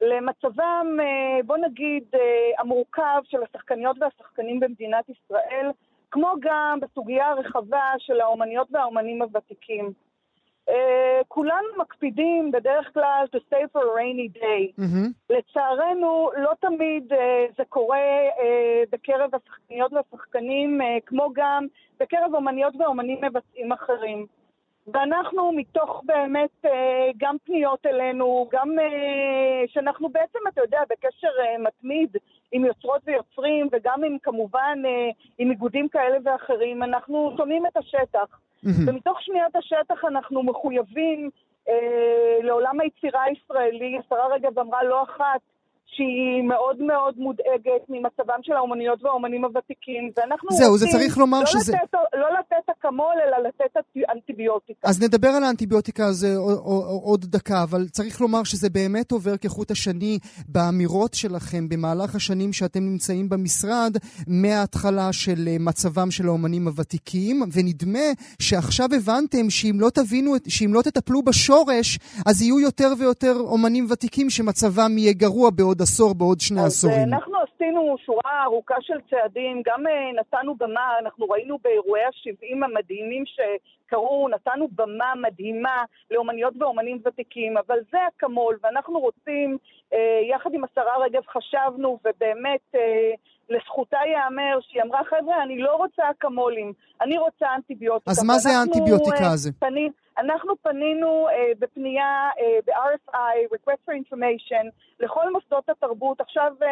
למצבם, 0.00 0.96
אה, 1.00 1.42
בוא 1.46 1.56
נגיד, 1.56 2.04
אה, 2.14 2.20
המורכב 2.58 3.20
של 3.24 3.38
השחקניות 3.42 3.96
והשחקנים 4.00 4.60
במדינת 4.60 5.04
ישראל, 5.08 5.70
כמו 6.10 6.34
גם 6.40 6.78
בסוגיה 6.80 7.28
הרחבה 7.28 7.92
של 7.98 8.20
האומניות 8.20 8.68
והאומנים 8.70 9.22
הוותיקים. 9.22 9.92
Uh, 10.68 10.72
כולנו 11.28 11.68
מקפידים 11.78 12.50
בדרך 12.50 12.94
כלל 12.94 13.24
to 13.36 13.38
save 13.38 13.70
for 13.72 13.82
a 13.82 13.94
rainy 13.96 14.38
day. 14.38 14.80
Mm-hmm. 14.80 15.08
לצערנו, 15.30 16.30
לא 16.36 16.50
תמיד 16.60 17.12
uh, 17.12 17.16
זה 17.56 17.64
קורה 17.68 17.98
uh, 18.36 18.42
בקרב 18.92 19.30
השחקניות 19.34 19.92
והשחקנים, 19.92 20.80
uh, 20.80 20.84
כמו 21.06 21.28
גם 21.32 21.66
בקרב 22.00 22.34
אומניות 22.34 22.74
ואומנים 22.78 23.18
מבצעים 23.24 23.72
אחרים. 23.72 24.26
ואנחנו 24.86 25.52
מתוך 25.52 26.02
באמת 26.04 26.64
אה, 26.64 27.10
גם 27.16 27.36
פניות 27.44 27.86
אלינו, 27.86 28.48
גם 28.52 28.78
אה, 28.78 29.64
שאנחנו 29.66 30.08
בעצם, 30.08 30.38
אתה 30.48 30.60
יודע, 30.60 30.80
בקשר 30.90 31.28
אה, 31.40 31.58
מתמיד 31.58 32.16
עם 32.52 32.64
יוצרות 32.64 33.02
ויוצרים, 33.06 33.68
וגם 33.72 34.04
עם 34.04 34.16
כמובן 34.22 34.82
עם 35.38 35.50
איגודים 35.50 35.88
כאלה 35.88 36.18
ואחרים, 36.24 36.82
אנחנו 36.82 37.34
שומעים 37.36 37.66
את 37.66 37.76
השטח. 37.76 38.38
ומתוך 38.86 39.22
שמיעת 39.22 39.56
השטח 39.56 40.04
אנחנו 40.04 40.42
מחויבים 40.42 41.30
לעולם 42.42 42.80
היצירה 42.80 43.22
הישראלי. 43.22 43.98
השרה 43.98 44.26
רגב 44.34 44.58
אמרה 44.58 44.84
לא 44.84 45.02
אחת 45.02 45.40
שהיא 45.94 46.42
מאוד 46.42 46.82
מאוד 46.82 47.14
מודאגת 47.18 47.82
ממצבם 47.88 48.40
של 48.42 48.52
האומניות 48.52 49.02
והאומנים 49.02 49.44
הוותיקים, 49.44 50.10
ואנחנו 50.16 50.48
זהו, 50.50 50.72
רוצים 50.72 50.90
זה 50.90 50.98
צריך 50.98 51.18
לומר 51.18 51.40
לא, 51.40 51.46
שזה... 51.46 51.72
לתת, 51.72 51.94
לא 52.14 52.28
לתת 52.38 52.70
אקמול, 52.70 53.14
אלא 53.26 53.48
לתת 53.48 53.76
אנטיביוטיקה. 54.14 54.88
אז 54.88 55.02
נדבר 55.02 55.28
על 55.28 55.44
האנטיביוטיקה 55.44 56.06
הזה 56.06 56.36
עוד 57.02 57.24
דקה, 57.24 57.62
אבל 57.62 57.88
צריך 57.88 58.20
לומר 58.20 58.44
שזה 58.44 58.70
באמת 58.70 59.12
עובר 59.12 59.36
כחוט 59.36 59.70
השני 59.70 60.18
באמירות 60.48 61.14
שלכם 61.14 61.68
במהלך 61.68 62.14
השנים 62.14 62.52
שאתם 62.52 62.80
נמצאים 62.80 63.28
במשרד, 63.28 63.96
מההתחלה 64.26 65.12
של 65.12 65.48
אה, 65.48 65.56
מצבם 65.60 66.10
של 66.10 66.26
האומנים 66.26 66.68
הוותיקים, 66.68 67.42
ונדמה 67.52 68.08
שעכשיו 68.38 68.88
הבנתם 68.96 69.50
שאם 69.50 69.76
לא 69.80 69.90
תבינו, 69.90 70.34
שאם 70.48 70.74
לא 70.74 70.82
תטפלו 70.82 71.22
בשורש, 71.22 71.98
אז 72.26 72.42
יהיו 72.42 72.60
יותר 72.60 72.92
ויותר 72.98 73.36
אומנים 73.38 73.86
ותיקים 73.90 74.30
שמצבם 74.30 74.98
יהיה 74.98 75.12
גרוע 75.12 75.50
בעוד 75.50 75.81
עשור, 75.82 76.14
בעוד 76.14 76.40
שני 76.40 76.60
אז 76.60 76.66
עשורים. 76.66 76.98
אז 76.98 77.12
אנחנו 77.12 77.34
עשינו 77.54 77.96
שורה 78.06 78.44
ארוכה 78.44 78.74
של 78.80 79.00
צעדים, 79.10 79.62
גם 79.66 79.86
אה, 79.86 80.12
נתנו 80.20 80.54
במה, 80.54 80.98
אנחנו 80.98 81.26
ראינו 81.28 81.58
באירועי 81.64 82.04
ה-70 82.04 82.64
המדהימים 82.64 83.24
שקרו, 83.26 84.28
נתנו 84.28 84.68
במה 84.72 85.12
מדהימה 85.16 85.84
לאומניות 86.10 86.54
ואומנים 86.58 86.98
ותיקים, 87.04 87.56
אבל 87.56 87.78
זה 87.92 87.98
אקמול, 88.08 88.58
ואנחנו 88.62 89.00
רוצים, 89.00 89.58
אה, 89.92 90.20
יחד 90.30 90.50
עם 90.54 90.64
השרה 90.64 90.98
רגב 91.04 91.22
חשבנו, 91.26 91.98
ובאמת 92.04 92.60
אה, 92.74 93.12
לזכותה 93.50 93.98
ייאמר 94.06 94.58
שהיא 94.60 94.82
אמרה, 94.82 95.04
חבר'ה, 95.04 95.42
אני 95.42 95.58
לא 95.58 95.74
רוצה 95.76 96.10
אקמולים, 96.10 96.72
אני 97.00 97.18
רוצה 97.18 97.46
אנטיביוטיקה. 97.54 98.10
אז 98.10 98.24
מה 98.24 98.38
זה 98.38 98.50
האנטיביוטיקה 98.50 99.26
הזה? 99.32 99.50
פנים, 99.58 99.92
אנחנו 100.18 100.56
פנינו 100.62 101.28
uh, 101.28 101.32
בפנייה 101.58 102.30
uh, 102.36 102.40
ב-RFI, 102.66 103.54
Request 103.54 103.88
for 103.88 103.94
Information, 103.94 104.66
לכל 105.00 105.32
מוסדות 105.32 105.68
התרבות. 105.68 106.20
עכשיו 106.20 106.52
uh, 106.60 106.66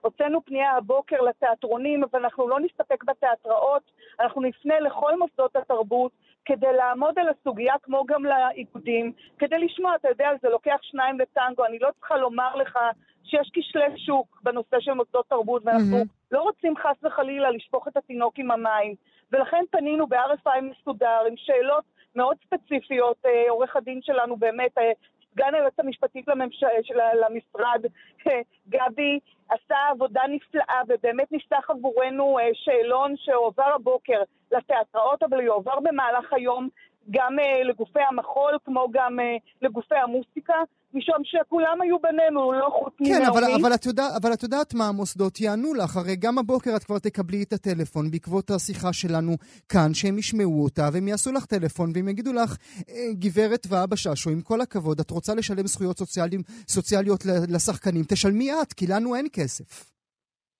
הוצאנו 0.00 0.44
פנייה 0.44 0.72
הבוקר 0.76 1.20
לתיאטרונים, 1.20 2.04
אבל 2.04 2.20
אנחנו 2.20 2.48
לא 2.48 2.60
נסתפק 2.60 3.04
בתיאטראות, 3.04 3.82
אנחנו 4.20 4.42
נפנה 4.42 4.80
לכל 4.80 5.18
מוסדות 5.18 5.56
התרבות 5.56 6.12
כדי 6.44 6.72
לעמוד 6.76 7.18
על 7.18 7.28
הסוגיה, 7.28 7.74
כמו 7.82 8.04
גם 8.06 8.24
לאיגודים, 8.24 9.12
כדי 9.38 9.58
לשמוע, 9.58 9.94
אתה 9.96 10.08
יודע, 10.08 10.28
זה 10.42 10.48
לוקח 10.48 10.76
שניים 10.82 11.20
לטנגו, 11.20 11.64
אני 11.64 11.78
לא 11.78 11.88
צריכה 12.00 12.16
לומר 12.16 12.56
לך 12.56 12.78
שיש 13.24 13.50
כשלי 13.52 13.98
שוק 13.98 14.40
בנושא 14.42 14.76
של 14.80 14.92
מוסדות 14.92 15.26
תרבות, 15.28 15.62
ואנחנו 15.64 16.02
mm-hmm. 16.02 16.26
לא 16.32 16.42
רוצים 16.42 16.76
חס 16.76 17.04
וחלילה 17.04 17.50
לשפוך 17.50 17.88
את 17.88 17.96
התינוק 17.96 18.38
עם 18.38 18.50
המים. 18.50 18.94
ולכן 19.32 19.64
פנינו 19.70 20.06
ב-RFI 20.06 20.60
מסודר 20.60 21.20
עם 21.28 21.34
שאלות 21.36 21.84
מאוד 22.16 22.36
ספציפיות. 22.46 23.16
אה, 23.26 23.50
עורך 23.50 23.76
הדין 23.76 24.00
שלנו 24.02 24.36
באמת, 24.36 24.78
אה, 24.78 24.92
סגן 25.32 25.54
היועץ 25.54 25.80
המשפטית 25.80 26.28
לממש... 26.28 26.64
של... 26.82 26.94
למשרד, 26.94 27.84
אה, 28.26 28.40
גבי, 28.68 29.18
עשה 29.48 29.76
עבודה 29.90 30.22
נפלאה 30.28 30.80
ובאמת 30.88 31.32
נפתח 31.32 31.70
עבורנו 31.70 32.38
שאלון 32.52 33.14
שהועבר 33.16 33.72
הבוקר 33.74 34.22
לתיאטראות, 34.52 35.22
אבל 35.22 35.40
יועבר 35.40 35.80
במהלך 35.80 36.32
היום 36.32 36.68
גם 37.10 37.36
לגופי 37.64 38.00
המחול 38.08 38.58
כמו 38.64 38.86
גם 38.92 39.18
לגופי 39.62 39.94
המוסיקה. 39.94 40.62
משום 40.94 41.16
שכולם 41.24 41.80
היו 41.82 41.98
בינינו, 41.98 42.52
לא 42.52 42.68
חוץ 42.78 42.94
ממאומי. 43.00 43.18
כן, 43.18 43.26
אבל, 43.30 43.44
אבל, 43.60 43.74
את 43.74 43.86
יודע, 43.86 44.06
אבל 44.22 44.32
את 44.32 44.42
יודעת 44.42 44.74
מה 44.74 44.88
המוסדות 44.88 45.40
יענו 45.40 45.74
לך, 45.74 45.96
הרי 45.96 46.16
גם 46.16 46.38
הבוקר 46.38 46.70
את 46.76 46.84
כבר 46.84 46.98
תקבלי 46.98 47.42
את 47.42 47.52
הטלפון 47.52 48.10
בעקבות 48.10 48.50
השיחה 48.50 48.92
שלנו 48.92 49.32
כאן, 49.68 49.94
שהם 49.94 50.18
ישמעו 50.18 50.64
אותה, 50.64 50.82
והם 50.92 51.08
יעשו 51.08 51.32
לך 51.32 51.44
טלפון, 51.46 51.90
והם 51.94 52.08
יגידו 52.08 52.32
לך, 52.32 52.56
אה, 52.88 52.94
גברת 53.12 53.66
ואבא 53.70 53.96
ששו, 53.96 54.30
עם 54.30 54.40
כל 54.40 54.60
הכבוד, 54.60 55.00
את 55.00 55.10
רוצה 55.10 55.34
לשלם 55.34 55.66
זכויות 55.66 55.98
סוציאליים, 55.98 56.40
סוציאליות 56.68 57.20
לשחקנים, 57.54 58.04
תשלמי 58.08 58.52
את, 58.52 58.72
כי 58.72 58.86
לנו 58.86 59.14
אין 59.14 59.26
כסף. 59.32 59.94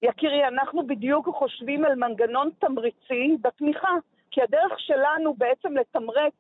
יקירי, 0.03 0.49
אנחנו 0.49 0.87
בדיוק 0.87 1.29
חושבים 1.38 1.85
על 1.85 1.94
מנגנון 1.94 2.51
תמריצי 2.61 3.37
בתמיכה, 3.42 3.94
כי 4.31 4.40
הדרך 4.42 4.73
שלנו 4.79 5.35
בעצם 5.35 5.73
לתמרץ 5.77 6.35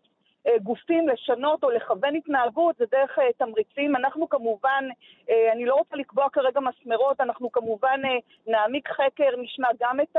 גופים 0.62 1.08
לשנות 1.08 1.64
או 1.64 1.70
לכוון 1.70 2.16
התנהגות 2.16 2.76
זה 2.76 2.84
דרך 2.90 3.18
אה, 3.18 3.32
תמריצים. 3.36 3.96
אנחנו 3.96 4.28
כמובן, 4.28 4.84
אה, 5.30 5.52
אני 5.52 5.64
לא 5.64 5.74
רוצה 5.74 5.96
לקבוע 5.96 6.28
כרגע 6.32 6.60
מסמרות, 6.60 7.20
אנחנו 7.20 7.52
כמובן 7.52 8.00
נעמיק 8.46 8.88
חקר, 8.88 9.36
נשמע 9.38 9.68
גם 9.80 10.00
את 10.00 10.16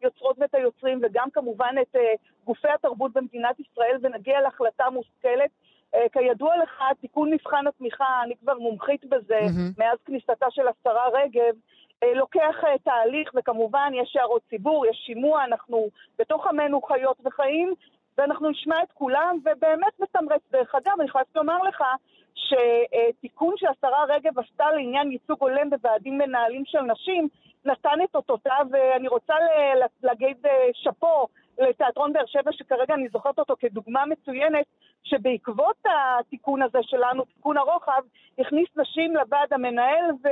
היוצרות 0.00 0.36
ואת 0.38 0.54
היוצרים 0.54 1.00
וגם 1.02 1.28
כמובן 1.30 1.74
את 1.82 1.96
גופי 2.44 2.68
התרבות 2.68 3.12
במדינת 3.12 3.60
ישראל 3.60 3.96
ונגיע 4.02 4.40
להחלטה 4.40 4.90
מושכלת. 4.90 5.50
כידוע 6.12 6.56
לך, 6.56 6.82
תיקון 7.00 7.32
מבחן 7.32 7.66
התמיכה, 7.66 8.22
אני 8.24 8.36
כבר 8.36 8.58
מומחית 8.58 9.04
בזה 9.04 9.38
mm-hmm. 9.38 9.78
מאז 9.78 9.98
כניסתה 10.06 10.46
של 10.50 10.62
השרה 10.68 11.08
רגב, 11.08 11.54
לוקח 12.14 12.56
תהליך, 12.84 13.30
וכמובן 13.34 13.92
יש 13.94 14.16
הערות 14.16 14.42
ציבור, 14.50 14.86
יש 14.86 15.02
שימוע, 15.06 15.44
אנחנו 15.44 15.88
בתוך 16.18 16.46
עמנו 16.46 16.82
חיות 16.82 17.16
וחיים, 17.24 17.74
ואנחנו 18.18 18.50
נשמע 18.50 18.82
את 18.82 18.92
כולם, 18.92 19.38
ובאמת 19.44 20.00
מתמרץ. 20.00 20.42
דרך 20.52 20.74
אגב, 20.74 20.92
אני 21.00 21.08
יכולה 21.08 21.24
לומר 21.34 21.62
לך 21.62 21.84
שתיקון 22.34 23.54
שהשרה 23.56 24.04
רגב 24.08 24.38
עשתה 24.38 24.70
לעניין 24.70 25.12
ייצוג 25.12 25.36
הולם 25.40 25.70
בוועדים 25.70 26.18
מנהלים 26.18 26.62
של 26.64 26.80
נשים, 26.80 27.28
נתן 27.64 27.98
את 28.04 28.14
אותותיו, 28.14 28.66
ואני 28.70 29.08
רוצה 29.08 29.34
להגיד 30.02 30.46
אה, 30.46 30.68
שאפו 30.72 31.26
לתיאטרון 31.58 32.12
באר 32.12 32.26
שבע, 32.26 32.52
שכרגע 32.52 32.94
אני 32.94 33.08
זוכרת 33.08 33.38
אותו 33.38 33.54
כדוגמה 33.58 34.06
מצוינת, 34.06 34.66
שבעקבות 35.02 35.76
התיקון 35.84 36.62
הזה 36.62 36.78
שלנו, 36.82 37.24
תיקון 37.24 37.56
הרוחב, 37.56 38.02
הכניס 38.38 38.68
נשים 38.76 39.16
לוועד 39.16 39.52
המנהל, 39.52 40.04
ו... 40.24 40.28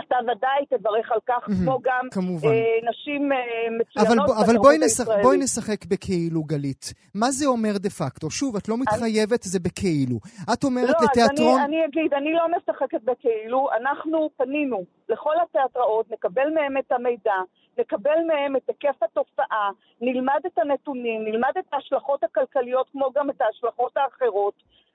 אתה 0.00 0.16
ודאי 0.22 0.78
תברך 0.78 1.12
על 1.12 1.20
כך, 1.26 1.44
כמו 1.44 1.78
גם 1.82 2.08
כמובן. 2.10 2.48
אה, 2.48 2.90
נשים 2.90 3.32
אה, 3.32 3.38
אבל, 3.38 3.76
מצוינות 3.80 4.30
אבל 4.30 4.42
בתרבות 4.42 4.62
בואי, 4.62 4.78
נשחק. 4.78 5.22
בואי 5.22 5.36
נשחק 5.36 5.86
בכאילו, 5.86 6.42
גלית. 6.44 6.92
מה 7.14 7.30
זה 7.30 7.46
אומר 7.46 7.78
דה 7.78 7.90
פקטו? 7.90 8.30
שוב, 8.30 8.56
את 8.56 8.68
לא 8.68 8.78
מתחייבת, 8.78 9.42
זה 9.42 9.58
בכאילו. 9.60 10.16
את 10.52 10.64
אומרת 10.64 10.94
לא, 11.00 11.06
לתיאטרון... 11.06 11.60
אז 11.60 11.66
אני, 11.68 11.76
אני 11.76 11.84
אגיד, 11.84 12.14
אני 12.14 12.32
לא 12.32 12.46
משחקת 12.56 13.02
בכאילו, 13.04 13.68
אנחנו 13.80 14.30
פנינו 14.36 14.84
לכל 15.08 15.34
התיאטראות, 15.42 16.10
נקבל 16.10 16.50
מהם 16.54 16.76
את 16.78 16.92
המידע, 16.92 17.38
נקבל 17.78 18.24
מהם 18.26 18.56
את 18.56 18.68
היקף 18.68 19.02
התופעה, 19.02 19.70
נלמד 20.00 20.40
את 20.46 20.58
הנתונים, 20.58 21.24
נלמד 21.24 21.52
את 21.58 21.64
ההשלכות 21.72 22.24
הכלכליות 22.24 22.88
כמו 22.92 23.10
גם 23.14 23.30
את 23.30 23.40
ההשלכות 23.40 23.96
האחרות, 23.96 24.54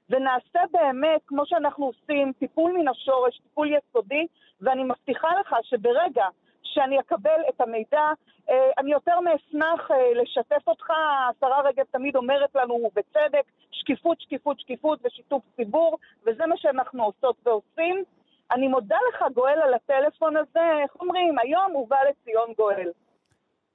ונעשה 0.09 0.59
באמת, 0.71 1.21
כמו 1.27 1.45
שאנחנו 1.45 1.85
עושים, 1.85 2.33
טיפול 2.39 2.71
מן 2.71 2.87
השורש, 2.87 3.39
טיפול 3.39 3.69
יסודי, 3.73 4.27
ואני 4.61 4.83
מבטיחה 4.83 5.27
לך 5.39 5.55
שברגע 5.63 6.25
שאני 6.63 6.99
אקבל 6.99 7.41
את 7.49 7.61
המידע, 7.61 8.11
אה, 8.49 8.69
אני 8.77 8.91
יותר 8.91 9.19
מאשמח 9.19 9.91
אה, 9.91 10.21
לשתף 10.21 10.67
אותך, 10.67 10.89
השרה 11.29 11.61
רגב 11.61 11.83
תמיד 11.91 12.15
אומרת 12.15 12.55
לנו, 12.55 12.73
ובצדק, 12.73 13.43
שקיפות, 13.71 14.21
שקיפות, 14.21 14.59
שקיפות 14.59 14.99
ושיתוף 15.03 15.43
ציבור, 15.55 15.97
וזה 16.25 16.45
מה 16.45 16.57
שאנחנו 16.57 17.03
עושות 17.03 17.35
ועושים. 17.45 18.03
אני 18.51 18.67
מודה 18.67 18.97
לך, 19.09 19.23
גואל, 19.33 19.59
על 19.63 19.73
הטלפון 19.73 20.37
הזה, 20.37 20.65
איך 20.83 20.91
אומרים, 20.99 21.35
היום 21.43 21.71
הובא 21.73 21.95
לציון 22.09 22.53
גואל. 22.57 22.91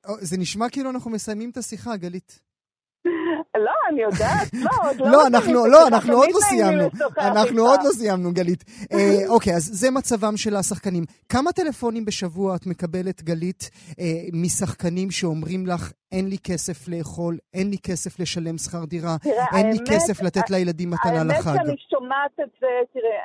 אה, 0.06 0.14
זה 0.20 0.36
נשמע 0.38 0.68
כאילו 0.70 0.90
אנחנו 0.90 1.10
מסיימים 1.10 1.50
את 1.50 1.56
השיחה, 1.56 1.96
גלית. 1.96 2.45
לא, 3.56 3.72
אני 3.90 4.02
יודעת, 4.02 4.48
לא, 4.66 4.70
עוד 4.88 4.96
לא. 5.00 5.06
לא, 5.06 5.18
מסיימים 5.18 5.34
אנחנו, 5.34 5.66
לא, 5.66 5.86
אנחנו 5.88 6.12
עוד 6.16 6.28
לא 6.34 6.40
סיימנו. 6.40 6.84
אנחנו. 7.18 7.66
עוד 7.66 7.80
לא 7.84 7.90
סיימנו, 7.90 8.32
גלית. 8.32 8.64
אה, 8.92 9.28
אוקיי, 9.28 9.54
אז 9.54 9.64
זה 9.72 9.90
מצבם 9.90 10.36
של 10.36 10.56
השחקנים. 10.56 11.04
כמה 11.28 11.52
טלפונים 11.52 12.04
בשבוע 12.04 12.56
את 12.56 12.66
מקבלת, 12.66 13.22
גלית, 13.22 13.70
אה, 14.00 14.04
משחקנים 14.32 15.10
שאומרים 15.10 15.66
לך, 15.66 15.92
אין 16.12 16.28
לי 16.28 16.36
כסף 16.38 16.88
לאכול, 16.88 17.38
אין 17.54 17.70
לי 17.70 17.76
כסף 17.86 18.20
לשלם 18.20 18.58
שכר 18.58 18.84
דירה, 18.84 19.16
אין 19.56 19.66
לי 19.72 19.78
כסף 19.88 20.22
לתת 20.22 20.50
לילדים 20.50 20.90
מתנה 20.90 21.24
לחג? 21.24 21.48
האמת 21.50 21.66
שאני 21.66 21.76
שומעת 21.90 22.34
את 22.40 22.50
זה, 22.60 22.66
תראה, 22.92 23.16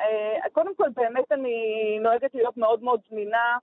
אה, 0.43 0.49
קודם 0.51 0.75
כל 0.77 0.89
באמת 0.95 1.31
אני 1.31 1.55
נוהגת 2.03 2.31
להיות 2.33 2.57
מאוד 2.57 2.83
מאוד 2.83 2.99
זמינה, 3.09 3.57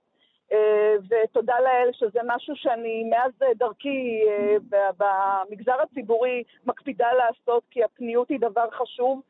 ותודה 1.09 1.59
לאל 1.59 1.89
שזה 1.93 2.19
משהו 2.25 2.55
שאני 2.55 3.03
מאז 3.09 3.31
דרכי 3.55 4.21
אה, 4.27 4.55
במגזר 4.97 5.81
הציבורי 5.81 6.43
מקפידה 6.65 7.07
לעשות, 7.13 7.63
כי 7.71 7.83
הפניות 7.83 8.29
היא 8.29 8.39
דבר 8.39 8.69
חשוב. 8.71 9.21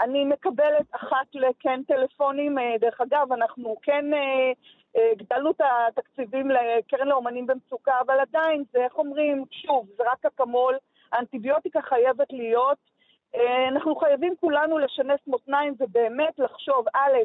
אני 0.00 0.24
מקבלת 0.24 0.86
אחת 0.90 1.26
לכן 1.34 1.82
טלפונים, 1.82 2.58
אה, 2.58 2.74
דרך 2.80 3.00
אגב, 3.00 3.32
אנחנו 3.32 3.76
כן 3.82 4.14
אה, 4.14 4.52
אה, 4.96 5.10
הגדלנו 5.12 5.50
את 5.50 5.60
התקציבים 5.60 6.50
לקרן 6.50 7.08
לאומנים 7.08 7.46
במצוקה, 7.46 7.92
אבל 8.06 8.20
עדיין 8.20 8.64
זה, 8.72 8.84
איך 8.84 8.98
אומרים, 8.98 9.44
שוב, 9.50 9.86
זה 9.96 10.02
רק 10.12 10.26
אקמול, 10.26 10.76
האנטיביוטיקה 11.12 11.82
חייבת 11.82 12.32
להיות. 12.32 12.78
אה, 13.34 13.68
אנחנו 13.68 13.96
חייבים 13.96 14.34
כולנו 14.40 14.78
לשנס 14.78 15.20
מותניים 15.26 15.74
ובאמת 15.78 16.38
לחשוב, 16.38 16.86
א', 16.94 17.18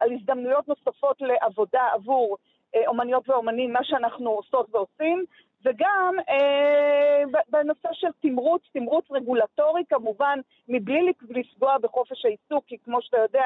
על 0.00 0.12
הזדמנויות 0.12 0.68
נוספות 0.68 1.16
לעבודה 1.20 1.88
עבור 1.92 2.36
אה, 2.36 2.49
אומניות 2.86 3.28
ואומנים, 3.28 3.72
מה 3.72 3.84
שאנחנו 3.84 4.30
עושות 4.30 4.66
ועושים, 4.74 5.24
וגם 5.64 6.14
אה, 6.28 7.22
בנושא 7.48 7.88
של 7.92 8.06
תמרוץ, 8.22 8.62
תמרוץ 8.72 9.04
רגולטורי 9.10 9.82
כמובן, 9.88 10.38
מבלי 10.68 11.02
לפ- 11.10 11.30
לפגוע 11.36 11.78
בחופש 11.78 12.24
העיסוק, 12.24 12.64
כי 12.66 12.76
כמו 12.84 13.02
שאתה 13.02 13.16
יודע, 13.16 13.44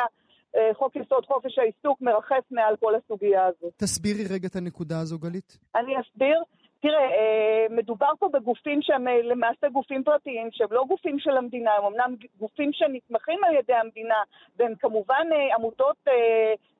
אה, 0.57 0.71
חוק 0.75 0.97
יסוד 0.97 1.27
חופש 1.27 1.59
העיסוק 1.59 2.01
מרחף 2.01 2.45
מעל 2.51 2.77
כל 2.77 2.95
הסוגיה 2.95 3.47
הזו. 3.47 3.71
תסבירי 3.77 4.25
רגע 4.35 4.49
את 4.49 4.57
הנקודה 4.57 5.01
הזו, 5.01 5.19
גלית. 5.19 5.59
אני 5.77 5.93
אסביר. 6.01 6.43
תראה, 6.85 7.11
אה, 7.11 7.67
מדובר 7.71 8.11
פה 8.19 8.29
בגופים 8.33 8.83
שהם 8.83 9.09
אה, 9.09 9.23
למעשה 9.23 9.69
גופים 9.69 10.05
פרטיים, 10.05 10.49
שהם 10.53 10.69
לא 10.71 10.85
גופים 10.89 11.19
של 11.19 11.37
המדינה, 11.37 11.71
הם 11.73 11.85
אמנם 11.85 12.15
גופים 12.39 12.73
שנתמכים 12.73 13.45
על 13.45 13.55
ידי 13.55 13.75
המדינה, 13.75 14.23
והם 14.57 14.75
כמובן 14.75 15.27
אה, 15.33 15.55
עמותות 15.55 15.97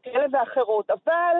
כאלה 0.03 0.27
ואחרות, 0.33 0.91
אבל 0.91 1.37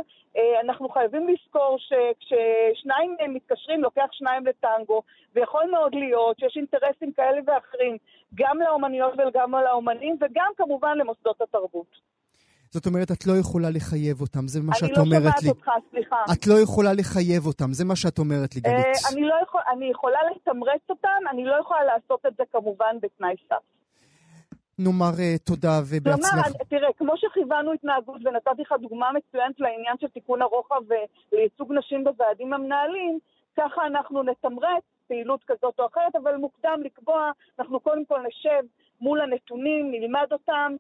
אנחנו 0.61 0.89
חייבים 0.89 1.29
לזכור 1.29 1.77
שכששניים 1.79 3.17
מתקשרים, 3.29 3.83
לוקח 3.83 4.09
שניים 4.13 4.47
לטנגו, 4.47 5.03
ויכול 5.35 5.71
מאוד 5.71 5.95
להיות 5.95 6.39
שיש 6.39 6.57
אינטרסים 6.57 7.13
כאלה 7.13 7.41
ואחרים, 7.47 7.97
גם 8.35 8.61
לאומניות 8.61 9.15
וגם 9.19 9.55
לאומנים, 9.55 10.17
וגם 10.21 10.51
כמובן 10.57 10.99
למוסדות 10.99 11.41
התרבות. 11.41 12.14
זאת 12.75 12.87
אומרת, 12.87 13.11
את 13.13 13.27
לא 13.27 13.33
יכולה 13.43 13.71
לחייב 13.71 14.21
אותם, 14.21 14.49
זה 14.49 14.61
מה 14.63 14.73
אני 14.73 14.79
שאת 14.81 14.97
לא 14.97 15.03
אומרת 15.03 15.23
שומעת 15.23 15.43
לי. 15.43 15.49
אותך, 15.49 15.69
סליחה. 15.91 16.17
את 16.33 16.47
לא 16.47 16.55
יכולה 16.65 16.93
לחייב 16.93 17.47
אותם, 17.47 17.73
זה 17.73 17.85
מה 17.85 17.97
שאת 17.97 18.19
אומרת 18.19 18.55
לי, 18.55 18.61
גלית. 18.61 18.77
אה, 18.87 18.93
אני, 19.13 19.23
לא 19.31 19.35
יכול, 19.43 19.61
אני 19.73 19.87
יכולה 19.91 20.19
לתמרץ 20.37 20.81
אותם, 20.91 21.21
אני 21.31 21.45
לא 21.45 21.57
יכולה 21.61 21.85
לעשות 21.85 22.27
את 22.27 22.35
זה 22.39 22.43
כמובן 22.53 22.95
בתנאי 23.03 23.35
סף. 23.49 23.65
נאמר 24.79 25.15
אה, 25.21 25.39
תודה 25.45 25.69
כלומר, 25.69 25.85
ובהצלחה. 26.01 26.47
אני- 26.49 26.65
תראה, 26.69 26.89
כמו 26.99 27.13
שכיוונו 27.17 27.73
התנהגות 27.73 28.21
ונתתי 28.25 28.63
לך 28.63 28.73
דוגמה 28.83 29.09
מצוינת 29.13 29.61
לעניין 29.61 29.97
של 30.01 30.09
תיקון 30.09 30.43
הרוחב 30.43 30.81
ולייצוג 31.33 31.73
נשים 31.73 32.05
בוועדים 32.05 32.53
המנהלים, 32.53 33.19
ככה 33.57 33.87
אנחנו 33.87 34.23
נתמרץ 34.23 34.83
פעילות 35.09 35.41
כזאת 35.47 35.75
או 35.79 35.87
אחרת, 35.87 36.15
אבל 36.23 36.37
מוקדם 36.37 36.79
לקבוע, 36.85 37.31
אנחנו 37.59 37.81
קודם 37.81 38.05
כל 38.05 38.21
נשב 38.29 38.63
מול 39.01 39.21
הנתונים, 39.21 39.91
נלמד 39.91 40.29
אותם, 40.33 40.73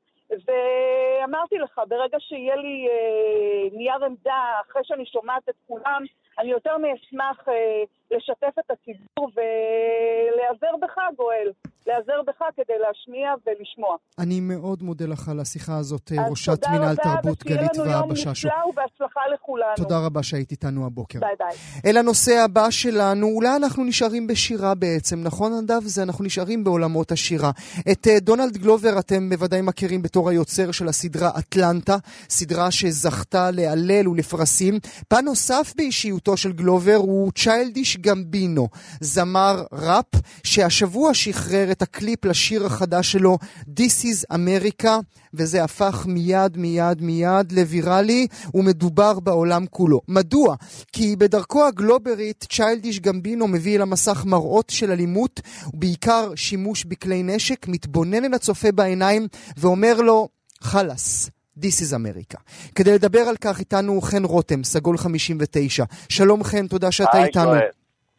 ואמרתי 0.47 1.59
לך, 1.59 1.81
ברגע 1.89 2.19
שיהיה 2.21 2.57
לי 2.57 2.89
אה, 2.89 3.77
נייר 3.77 4.05
עמדה, 4.05 4.61
אחרי 4.69 4.83
שאני 4.85 5.07
שומעת 5.07 5.49
את 5.49 5.55
כולם, 5.67 6.03
אני 6.39 6.51
יותר 6.51 6.79
מאשמח 6.79 7.49
אה, 7.49 7.83
לשתף 8.11 8.59
את 8.59 8.71
הציבור 8.71 9.31
ולהיעזר 9.37 10.77
בך, 10.83 10.97
גואל. 11.17 11.53
להיעזר 11.87 12.23
בך 12.27 12.43
כדי 12.57 12.75
להשמיע 12.87 13.35
ולשמוע. 13.47 13.97
אני 14.19 14.41
מאוד 14.41 14.83
מודה 14.83 15.07
לך 15.07 15.29
על 15.29 15.41
השיחה 15.41 15.77
הזאת, 15.77 16.13
אה, 16.13 16.25
אז 16.25 16.31
ראשת 16.31 16.53
תודה 16.53 16.71
מינהל 16.71 16.97
רבה, 17.01 17.03
תרבות 17.03 17.43
ושיהיה 17.43 17.61
גלית 17.61 17.77
לנו 17.77 17.91
יום 17.91 18.03
והבה 18.03 18.21
ששו. 18.21 18.49
נפלא 18.49 18.67
ובהצלחה 18.69 19.21
לכולנו. 19.35 19.77
תודה 19.77 19.99
רבה 20.07 20.23
שהיית 20.23 20.51
איתנו 20.51 20.87
הבוקר. 20.87 21.21
ביי 21.21 21.35
ביי. 21.39 21.91
אל 21.91 21.97
הנושא 21.97 22.33
הבא 22.45 22.71
שלנו, 22.71 23.27
אולי 23.27 23.57
אנחנו 23.57 23.85
נשארים 23.85 24.27
בשירה 24.27 24.75
בעצם, 24.75 25.23
נכון 25.23 25.53
נדב? 25.63 25.81
זה 25.83 26.03
אנחנו 26.03 26.25
נשארים 26.25 26.65
בעולמות 26.65 27.13
השירה. 27.13 27.51
את 27.93 28.07
אה, 28.07 28.21
דונלד 28.21 28.57
גלובר 28.57 28.99
אתם 28.99 29.31
בוודאי 29.31 29.61
מכירים 29.63 30.03
בתור 30.03 30.31
היוצר 30.31 30.73
של 30.73 30.89
הסדרה 30.89 31.31
אטלנטה, 31.39 31.97
סדרה 32.29 32.71
שזכתה 32.71 33.51
להלל 33.51 34.09
ולפרסים. 34.09 34.75
פן 35.09 35.25
נוסף 35.25 35.73
באישיותו 35.77 36.37
של 36.37 36.53
גלובר 36.53 36.97
הוא 36.97 37.33
צ'יילדיש 37.33 37.94
גמבינו, 37.97 38.69
זמר 39.01 39.65
ראפ, 39.73 40.05
שהשבוע 40.45 41.15
שחרר 41.15 41.71
את 41.71 41.83
הקליפ 41.83 42.25
לשיר 42.25 42.67
החדש 42.67 43.13
שלו, 43.13 43.39
This 43.81 44.05
is 44.05 44.35
America, 44.35 44.91
וזה 45.35 45.65
הפך 45.65 46.05
מיד 46.09 46.57
מיד 46.57 47.03
מיד 47.03 47.53
לוויראלי, 47.53 48.27
ומדובר 48.55 49.21
בעולם 49.21 49.67
כולו. 49.71 50.01
מדוע? 50.09 50.57
כי 50.93 51.17
בדרכו 51.17 51.67
הגלוברית, 51.67 52.47
צ'יילדיש 52.51 53.01
גמבינו 53.01 53.49
מביא 53.49 53.77
אל 53.77 53.83
המסך 53.83 54.25
מראות 54.25 54.71
של 54.71 54.91
אלימות, 54.91 55.41
ובעיקר 55.75 56.33
שימוש 56.37 56.85
בכלי 56.85 57.23
נשק, 57.23 57.69
מתבונן 57.69 58.25
אל 58.25 58.35
הצופה 58.35 58.73
בעיניים 58.73 59.27
ואומר 59.57 60.01
לו, 60.01 60.29
חלאס. 60.61 61.31
This 61.59 61.81
is 61.81 61.93
America. 61.93 62.39
כדי 62.75 62.95
לדבר 62.95 63.21
על 63.21 63.37
כך 63.41 63.61
איתנו 63.61 64.01
חן 64.01 64.25
רותם, 64.25 64.65
סגול 64.65 64.99
59. 64.99 65.85
שלום 66.09 66.45
חן, 66.45 66.67
תודה 66.67 66.93
שאתה 66.93 67.11
היי, 67.13 67.25
איתנו. 67.25 67.53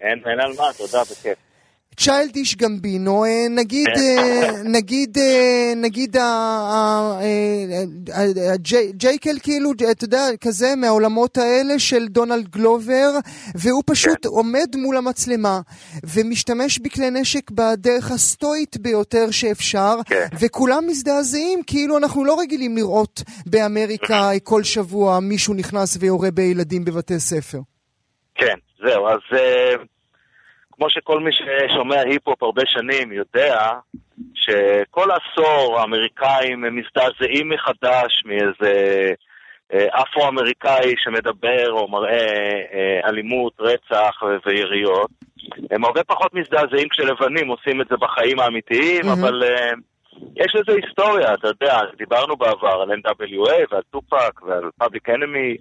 אין, 0.05 0.19
אין 0.25 0.39
על 0.39 0.53
מה, 0.57 0.73
תודה, 0.77 1.01
בכיף. 1.01 1.37
צ'יילדיש 1.97 2.55
גמבינו, 2.55 3.25
אה, 3.25 3.29
נגיד, 3.49 3.87
אה, 3.97 4.51
נגיד, 4.77 5.17
אה, 5.17 5.73
נגיד, 5.75 6.17
אה, 6.17 7.19
אה, 8.13 8.53
ג'ייקל 8.93 9.39
כאילו, 9.43 9.71
אתה 9.91 10.05
יודע, 10.05 10.27
כזה 10.41 10.75
מהעולמות 10.77 11.37
האלה 11.37 11.79
של 11.79 12.07
דונלד 12.07 12.47
גלובר, 12.47 13.09
והוא 13.55 13.83
פשוט 13.85 14.25
עומד 14.25 14.75
מול 14.75 14.97
המצלמה 14.97 15.59
ומשתמש 16.03 16.79
בכלי 16.79 17.09
נשק 17.11 17.51
בדרך 17.51 18.11
הסטואית 18.11 18.77
ביותר 18.77 19.31
שאפשר, 19.31 19.95
כן. 20.05 20.27
וכולם 20.39 20.83
מזדעזעים, 20.87 21.63
כאילו 21.67 21.97
אנחנו 21.97 22.25
לא 22.25 22.39
רגילים 22.39 22.77
לראות 22.77 23.23
באמריקה 23.45 24.29
כל 24.43 24.63
שבוע 24.63 25.19
מישהו 25.19 25.53
נכנס 25.53 25.97
ויורה 25.99 26.31
בילדים 26.31 26.85
בבתי 26.85 27.19
ספר. 27.19 27.59
כן, 28.35 28.55
זהו, 28.83 29.07
אז 29.07 29.19
אה, 29.33 29.75
כמו 30.75 30.89
שכל 30.89 31.19
מי 31.19 31.31
ששומע 31.31 31.99
היפ-הופ 31.99 32.43
הרבה 32.43 32.61
שנים 32.65 33.11
יודע, 33.11 33.69
שכל 34.33 35.09
עשור 35.11 35.79
האמריקאים 35.79 36.65
הם 36.65 36.75
מזדעזעים 36.75 37.49
מחדש 37.49 38.23
מאיזה 38.25 39.11
אה, 39.73 40.01
אפרו-אמריקאי 40.01 40.93
שמדבר 40.97 41.71
או 41.71 41.88
מראה 41.88 42.53
אה, 42.73 43.09
אלימות, 43.09 43.53
רצח 43.59 44.23
ויריות. 44.45 45.09
הם 45.71 45.85
הרבה 45.85 46.03
פחות 46.03 46.33
מזדעזעים 46.33 46.89
כשלבנים 46.89 47.47
עושים 47.47 47.81
את 47.81 47.88
זה 47.89 47.95
בחיים 47.97 48.39
האמיתיים, 48.39 49.05
מהמם. 49.05 49.23
אבל 49.23 49.43
אה, 49.43 49.71
יש 50.35 50.55
לזה 50.55 50.79
היסטוריה, 50.81 51.33
אתה 51.33 51.47
יודע, 51.47 51.79
דיברנו 51.97 52.35
בעבר 52.35 52.81
על 52.81 52.91
NWA 52.91 53.65
ועל 53.71 53.81
טופאק 53.91 54.41
ועל 54.41 54.69
Public 54.77 55.10
Enemy 55.10 55.58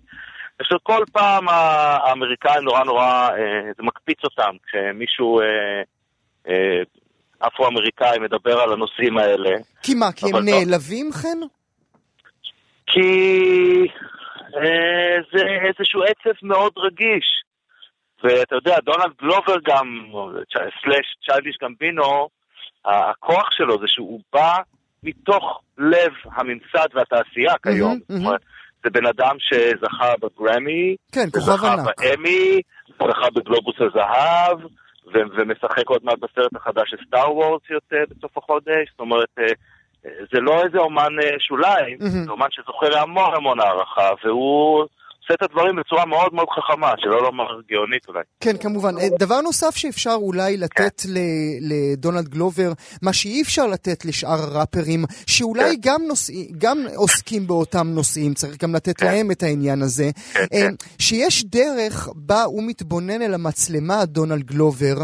פשוט 0.56 0.82
כל 0.82 1.04
פעם 1.12 1.48
האמריקאים 1.48 2.64
נורא 2.64 2.84
נורא, 2.84 3.28
אה, 3.30 3.72
זה 3.76 3.82
מקפיץ 3.82 4.18
אותם 4.24 4.56
כשמישהו 4.66 5.40
אה, 5.40 5.46
אה, 6.48 6.82
אפרו-אמריקאי 7.46 8.18
מדבר 8.18 8.60
על 8.60 8.72
הנושאים 8.72 9.18
האלה. 9.18 9.50
כי 9.82 9.94
מה, 9.94 10.12
כי 10.12 10.26
הם 10.26 10.34
לא. 10.34 10.40
נעלבים, 10.42 11.12
חן? 11.12 11.38
כי 12.86 13.00
זה 15.32 15.42
איזשהו 15.68 16.02
עצב 16.02 16.30
מאוד 16.42 16.72
רגיש. 16.76 17.44
ואתה 18.24 18.54
יודע, 18.54 18.76
דונלד 18.80 19.12
גלובר 19.20 19.56
גם, 19.64 20.06
סלאש 20.52 21.06
צ'יילדיש 21.26 21.56
גמבינו, 21.62 22.28
הכוח 22.84 23.48
שלו 23.50 23.78
זה 23.78 23.86
שהוא 23.86 24.20
בא 24.32 24.56
מתוך 25.02 25.60
לב 25.78 26.12
הממסד 26.32 26.88
והתעשייה 26.94 27.54
כיום. 27.62 27.98
זאת 28.08 28.18
אומרת, 28.20 28.40
זה 28.84 28.90
בן 28.90 29.06
אדם 29.06 29.36
שזכה 29.38 30.12
בגרמי, 30.22 30.96
כן, 31.12 31.30
כוכב 31.32 31.64
ענק. 31.64 32.00
באמי, 32.00 32.60
זכה 32.88 33.30
בגלובוס 33.34 33.76
הזהב, 33.80 34.64
ו- 35.06 35.28
ומשחק 35.36 35.88
עוד 35.88 36.00
מעט 36.04 36.18
בסרט 36.18 36.56
החדש 36.56 36.90
של 36.90 36.96
סטאר 37.06 37.36
וורס 37.36 37.62
שיוצא 37.66 37.96
בסוף 38.10 38.38
החודש, 38.38 38.90
זאת 38.90 39.00
אומרת, 39.00 39.28
אה, 39.38 39.44
אה, 40.06 40.10
זה 40.32 40.40
לא 40.40 40.64
איזה 40.64 40.78
אומן 40.78 41.12
אה, 41.22 41.30
שוליים, 41.38 41.96
מהמם. 42.00 42.24
זה 42.24 42.30
אומן 42.30 42.46
שזוכה 42.50 42.88
להמון 42.88 43.34
המון 43.34 43.60
הערכה, 43.60 44.10
והוא 44.24 44.86
עושה 45.24 45.34
את 45.34 45.50
הדברים 45.50 45.76
בצורה 45.76 46.06
מאוד 46.06 46.34
מאוד 46.34 46.46
חכמה, 46.48 46.92
שלא 46.98 47.22
לומר 47.22 47.44
גאונית 47.70 48.08
אולי. 48.08 48.20
כן, 48.40 48.56
כמובן. 48.56 48.98
אה, 48.98 49.08
דבר 49.18 49.40
נוסף 49.40 49.76
שאפשר 49.76 50.14
אולי 50.14 50.56
לתת 50.56 51.00
כן. 51.00 51.08
לדונלד 51.60 52.28
גלובר, 52.28 52.72
מה 53.02 53.12
שאי 53.12 53.42
אפשר 53.42 53.66
לתת 53.66 54.04
לשאר 54.04 54.42
הראפרים, 54.42 55.04
שאולי 55.26 55.76
כן. 55.82 55.90
גם, 55.90 56.02
נושא, 56.08 56.32
גם 56.58 56.78
עוסקים 56.96 57.46
באותם 57.46 57.86
נושאים, 57.86 58.34
צריך 58.34 58.62
גם 58.62 58.74
לתת 58.74 58.96
כן. 58.96 59.06
להם 59.06 59.30
את 59.30 59.42
העניין 59.42 59.82
הזה, 59.82 60.10
כן, 60.32 60.40
אה, 60.40 60.46
כן. 60.50 60.74
שיש 60.98 61.44
דרך 61.44 62.08
בה 62.14 62.42
הוא 62.42 62.62
מתבונן 62.62 63.22
אל 63.22 63.34
המצלמה, 63.34 64.04
דונלד 64.04 64.42
גלובר, 64.42 64.94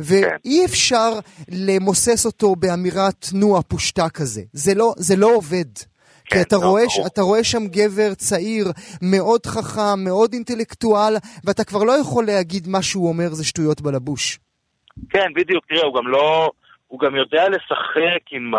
ואי 0.00 0.64
אפשר 0.64 1.12
למוסס 1.48 2.26
אותו 2.26 2.56
באמירת 2.56 3.26
נו 3.32 3.58
הפושטה 3.58 4.08
כזה. 4.08 4.42
זה 4.52 4.74
לא, 4.74 4.94
זה 4.96 5.16
לא 5.16 5.34
עובד. 5.34 5.89
כי 6.30 6.36
כן, 6.36 6.42
אתה 6.48 6.56
לא, 6.56 6.60
רואה, 6.60 6.82
ברור. 6.96 7.06
אתה 7.06 7.20
רואה 7.22 7.44
שם 7.44 7.66
גבר 7.66 8.14
צעיר, 8.14 8.66
מאוד 9.02 9.46
חכם, 9.46 10.04
מאוד 10.04 10.32
אינטלקטואל, 10.32 11.14
ואתה 11.44 11.64
כבר 11.64 11.84
לא 11.84 11.92
יכול 12.00 12.24
להגיד 12.26 12.68
מה 12.68 12.82
שהוא 12.82 13.08
אומר 13.08 13.28
זה 13.28 13.44
שטויות 13.44 13.80
בלבוש. 13.80 14.38
כן, 15.10 15.26
בדיוק, 15.34 15.64
תראה, 15.68 15.84
הוא 15.84 15.94
גם 15.94 16.08
לא... 16.08 16.50
הוא 16.86 17.00
גם 17.00 17.16
יודע 17.16 17.48
לשחק 17.48 18.22
עם 18.30 18.52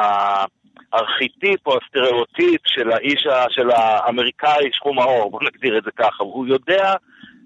הארכיטיפ 0.94 1.68
או 1.68 1.78
הסטריאוטיפ 1.78 2.62
של 2.66 2.92
האיש, 2.92 3.26
ה- 3.28 3.50
של 3.50 3.70
האמריקאי 3.72 4.70
שחום 4.72 5.00
העור, 5.00 5.32
בוא 5.32 5.40
נגדיר 5.44 5.78
את 5.78 5.84
זה 5.84 5.92
ככה. 5.98 6.24
הוא 6.24 6.48
יודע 6.48 6.94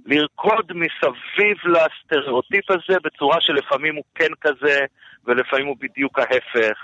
לרקוד 0.06 0.66
מסביב 0.70 1.58
לסטריאוטיפ 1.66 2.72
הזה 2.72 2.98
בצורה 3.04 3.38
שלפעמים 3.42 3.96
הוא 3.96 4.04
כן 4.16 4.32
כזה, 4.42 4.80
ולפעמים 5.26 5.68
הוא 5.68 5.76
בדיוק 5.80 6.20
ההפך, 6.20 6.78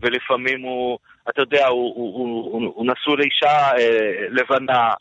ולפעמים 0.00 0.62
הוא, 0.62 0.98
אתה 1.28 1.42
יודע, 1.42 1.66
הוא, 1.66 1.94
הוא, 1.96 2.14
הוא, 2.14 2.52
הוא, 2.52 2.72
הוא 2.74 2.86
נשוי 2.86 3.16
לאישה 3.16 3.70
אה, 3.78 4.26
לבנה. 4.30 4.92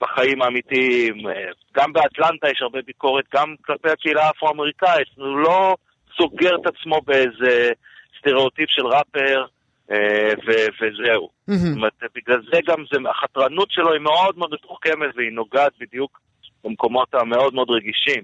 בחיים 0.00 0.42
האמיתיים, 0.42 1.28
אה, 1.28 1.32
גם 1.76 1.92
באטלנטה 1.92 2.50
יש 2.50 2.62
הרבה 2.62 2.78
ביקורת, 2.86 3.24
גם 3.34 3.54
כלפי 3.64 3.90
הקהילה 3.90 4.24
האפרו-אמריקאית, 4.24 5.08
הוא 5.16 5.38
לא 5.38 5.76
סוגר 6.16 6.56
את 6.56 6.66
עצמו 6.66 7.00
באיזה 7.06 7.70
סטריאוטיפ 8.18 8.70
של 8.70 8.86
ראפר, 8.86 9.44
אה, 9.90 10.32
ו- 10.46 10.68
וזהו. 10.80 11.28
זאת. 11.46 11.76
אומרת, 11.76 11.92
בגלל 12.14 12.42
זה 12.52 12.60
גם 12.66 12.84
זה, 12.92 12.98
החתרנות 13.10 13.70
שלו 13.70 13.92
היא 13.92 14.00
מאוד 14.00 14.38
מאוד 14.38 14.50
מתוחכמת 14.52 15.16
והיא 15.16 15.32
נוגעת 15.32 15.72
בדיוק 15.80 16.20
במקומות 16.64 17.14
המאוד 17.14 17.54
מאוד 17.54 17.70
רגישים. 17.70 18.22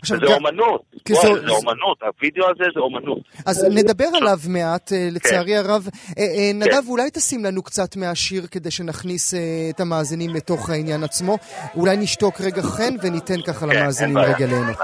עכשיו, 0.00 0.16
וזה 0.16 0.26
גם- 0.26 0.32
אומנות, 0.32 0.82
כי 1.04 1.14
זו- 1.14 1.18
וואי, 1.20 1.40
זה 1.40 1.50
אומנות, 1.50 1.98
הווידאו 2.02 2.44
הזה 2.50 2.64
זה 2.74 2.80
אומנות. 2.80 3.18
אז 3.46 3.64
נדבר 3.70 4.04
עליו 4.14 4.38
מעט, 4.48 4.92
אה, 4.92 5.08
לצערי 5.12 5.56
הרב. 5.56 5.88
אה, 6.18 6.22
אה, 6.24 6.50
כן. 6.52 6.58
נדב, 6.62 6.82
אולי 6.88 7.10
תשים 7.10 7.44
לנו 7.44 7.62
קצת 7.62 7.96
מהשיר 7.96 8.46
כדי 8.50 8.70
שנכניס 8.70 9.34
את 9.70 9.80
המאזינים 9.80 10.34
לתוך 10.34 10.70
העניין 10.70 11.04
עצמו. 11.04 11.38
אולי 11.76 11.96
נשתוק 11.96 12.40
רגע 12.40 12.62
חן 12.62 12.94
וניתן 13.02 13.42
ככה 13.42 13.66
כן, 13.66 13.76
למאזינים. 13.76 14.18
רגע 14.18 14.46
ליהנות. 14.46 14.76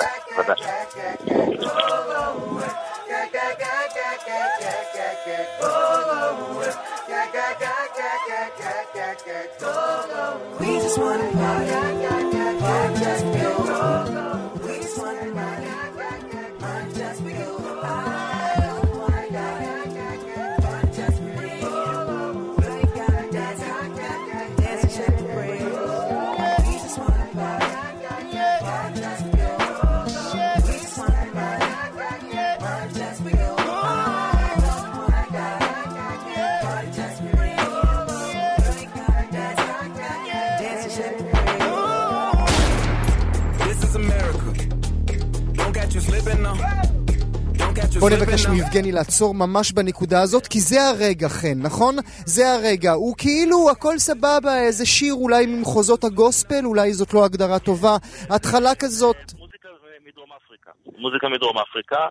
בוא 48.01 48.11
נבקש. 48.11 48.47
מיבגני 48.47 48.93
לעצור 48.93 49.35
ממש 49.35 49.73
בנקודה 49.73 50.23
הזאת, 50.23 50.47
כי 50.47 50.61
זה 50.61 50.89
הרגע, 50.89 51.29
חן, 51.29 51.59
נכון? 51.63 51.97
זה 52.27 52.53
הרגע. 52.53 52.93
הוא 52.93 53.15
כאילו, 53.19 53.71
הכל 53.71 53.99
סבבה, 53.99 54.61
איזה 54.61 54.87
שיר 54.87 55.15
אולי 55.15 55.47
ממחוזות 55.47 56.05
הגוספל, 56.05 56.65
אולי 56.65 56.95
זאת 56.95 57.15
לא 57.15 57.25
הגדרה 57.25 57.59
טובה. 57.59 57.97
התחלה 58.31 58.75
כזאת, 58.75 59.17
מוזיקה 59.39 59.69
מדרום 60.07 60.29
אפריקה. 60.47 60.71
מוזיקה 60.99 61.29
מדרום 61.29 61.57
אפריקה, 61.59 62.07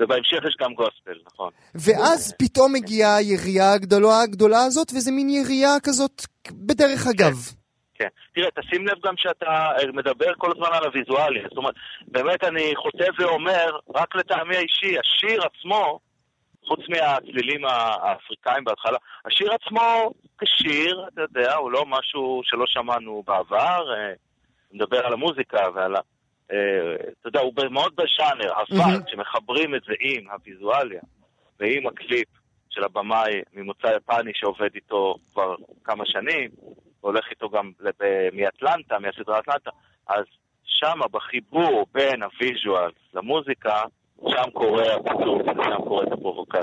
ובהמשך 0.00 0.48
יש 0.48 0.56
גם 0.60 0.74
גוספל, 0.74 1.18
נכון. 1.32 1.50
ואז 1.74 2.34
פתאום 2.38 2.72
מגיעה 2.72 3.16
הירייה 3.16 3.72
הגדולה 3.72 4.20
הגדולה 4.20 4.64
הזאת, 4.64 4.92
וזה 4.96 5.12
מין 5.12 5.28
ירייה 5.28 5.76
כזאת 5.82 6.22
בדרך 6.52 7.06
אגב. 7.06 7.63
כן. 7.94 8.08
תראה, 8.34 8.50
תשים 8.50 8.86
לב 8.86 8.98
גם 9.04 9.14
שאתה 9.16 9.46
אה, 9.46 9.92
מדבר 9.92 10.34
כל 10.38 10.50
הזמן 10.50 10.68
על 10.72 10.84
הוויזואליה. 10.84 11.42
זאת 11.48 11.56
אומרת, 11.56 11.74
באמת 12.06 12.44
אני 12.44 12.72
חוטא 12.76 13.06
ואומר, 13.18 13.78
רק 13.94 14.16
לטעמי 14.16 14.56
האישי, 14.56 14.98
השיר 14.98 15.42
עצמו, 15.42 15.98
חוץ 16.66 16.80
מהצלילים 16.88 17.64
האפריקאים 17.64 18.64
בהתחלה, 18.64 18.98
השיר 19.24 19.52
עצמו 19.52 20.12
כשיר, 20.38 21.04
אתה 21.12 21.22
יודע, 21.22 21.54
הוא 21.54 21.70
לא 21.70 21.84
משהו 21.86 22.40
שלא 22.44 22.64
שמענו 22.66 23.22
בעבר, 23.26 23.94
אה, 23.94 24.12
מדבר 24.72 25.06
על 25.06 25.12
המוזיקה 25.12 25.68
ועל 25.74 25.96
ה... 25.96 26.00
אה, 26.52 26.94
אתה 27.20 27.28
יודע, 27.28 27.40
הוא 27.40 27.52
מאוד 27.70 27.92
בז'אנר, 27.96 28.52
אבל. 28.52 29.02
כשמחברים 29.06 29.74
את 29.74 29.82
זה 29.86 29.92
עם 30.00 30.30
הוויזואליה 30.30 31.00
ועם 31.60 31.86
הקליפ 31.86 32.28
של 32.70 32.84
הבמאי 32.84 33.42
ממוצא 33.52 33.86
יפני 33.96 34.32
שעובד 34.34 34.74
איתו 34.74 35.14
כבר 35.32 35.54
כמה 35.84 36.06
שנים, 36.06 36.50
והולך 37.04 37.24
איתו 37.30 37.50
גם 37.50 37.70
מאטלנטה, 38.32 38.98
מהסדרה 38.98 39.38
אטלנטה, 39.38 39.70
אז 40.08 40.24
שם 40.64 41.00
בחיבור 41.12 41.86
בין 41.94 42.22
הוויז'ואל 42.22 42.90
למוזיקה, 43.14 43.82
שם 44.28 44.50
קורה 44.52 44.94
הפיצוץ, 44.94 45.42
שם 45.46 45.82
קורית 45.88 46.12
הפרובוקציה. 46.12 46.60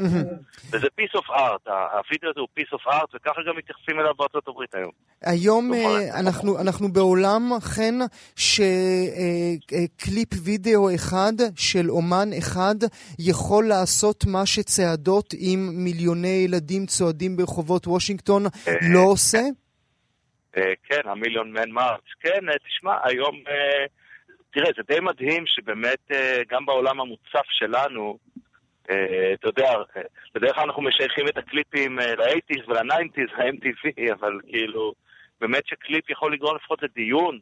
וזה 0.72 0.88
piece 1.02 1.16
of 1.20 1.30
art, 1.30 1.72
ה- 1.72 1.98
הווידאו 1.98 2.30
הזה 2.30 2.40
הוא 2.40 2.48
piece 2.60 2.74
of 2.76 2.88
art, 2.92 3.08
וככה 3.16 3.42
גם 3.48 3.58
מתייחסים 3.58 4.00
אליו 4.00 4.14
בארצות 4.18 4.48
הברית 4.48 4.76
היום. 4.76 4.92
היום 5.22 5.72
כלומר, 5.74 5.96
אה, 6.00 6.20
אנחנו, 6.20 6.60
אנחנו 6.60 6.94
בעולם, 6.94 7.52
חן, 7.62 8.00
שקליפ 8.36 10.30
וידאו 10.44 10.96
אחד 10.96 11.34
של 11.56 11.92
אומן 11.92 12.30
אחד 12.38 12.76
יכול 13.20 13.68
לעשות 13.68 14.26
מה 14.26 14.46
שצעדות 14.46 15.34
עם 15.38 15.70
מיליוני 15.74 16.44
ילדים 16.46 16.86
צועדים 16.86 17.38
ברחובות 17.38 17.88
וושינגטון 17.88 18.44
לא 18.82 19.00
עושה? 19.00 19.42
אה, 20.58 20.74
כן, 20.84 21.02
המיליון 21.06 21.52
מן 21.52 21.72
מרץ. 21.72 22.02
כן, 22.20 22.50
אה, 22.50 22.58
תשמע, 22.68 22.98
היום, 23.04 23.44
אה, 23.48 23.86
תראה, 24.52 24.70
זה 24.78 24.84
די 24.88 25.00
מדהים 25.00 25.44
שבאמת 25.48 26.12
גם 26.50 26.66
בעולם 26.66 27.00
המוצף 27.00 27.46
שלנו, 27.50 28.18
אתה 29.34 29.48
יודע, 29.48 29.74
בדרך 30.36 30.56
כלל 30.56 30.64
אנחנו 30.64 30.82
משייכים 30.82 31.28
את 31.28 31.38
הקליפים 31.38 32.00
אה, 32.00 32.16
ל-80's 32.16 32.68
ול-90's, 32.68 33.42
ה-MTV, 33.42 34.14
אבל 34.14 34.40
כאילו, 34.48 34.94
באמת 35.42 35.68
שקליפ 35.68 36.10
יכול 36.10 36.34
לגרום 36.34 36.56
לפחות 36.56 36.84
לדיון, 36.84 37.40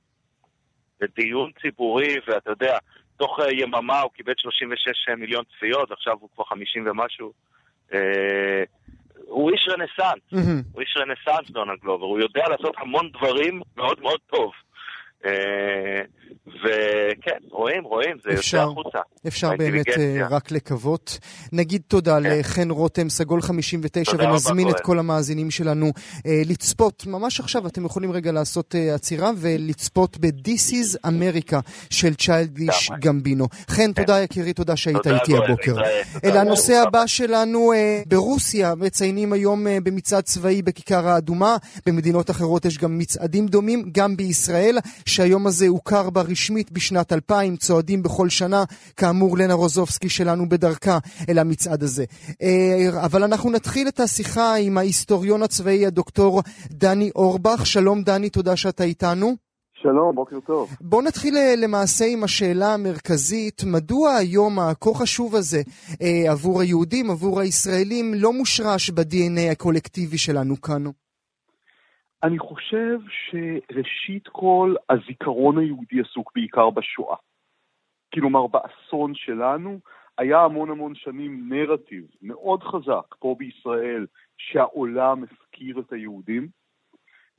לדיון 1.01 1.51
ציבורי, 1.61 2.15
ואתה 2.27 2.49
יודע, 2.49 2.77
תוך 3.17 3.39
יממה 3.51 4.01
הוא 4.01 4.11
קיבל 4.11 4.33
36 4.37 5.09
מיליון 5.17 5.43
צפיות, 5.57 5.91
ועכשיו 5.91 6.17
הוא 6.19 6.29
כבר 6.35 6.43
50 6.43 6.87
ומשהו. 6.87 7.33
הוא 9.27 9.51
איש 9.51 9.67
רנסאנס. 9.69 10.21
מהמם. 10.31 10.61
הוא 10.73 10.81
איש 10.81 10.97
רנסאנס, 10.97 11.51
דונלד 11.51 11.79
גלובר, 11.79 12.05
הוא 12.05 12.19
יודע 12.19 12.43
לעשות 12.49 12.75
המון 12.77 13.09
דברים 13.17 13.61
מאוד 13.77 14.01
מאוד 14.01 14.19
טוב. 14.27 14.51
אה, 15.25 16.01
וכן, 16.47 17.37
רואים, 17.51 17.83
רואים, 17.83 18.17
זה 18.23 18.33
אפשר. 18.33 18.57
יוצא 18.57 18.71
החוצה. 18.71 18.99
אפשר 19.27 19.49
באמת. 19.57 19.87
אה, 19.87 20.27
רק 20.29 20.51
לקוות. 20.51 21.19
נגיד 21.51 21.81
תודה 21.87 22.17
כן. 22.23 22.39
לחן 22.39 22.69
רותם, 22.69 23.09
סגול 23.09 23.41
59, 23.41 24.11
תודה 24.11 24.23
רבה, 24.23 24.33
ונזמין 24.33 24.69
את. 24.69 24.79
כל 24.79 24.99
המאזינים 24.99 25.51
שלנו 25.51 25.91
אה, 26.25 26.41
לצפות, 26.45 27.07
ממש 27.07 27.39
עכשיו 27.39 27.67
אתם 27.67 27.85
יכולים 27.85 28.11
רגע 28.11 28.31
לעשות 28.31 28.75
עצירה 28.93 29.31
ולצפות 29.37 30.17
ב-This 30.17 30.71
is 30.71 31.07
America 31.07 31.57
של 31.89 32.13
צ'יילדיש. 32.15 32.89
גמבינו. 32.99 33.47
חן, 33.69 33.93
תודה 33.93 34.21
יקירי, 34.21 34.53
תודה 34.53 34.75
שהיית 34.75 35.07
איתי 35.07 35.37
הבוקר. 35.37 35.75
אל 36.23 36.37
הנושא 36.37 36.83
הבא 36.87 37.05
שלנו, 37.05 37.71
ברוסיה 38.07 38.75
מציינים 38.75 39.33
היום 39.33 39.67
במצעד 39.83 40.23
צבאי 40.23 40.61
בכיכר 40.61 41.07
האדומה, 41.07 41.57
במדינות 41.85 42.29
אחרות 42.29 42.65
יש 42.65 42.77
גם 42.77 42.97
מצעדים 42.97 43.47
דומים, 43.47 43.89
גם 43.91 44.17
בישראל, 44.17 44.77
שהיום 45.09 45.47
הזה 45.47 45.67
הוכר 45.67 46.09
בה 46.09 46.21
רשמית 46.21 46.71
בשנת 46.71 47.13
2000, 47.13 47.57
צועדים 47.57 48.03
בכל 48.03 48.29
שנה, 48.29 48.63
כאמור 48.97 49.37
לנה 49.37 49.53
רוזובסקי 49.53 50.09
שלנו 50.09 50.49
בדרכה 50.49 50.97
אל 51.29 51.39
המצעד 51.39 51.83
הזה. 51.83 52.05
אה, 52.41 53.05
אבל 53.05 53.23
אנחנו 53.23 53.49
נתחיל 53.51 53.87
את 53.87 53.99
השיחה 53.99 54.55
עם 54.55 54.77
ההיסטוריון 54.77 55.43
הצבאי 55.43 55.85
הדוקטור 55.85 56.41
דני 56.71 57.11
אורבך. 57.15 57.65
שלום 57.65 58.03
דני, 58.03 58.29
תודה 58.29 58.55
שאתה 58.55 58.83
איתנו. 58.83 59.35
שלום, 59.81 60.15
בוקר 60.15 60.39
טוב. 60.39 60.69
בואו 60.81 61.01
נתחיל 61.01 61.37
אה, 61.37 61.55
למעשה 61.57 62.05
עם 62.05 62.23
השאלה 62.23 62.73
המרכזית, 62.73 63.63
מדוע 63.63 64.15
היום 64.15 64.59
הכה 64.59 64.93
חשוב 64.93 65.35
הזה 65.35 65.61
אה, 66.01 66.31
עבור 66.31 66.61
היהודים, 66.61 67.11
עבור 67.11 67.39
הישראלים, 67.39 68.13
לא 68.13 68.33
מושרש 68.33 68.89
ב-DNA 68.89 69.51
הקולקטיבי 69.51 70.17
שלנו 70.17 70.61
כאן? 70.61 70.83
אני 72.23 72.39
חושב 72.39 72.99
שראשית 73.09 74.27
כל 74.27 74.75
הזיכרון 74.89 75.57
היהודי 75.57 76.01
עסוק 76.01 76.31
בעיקר 76.35 76.69
בשואה. 76.69 77.15
כלומר, 78.13 78.47
באסון 78.47 79.15
שלנו 79.15 79.79
היה 80.17 80.39
המון 80.39 80.69
המון 80.69 80.95
שנים 80.95 81.49
נרטיב 81.49 82.05
מאוד 82.21 82.63
חזק 82.63 83.15
פה 83.19 83.35
בישראל 83.37 84.05
שהעולם 84.37 85.23
הפקיר 85.23 85.79
את 85.79 85.93
היהודים. 85.93 86.47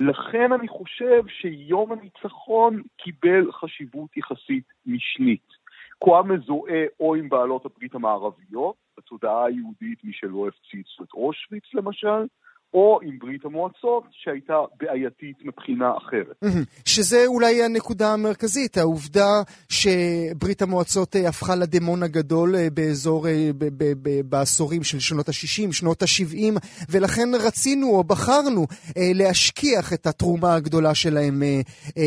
לכן 0.01 0.53
אני 0.53 0.69
חושב 0.69 1.23
שיום 1.29 1.93
הניצחון 1.93 2.83
קיבל 2.97 3.53
חשיבות 3.53 4.17
יחסית 4.17 4.65
משנית. 4.87 5.61
כה 6.05 6.23
מזוהה 6.23 6.85
או 7.01 7.15
עם 7.15 7.29
בעלות 7.29 7.67
הברית 7.67 7.95
המערביות, 7.95 8.77
בתודעה 8.99 9.45
היהודית 9.45 10.05
מי 10.05 10.13
שלא 10.13 10.49
הפציץ 10.49 10.87
את 11.03 11.13
אושוויץ 11.15 11.75
למשל, 11.75 12.27
או 12.75 12.99
עם 13.03 13.19
ברית 13.19 13.45
המועצות 13.45 14.05
שהייתה 14.11 14.55
בעייתית 14.81 15.37
מבחינה 15.45 15.93
אחרת. 15.97 16.37
שזה 16.85 17.27
אולי 17.27 17.63
הנקודה 17.63 18.13
המרכזית, 18.13 18.77
העובדה 18.77 19.31
שברית 19.69 20.63
המועצות 20.63 21.17
אה, 21.17 21.29
הפכה 21.29 21.53
לדמון 21.57 22.03
הגדול 22.03 22.55
אה, 22.57 22.67
באזור, 22.75 23.29
אה, 23.29 23.51
ב- 23.59 23.65
ב- 23.65 23.95
ב- 24.03 24.31
בעשורים 24.31 24.83
של 24.83 24.99
שנות 24.99 25.29
ה-60, 25.29 25.73
שנות 25.73 26.03
ה-70, 26.03 26.59
ולכן 26.93 27.29
רצינו 27.47 27.87
או 27.87 28.05
בחרנו 28.05 28.67
להשכיח 29.15 29.93
את 29.95 30.07
התרומה 30.07 30.55
הגדולה 30.55 30.95
שלהם 30.95 31.43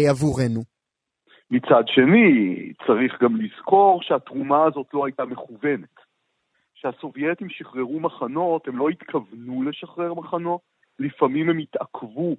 עבורנו. 0.10 0.62
מצד 1.52 1.84
שני, 1.88 2.56
צריך 2.88 3.24
גם 3.24 3.36
לזכור 3.36 4.00
שהתרומה 4.04 4.66
הזאת 4.66 4.88
לא 4.94 5.06
הייתה 5.06 5.26
מכוונת. 5.26 6.03
כשהסובייטים 6.84 7.50
שחררו 7.50 8.00
מחנות, 8.00 8.68
הם 8.68 8.78
לא 8.78 8.90
התכוונו 8.90 9.64
לשחרר 9.64 10.14
מחנות, 10.14 10.62
לפעמים 11.00 11.50
הם 11.50 11.58
התעכבו, 11.58 12.36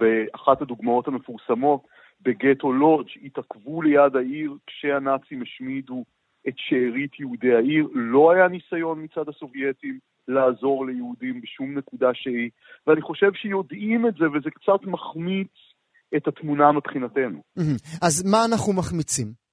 באחת 0.00 0.62
הדוגמאות 0.62 1.08
המפורסמות, 1.08 1.86
בגטו 2.20 2.72
לודג', 2.72 3.08
התעכבו 3.24 3.82
ליד 3.82 4.16
העיר 4.16 4.56
כשהנאצים 4.66 5.42
השמידו 5.42 6.04
את 6.48 6.54
שארית 6.56 7.20
יהודי 7.20 7.54
העיר. 7.54 7.88
לא 7.92 8.32
היה 8.32 8.48
ניסיון 8.48 9.02
מצד 9.04 9.28
הסובייטים 9.28 9.98
לעזור 10.28 10.86
ליהודים 10.86 11.40
בשום 11.40 11.78
נקודה 11.78 12.10
שהיא, 12.14 12.50
ואני 12.86 13.02
חושב 13.02 13.32
שיודעים 13.34 14.06
את 14.06 14.14
זה, 14.14 14.24
וזה 14.30 14.50
קצת 14.50 14.86
מחמיץ 14.86 15.52
את 16.16 16.28
התמונה 16.28 16.72
מבחינתנו. 16.72 17.42
אז 18.02 18.24
מה 18.30 18.44
אנחנו 18.44 18.72
מחמיצים? 18.72 19.43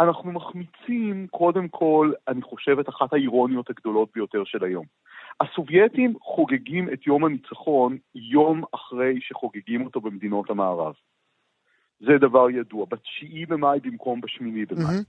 אנחנו 0.00 0.32
מחמיצים, 0.32 1.26
קודם 1.30 1.68
כל, 1.68 2.12
אני 2.28 2.42
חושב, 2.42 2.78
את 2.78 2.88
אחת 2.88 3.12
האירוניות 3.12 3.70
הגדולות 3.70 4.08
ביותר 4.14 4.44
של 4.44 4.64
היום. 4.64 4.86
הסובייטים 5.40 6.14
חוגגים 6.22 6.88
את 6.92 7.06
יום 7.06 7.24
הניצחון 7.24 7.98
יום 8.14 8.62
אחרי 8.74 9.20
שחוגגים 9.20 9.84
אותו 9.84 10.00
במדינות 10.00 10.50
המערב. 10.50 10.94
זה 12.00 12.18
דבר 12.18 12.50
ידוע, 12.50 12.86
בתשיעי 12.88 13.46
במאי 13.46 13.80
במקום 13.80 14.20
בשמיני 14.20 14.66
במאי. 14.66 14.84
מהמם. 14.84 15.02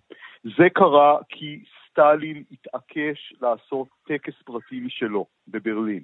זה 0.58 0.70
קרה 0.74 1.18
כי 1.30 1.64
סטלין 1.90 2.44
התעקש 2.52 3.34
לעשות 3.42 3.88
טקס 4.08 4.34
פרטי 4.46 4.80
משלו 4.80 5.26
בברלין. 5.48 6.04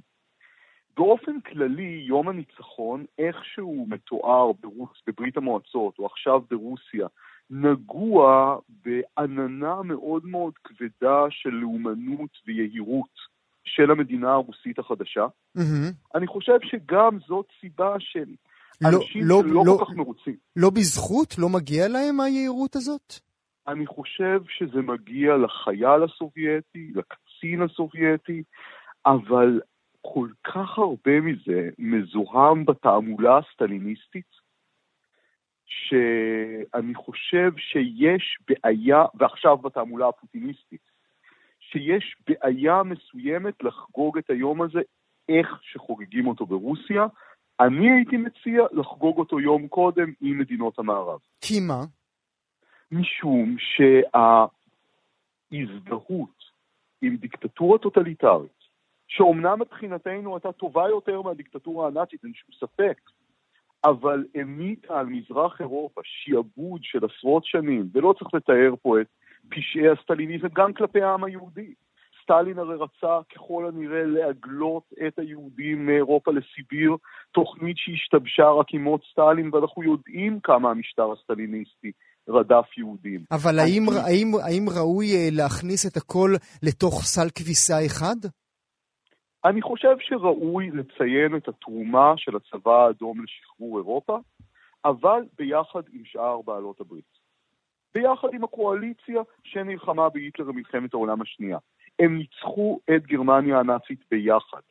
באופן 0.97 1.41
כללי, 1.41 2.03
יום 2.07 2.29
הניצחון, 2.29 3.05
איכשהו 3.19 3.85
מתואר 3.89 4.51
ברוס, 4.59 5.01
בברית 5.07 5.37
המועצות, 5.37 5.99
או 5.99 6.05
עכשיו 6.05 6.41
ברוסיה, 6.49 7.07
נגוע 7.49 8.57
בעננה 8.85 9.81
מאוד 9.83 10.25
מאוד 10.25 10.53
כבדה 10.63 11.25
של 11.29 11.49
לאומנות 11.49 12.29
ויהירות 12.47 13.09
של 13.63 13.91
המדינה 13.91 14.31
הרוסית 14.31 14.79
החדשה. 14.79 15.25
מהמם. 15.55 15.91
אני 16.15 16.27
חושב 16.27 16.57
שגם 16.63 17.17
זאת 17.27 17.45
סיבה 17.61 17.95
של 17.99 18.25
לא- 18.81 18.89
אנשים 18.89 19.21
לא- 19.25 19.41
שלא 19.41 19.63
לא- 19.65 19.77
כל 19.79 19.85
כך 19.85 19.91
מרוצים. 19.91 20.35
לא 20.55 20.69
בזכות? 20.69 21.37
לא 21.37 21.49
מגיע 21.49 21.87
להם 21.87 22.19
היהירות 22.19 22.75
הזאת? 22.75 23.13
אני 23.67 23.85
חושב 23.87 24.41
שזה 24.49 24.81
מגיע 24.81 25.37
לחייל 25.37 26.03
הסובייטי, 26.03 26.91
לקצין 26.95 27.61
הסובייטי, 27.61 28.43
אבל 29.05 29.61
כל 30.01 30.29
כך 30.43 30.77
הרבה 30.77 31.21
מזה 31.21 31.69
מזוהם 31.79 32.65
בתעמולה 32.65 33.37
הסטליניסטית, 33.37 34.46
שאני 35.67 36.95
חושב 36.95 37.51
שיש 37.57 38.37
בעיה, 38.47 39.05
ועכשיו 39.15 39.57
בתעמולה 39.57 40.07
הפוטיניסטית, 40.07 40.81
שיש 41.59 42.15
בעיה 42.27 42.83
מסוימת 42.83 43.63
לחגוג 43.63 44.17
את 44.17 44.29
היום 44.29 44.61
הזה 44.61 44.81
איך 45.29 45.59
שחוגגים 45.61 46.27
אותו 46.27 46.45
ברוסיה. 46.45 47.05
אני 47.59 47.91
הייתי 47.91 48.17
מציע 48.17 48.63
לחגוג 48.71 49.17
אותו 49.17 49.39
יום 49.39 49.67
קודם 49.67 50.13
עם 50.21 50.37
מדינות 50.37 50.79
המערב. 50.79 51.19
כי 51.41 51.59
מה? 51.59 51.83
משום 52.91 53.55
שההזדהות 55.51 56.43
עם 57.01 57.15
דיקטטורה 57.15 57.77
טוטליטרית, 57.77 58.57
שאומנם 59.07 59.61
מבחינתנו 59.61 60.35
הייתה 60.35 60.51
טובה 60.51 60.89
יותר 60.89 61.21
מהדיקטטורה 61.21 61.87
הנאצית, 61.87 62.23
אין 62.23 62.33
שום 62.33 62.55
ספק, 62.59 63.01
אבל 63.83 64.25
המיטה 64.35 64.99
על 64.99 65.05
מזרח 65.05 65.61
אירופה 65.61 66.01
שיעבוד 66.03 66.79
של 66.83 66.99
עשרות 67.05 67.45
שנים, 67.45 67.89
ולא 67.93 68.13
צריך 68.19 68.33
לתאר 68.33 68.73
פה 68.81 69.01
את 69.01 69.07
פשעי 69.49 69.89
הסטליניזם 69.89 70.47
גם 70.53 70.73
כלפי 70.73 71.01
העם 71.01 71.23
היהודי. 71.23 71.73
סטלין 72.23 72.59
הרי 72.59 72.75
רצה 72.75 73.19
ככל 73.35 73.67
הנראה 73.67 74.03
להגלות 74.03 74.83
את 75.07 75.19
היהודים 75.19 75.85
מאירופה 75.85 76.31
לסיביר, 76.31 76.95
תוכנית 77.31 77.77
שהשתבשה 77.77 78.49
רק 78.49 78.65
עם 78.73 78.83
מות 78.83 79.01
סטלין, 79.11 79.49
ואנחנו 79.53 79.83
יודעים 79.83 80.39
כמה 80.43 80.71
המשטר 80.71 81.11
הסטליניסטי 81.11 81.91
רדף 82.29 82.77
יהודים. 82.77 83.23
אבל 83.31 83.59
האם, 83.59 83.85
האם, 84.05 84.31
האם 84.43 84.65
ראוי 84.77 85.15
אה, 85.15 85.27
להכניס 85.31 85.85
את 85.85 85.97
הכל 85.97 86.31
לתוך 86.63 87.01
סל 87.03 87.27
כביסה 87.35 87.85
אחד? 87.85 88.15
אני 89.47 89.61
חושב 89.61 89.95
שראוי 89.99 90.71
לציין 90.71 91.35
את 91.35 91.47
התרומה 91.47 92.13
של 92.17 92.35
הצבא 92.35 92.71
האדום 92.71 93.23
לשחרור 93.23 93.77
אירופה, 93.77 94.19
אבל 94.85 95.21
ביחד 95.37 95.81
עם 95.93 96.05
שאר 96.05 96.41
בעלות 96.41 96.81
הברית. 96.81 97.17
ביחד 97.95 98.27
עם 98.33 98.43
הקואליציה 98.43 99.21
שנלחמה 99.43 100.09
בהיטלר 100.09 100.45
במלחמת 100.45 100.93
העולם 100.93 101.21
השנייה. 101.21 101.57
הם 101.99 102.17
ניצחו 102.17 102.79
את 102.95 103.07
גרמניה 103.07 103.59
הנאצית 103.59 103.99
ביחד. 104.11 104.61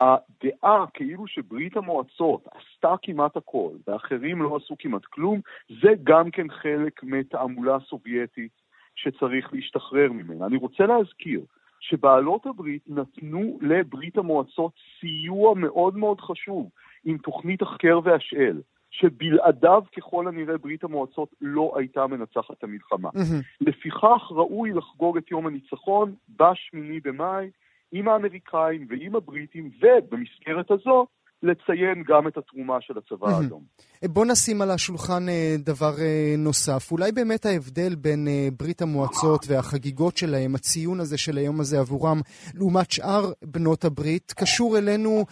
הדעה 0.00 0.84
כאילו 0.94 1.26
שברית 1.26 1.76
המועצות 1.76 2.44
עשתה 2.46 2.94
כמעט 3.02 3.36
הכל 3.36 3.70
ואחרים 3.86 4.42
לא 4.42 4.56
עשו 4.56 4.74
כמעט 4.78 5.04
כלום, 5.04 5.40
זה 5.82 5.88
גם 6.02 6.30
כן 6.30 6.50
חלק 6.50 7.02
מתעמולה 7.02 7.80
סובייטית 7.80 8.52
שצריך 8.94 9.52
להשתחרר 9.52 10.12
ממנה. 10.12 10.46
אני 10.46 10.56
רוצה 10.56 10.86
להזכיר 10.86 11.40
שבעלות 11.88 12.46
הברית 12.46 12.82
נתנו 12.86 13.58
לברית 13.62 14.18
המועצות 14.18 14.72
סיוע 15.00 15.54
מאוד 15.54 15.96
מאוד 15.96 16.20
חשוב 16.20 16.68
עם 17.04 17.18
תוכנית 17.18 17.62
החקר 17.62 18.00
והשאל, 18.04 18.60
שבלעדיו 18.90 19.82
ככל 19.96 20.28
הנראה 20.28 20.58
ברית 20.58 20.84
המועצות 20.84 21.28
לא 21.40 21.74
הייתה 21.76 22.06
מנצחת 22.06 22.50
את 22.58 22.64
המלחמה. 22.64 23.08
מהמם. 23.14 23.40
לפיכך 23.60 24.30
ראוי 24.30 24.72
לחגוג 24.72 25.16
את 25.16 25.30
יום 25.30 25.46
הניצחון 25.46 26.14
בשמיני 26.38 27.00
במאי 27.00 27.50
עם 27.92 28.08
האמריקאים 28.08 28.86
ועם 28.88 29.16
הבריטים, 29.16 29.70
ובמסגרת 29.80 30.70
הזו 30.70 31.06
לציין 31.44 32.02
גם 32.08 32.28
את 32.28 32.36
התרומה 32.36 32.76
של 32.80 32.94
הצבא 32.98 33.28
האדום. 33.30 33.62
בוא 34.04 34.24
נשים 34.24 34.62
על 34.62 34.70
השולחן 34.70 35.28
אה, 35.28 35.56
דבר 35.58 35.94
אה, 35.98 36.34
נוסף. 36.38 36.92
אולי 36.92 37.12
באמת 37.12 37.46
ההבדל 37.46 37.94
בין 37.94 38.28
אה, 38.28 38.48
ברית 38.58 38.82
המועצות 38.82 39.46
והחגיגות 39.48 40.16
שלהם, 40.16 40.54
הציון 40.54 41.00
הזה 41.00 41.18
של 41.18 41.38
היום 41.38 41.60
הזה 41.60 41.80
עבורם, 41.80 42.20
לעומת 42.54 42.90
שאר 42.90 43.32
בנות 43.42 43.84
הברית, 43.84 44.32
קשור 44.36 44.78
אלינו 44.78 45.24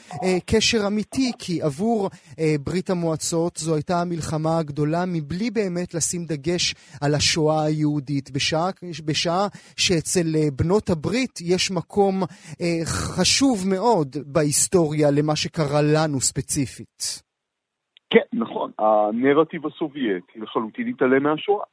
קשר 0.46 0.86
אמיתי, 0.86 1.32
כי 1.38 1.62
עבור 1.62 2.10
ברית 2.60 2.90
המועצות 2.90 3.56
זו 3.56 3.74
הייתה 3.74 4.00
המלחמה 4.00 4.58
הגדולה, 4.58 5.04
מבלי 5.06 5.50
באמת 5.50 5.94
לשים 5.94 6.24
דגש 6.24 6.74
על 7.00 7.14
השואה 7.14 7.62
היהודית, 7.62 8.30
בשעה, 8.30 8.70
בשעה 9.04 9.46
שאצל 9.76 10.34
בנות 10.56 10.90
הברית 10.90 11.40
יש 11.40 11.70
מקום 11.70 12.22
חשוב 12.84 13.68
מאוד 13.68 14.16
בהיסטוריה 14.26 15.10
למה 15.10 15.36
שקרה 15.36 15.82
לנו 16.04 16.20
ספציפית. 16.20 17.22
כן, 18.10 18.38
נכון. 18.38 18.70
הנרטיב 18.78 19.66
הסובייטי 19.66 20.40
לחלוטין 20.40 20.88
התעלם 20.88 21.22
מהשואה. 21.22 21.64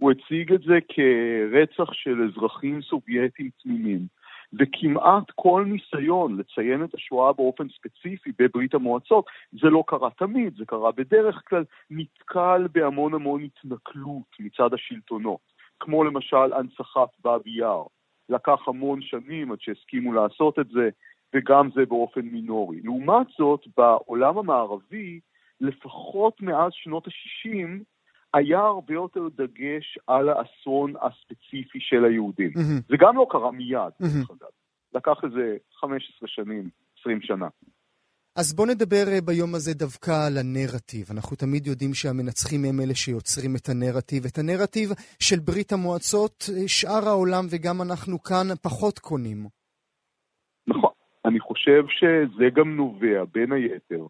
הוא 0.00 0.10
הציג 0.10 0.52
את 0.52 0.60
זה 0.62 0.78
כרצח 0.88 1.92
של 1.92 2.28
אזרחים 2.28 2.82
סובייטים 2.82 3.50
תמימים, 3.62 4.06
וכמעט 4.52 5.24
כל 5.34 5.64
ניסיון 5.66 6.38
לציין 6.38 6.84
את 6.84 6.94
השואה 6.94 7.32
באופן 7.32 7.68
ספציפי 7.68 8.30
בברית 8.38 8.74
המועצות, 8.74 9.24
זה 9.52 9.70
לא 9.70 9.84
קרה 9.86 10.10
תמיד, 10.10 10.54
זה 10.56 10.64
קרה 10.66 10.92
בדרך 10.92 11.42
כלל, 11.48 11.64
נתקל 11.90 12.66
בהמון 12.72 13.14
המון 13.14 13.42
התנכלות 13.44 14.30
מצד 14.40 14.74
השלטונות, 14.74 15.40
כמו 15.80 16.04
למשל 16.04 16.52
הנצחת 16.52 17.08
באבי 17.24 17.50
יאר. 17.50 17.84
לקח 18.28 18.68
המון 18.68 19.02
שנים 19.02 19.52
עד 19.52 19.60
שהסכימו 19.60 20.12
לעשות 20.12 20.58
את 20.58 20.68
זה, 20.68 20.88
וגם 21.34 21.68
זה 21.74 21.86
באופן 21.88 22.20
מינורי. 22.20 22.80
לעומת 22.82 23.26
זאת, 23.38 23.60
בעולם 23.76 24.38
המערבי, 24.38 25.20
לפחות 25.60 26.42
מאז 26.42 26.72
שנות 26.74 27.06
ה-60, 27.06 27.84
היה 28.34 28.60
הרבה 28.60 28.94
יותר 28.94 29.28
דגש 29.36 29.98
על 30.06 30.28
האסון 30.28 30.94
הספציפי 30.96 31.78
של 31.80 32.04
היהודים. 32.04 32.50
מהמם. 32.54 32.80
זה 32.88 32.96
גם 33.00 33.16
לא 33.16 33.26
קרה 33.30 33.50
מיד. 33.50 33.92
דרך 34.00 34.30
אגב. 34.30 34.50
לקח 34.94 35.24
איזה 35.24 35.56
15 35.80 36.28
שנים, 36.28 36.68
20 37.00 37.20
שנה. 37.22 37.48
אז 38.36 38.54
בוא 38.54 38.66
נדבר 38.66 39.04
אה, 39.08 39.20
ביום 39.20 39.54
הזה 39.54 39.74
דווקא 39.74 40.10
על 40.26 40.38
הנרטיב. 40.38 41.06
אנחנו 41.10 41.36
תמיד 41.36 41.66
יודעים 41.66 41.94
שהמנצחים 41.94 42.64
הם 42.64 42.80
אלה 42.80 42.94
שיוצרים 42.94 43.56
את 43.56 43.68
הנרטיב. 43.68 44.24
את 44.24 44.38
הנרטיב 44.38 44.90
של 45.20 45.38
ברית 45.38 45.72
המועצות, 45.72 46.44
אה, 46.52 46.68
שאר 46.68 47.08
העולם 47.08 47.46
וגם 47.50 47.82
אנחנו 47.82 48.22
כאן 48.22 48.46
פחות 48.62 48.98
קונים. 48.98 49.59
חושב 51.86 51.86
שזה 51.88 52.50
גם 52.54 52.76
נובע, 52.76 53.24
בין 53.32 53.52
היתר, 53.52 54.06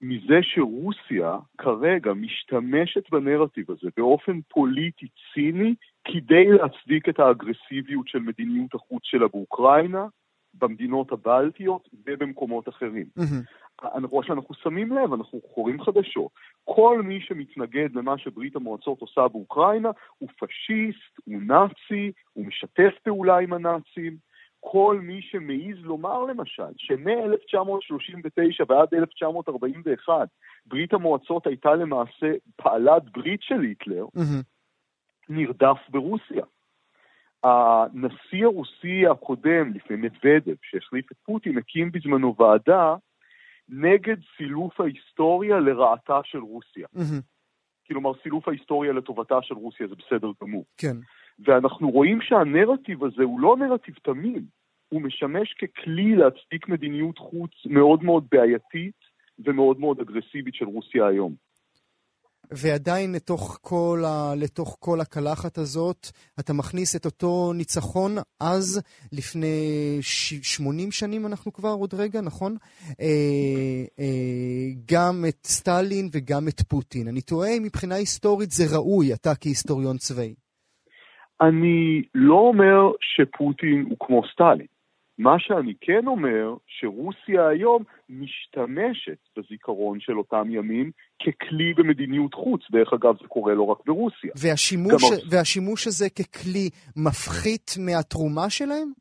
מזה 0.00 0.38
שרוסיה 0.42 1.38
כרגע 1.58 2.12
משתמשת 2.12 3.10
בנרטיב 3.10 3.70
הזה 3.70 3.88
באופן 3.96 4.40
פוליטי 4.48 5.06
ציני 5.34 5.74
כדי 6.04 6.44
להצדיק 6.48 7.08
את 7.08 7.20
האגרסיביות 7.20 8.08
של 8.08 8.18
מדיניות 8.18 8.74
החוץ 8.74 9.02
שלה 9.04 9.28
באוקראינה, 9.28 10.06
במדינות 10.54 11.12
הבלטיות 11.12 11.88
ובמקומות 12.06 12.68
אחרים. 12.68 13.06
אנחנו, 13.94 14.22
שאנחנו 14.22 14.54
שמים 14.54 14.92
לב, 14.92 15.12
אנחנו 15.12 15.40
קוראים 15.40 15.82
חדשות. 15.82 16.30
כל 16.64 17.02
מי 17.02 17.20
שמתנגד 17.20 17.88
למה 17.94 18.18
שברית 18.18 18.56
המועצות 18.56 19.00
עושה 19.00 19.28
באוקראינה 19.28 19.90
הוא 20.18 20.28
פשיסט, 20.28 21.20
הוא 21.24 21.42
נאצי, 21.42 22.12
הוא 22.32 22.46
משתף 22.46 22.92
פעולה 23.02 23.38
עם 23.38 23.52
הנאצים. 23.52 24.27
כל 24.70 24.98
מי 25.02 25.22
שמעז 25.22 25.78
לומר 25.82 26.22
למשל 26.22 26.72
שמ-1939 26.76 28.64
ועד 28.68 28.88
1941 28.94 30.28
ברית 30.66 30.94
המועצות 30.94 31.46
הייתה 31.46 31.74
למעשה 31.74 32.32
בעלת 32.64 33.02
ברית 33.12 33.42
של 33.42 33.60
היטלר. 33.60 34.06
נרדף 35.28 35.78
ברוסיה. 35.88 36.44
הנשיא 37.42 38.44
הרוסי 38.44 39.06
הקודם, 39.06 39.72
לפני 39.74 39.96
מדוודב, 39.96 40.54
שהחליף 40.62 41.12
את 41.12 41.16
פוטין, 41.22 41.58
הקים 41.58 41.92
בזמנו 41.92 42.34
ועדה 42.38 42.94
נגד 43.68 44.16
סילוף 44.36 44.80
ההיסטוריה 44.80 45.58
לרעתה 45.60 46.20
של 46.24 46.38
רוסיה. 46.38 46.86
כלומר, 47.86 48.12
סילוף 48.22 48.48
ההיסטוריה 48.48 48.92
לטובתה 48.92 49.42
של 49.42 49.54
רוסיה 49.54 49.86
זה 49.86 49.94
בסדר 49.94 50.28
גמור. 50.42 50.64
כן. 50.76 50.96
ואנחנו 51.38 51.90
רואים 51.90 52.20
שהנרטיב 52.20 53.04
הזה 53.04 53.22
הוא 53.22 53.40
לא 53.40 53.56
נרטיב 53.56 53.94
תמים, 54.02 54.57
הוא 54.88 55.02
משמש 55.02 55.54
ככלי 55.54 56.16
להצדיק 56.16 56.68
מדיניות 56.68 57.18
חוץ 57.18 57.50
מאוד 57.66 58.04
מאוד 58.04 58.24
בעייתית 58.32 58.98
ומאוד 59.38 59.80
מאוד 59.80 60.00
אגרסיבית 60.00 60.54
של 60.54 60.64
רוסיה 60.64 61.06
היום. 61.06 61.34
ועדיין 62.50 63.12
לתוך 63.12 63.58
כל, 63.62 63.98
ה... 64.06 64.34
לתוך 64.36 64.76
כל 64.80 65.00
הקלחת 65.00 65.58
הזאת, 65.58 66.06
אתה 66.40 66.52
מכניס 66.52 66.96
את 66.96 67.04
אותו 67.04 67.52
ניצחון 67.52 68.12
אז, 68.40 68.82
לפני 69.12 69.98
ש... 70.00 70.34
80 70.42 70.90
שנים 70.90 71.26
אנחנו 71.26 71.52
כבר 71.52 71.68
עוד 71.68 71.94
רגע, 71.94 72.20
נכון? 72.20 72.56
אה, 73.00 73.84
אה, 74.00 74.68
גם 74.92 75.14
את 75.28 75.46
סטלין 75.46 76.08
וגם 76.12 76.48
את 76.48 76.60
פוטין. 76.68 77.08
אני 77.08 77.20
תוהה 77.20 77.56
אם 77.56 77.62
מבחינה 77.62 77.94
היסטורית 77.94 78.50
זה 78.50 78.64
ראוי, 78.76 79.14
אתה 79.14 79.30
כהיסטוריון 79.40 79.96
צבאי. 79.96 80.34
אני 81.40 82.02
לא 82.14 82.34
אומר 82.34 82.92
שפוטין 83.00 83.84
הוא 83.88 83.96
כמו 84.00 84.22
סטלין. 84.32 84.77
מה 85.18 85.38
שאני 85.38 85.74
כן 85.80 86.06
אומר, 86.06 86.54
שרוסיה 86.66 87.48
היום 87.48 87.82
משתמשת 88.08 89.18
בזיכרון 89.36 90.00
של 90.00 90.18
אותם 90.18 90.50
ימים 90.50 90.90
ככלי 91.22 91.74
במדיניות 91.74 92.34
חוץ. 92.34 92.60
דרך 92.70 92.92
אגב, 92.92 93.14
זה 93.22 93.28
קורה 93.28 93.54
לא 93.54 93.62
רק 93.62 93.78
ברוסיה. 93.86 94.30
והשימוש, 94.42 94.92
גם 94.92 95.18
והשימוש 95.30 95.86
הזה 95.86 96.06
ככלי 96.10 96.70
מפחית 96.96 97.70
מהתרומה 97.86 98.50
שלהם? 98.50 98.92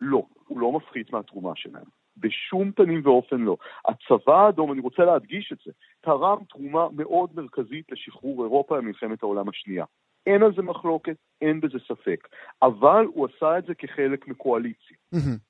לא, 0.00 0.22
הוא 0.46 0.60
לא 0.60 0.72
מפחית 0.72 1.12
מהתרומה 1.12 1.52
שלהם. 1.56 1.84
בשום 2.16 2.72
פנים 2.72 3.00
ואופן 3.04 3.40
לא. 3.40 3.56
הצבא 3.88 4.34
האדום, 4.34 4.72
אני 4.72 4.80
רוצה 4.80 5.02
להדגיש 5.02 5.52
את 5.52 5.58
זה, 5.66 5.72
תרם 6.00 6.38
תרומה 6.48 6.86
מאוד 6.96 7.30
מרכזית 7.34 7.92
לשחרור 7.92 8.44
אירופה 8.44 8.76
במלחמת 8.76 9.22
העולם 9.22 9.48
השנייה. 9.48 9.84
אין 10.26 10.42
על 10.42 10.54
זה 10.56 10.62
מחלוקת, 10.62 11.16
אין 11.40 11.60
בזה 11.60 11.78
ספק. 11.88 12.28
אבל 12.62 13.04
הוא 13.14 13.26
עשה 13.26 13.58
את 13.58 13.64
זה 13.66 13.74
כחלק 13.74 14.28
מקואליציה. 14.28 14.96
מהמם. 15.12 15.49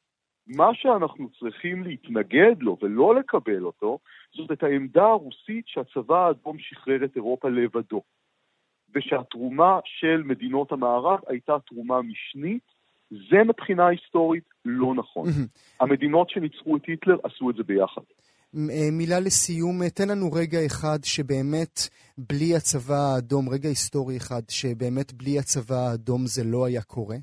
מה 0.57 0.71
שאנחנו 0.75 1.29
צריכים 1.41 1.83
להתנגד 1.83 2.55
לו 2.61 2.77
ולא 2.83 3.15
לקבל 3.15 3.65
אותו, 3.65 3.99
זאת 4.37 4.53
את 4.53 4.63
העמדה 4.63 5.05
הרוסית 5.05 5.65
שהצבא 5.67 6.27
האדום 6.27 6.57
שחרר 6.59 7.05
את 7.05 7.17
אירופה 7.17 7.49
לבדו. 7.49 8.03
ושהתרומה 8.95 9.79
של 9.85 10.23
מדינות 10.25 10.73
המערב 10.73 11.19
הייתה 11.29 11.57
תרומה 11.67 12.03
משנית, 12.03 12.63
זה 13.11 13.45
מבחינה 13.49 13.87
היסטורית 13.89 14.45
לא 14.65 14.95
נכון. 14.95 15.29
המדינות 15.81 16.31
שניצחו 16.31 16.77
את 16.77 16.83
היטלר 16.87 17.17
עשו 17.25 17.51
את 17.51 17.55
זה 17.57 17.63
ביחד. 17.63 18.03
אה, 18.57 18.91
מילה 18.93 19.21
לסיום, 19.21 19.83
אה, 19.83 19.91
תן 19.91 20.09
לנו 20.09 20.33
רגע 20.33 20.59
אחד 20.67 20.99
שבאמת 21.05 21.81
בלי 22.19 22.57
הצבא 22.57 22.95
האדום, 22.95 23.49
רגע 23.49 23.69
היסטורי 23.69 24.17
אחד, 24.17 24.43
שבאמת 24.49 25.13
בלי 25.13 25.39
הצבא 25.39 25.77
האדום 25.77 26.27
זה 26.27 26.45
לא 26.45 26.67
היה 26.67 26.83
קורה? 26.83 27.17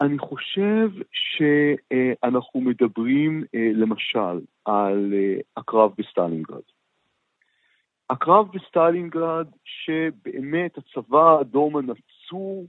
אני 0.00 0.18
חושב 0.18 0.90
שאנחנו 1.12 2.60
מדברים 2.60 3.44
אה, 3.54 3.70
למשל 3.74 4.40
על 4.64 5.14
אה, 5.14 5.40
הקרב 5.56 5.92
בסטלינגרד. 5.98 6.62
הקרב 8.10 8.46
בסטלינגרד, 8.52 9.46
שבאמת 9.64 10.78
הצבא 10.78 11.30
האדום 11.30 11.76
הנצור 11.76 12.66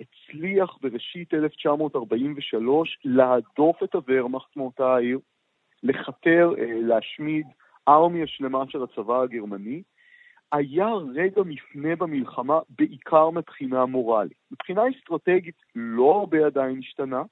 הצליח 0.00 0.78
בראשית 0.82 1.34
1943 1.34 2.98
להדוף 3.04 3.82
את 3.82 3.94
הוורמאכט 3.94 4.56
מאותה 4.56 4.94
העיר, 4.94 5.18
לכתר, 5.82 6.54
אה, 6.58 6.80
להשמיד 6.80 7.46
ארמיה 7.88 8.26
שלמה 8.26 8.64
של 8.68 8.82
הצבא 8.82 9.20
הגרמני, 9.20 9.82
היה 10.52 10.86
רגע 11.14 11.42
מפנה 11.42 11.96
במלחמה, 11.96 12.58
בעיקר 12.68 13.30
מבחינה 13.30 13.86
מורלית. 13.86 14.38
מבחינה 14.50 14.82
אסטרטגית 14.88 15.56
לא 15.74 16.16
הרבה 16.20 16.46
עדיין 16.46 16.78
השתנה, 16.78 17.22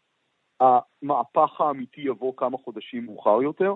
המהפך 0.61 1.61
האמיתי 1.61 2.01
יבוא 2.01 2.33
כמה 2.37 2.57
חודשים 2.65 3.05
מאוחר 3.05 3.43
יותר, 3.43 3.75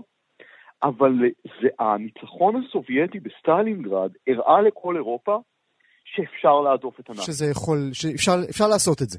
אבל 0.82 1.12
זה, 1.44 1.68
הניצחון 1.78 2.62
הסובייטי 2.64 3.20
בסטלינגרד 3.20 4.10
הראה 4.26 4.60
לכל 4.60 4.96
אירופה 4.96 5.38
שאפשר 6.04 6.60
להדוף 6.60 7.00
את 7.00 7.10
הנאצים. 7.10 7.24
שזה 7.24 7.46
יכול, 7.50 7.90
שאפשר 7.92 8.32
אפשר 8.50 8.68
לעשות 8.68 9.02
את 9.02 9.08
זה. 9.08 9.18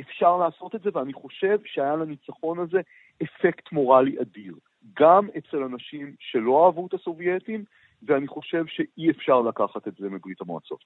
אפשר 0.00 0.36
לעשות 0.36 0.74
את 0.74 0.82
זה, 0.82 0.90
ואני 0.94 1.12
חושב 1.12 1.58
שהיה 1.64 1.96
לניצחון 1.96 2.58
הזה 2.58 2.78
אפקט 3.22 3.72
מורלי 3.72 4.16
אדיר. 4.20 4.54
גם 5.00 5.28
אצל 5.38 5.62
אנשים 5.62 6.14
שלא 6.18 6.66
אהבו 6.66 6.86
את 6.86 6.94
הסובייטים, 6.94 7.64
ואני 8.02 8.28
חושב 8.28 8.64
שאי 8.66 9.10
אפשר 9.10 9.40
לקחת 9.40 9.88
את 9.88 9.92
זה 9.98 10.08
מברית 10.08 10.40
המועצות. 10.40 10.84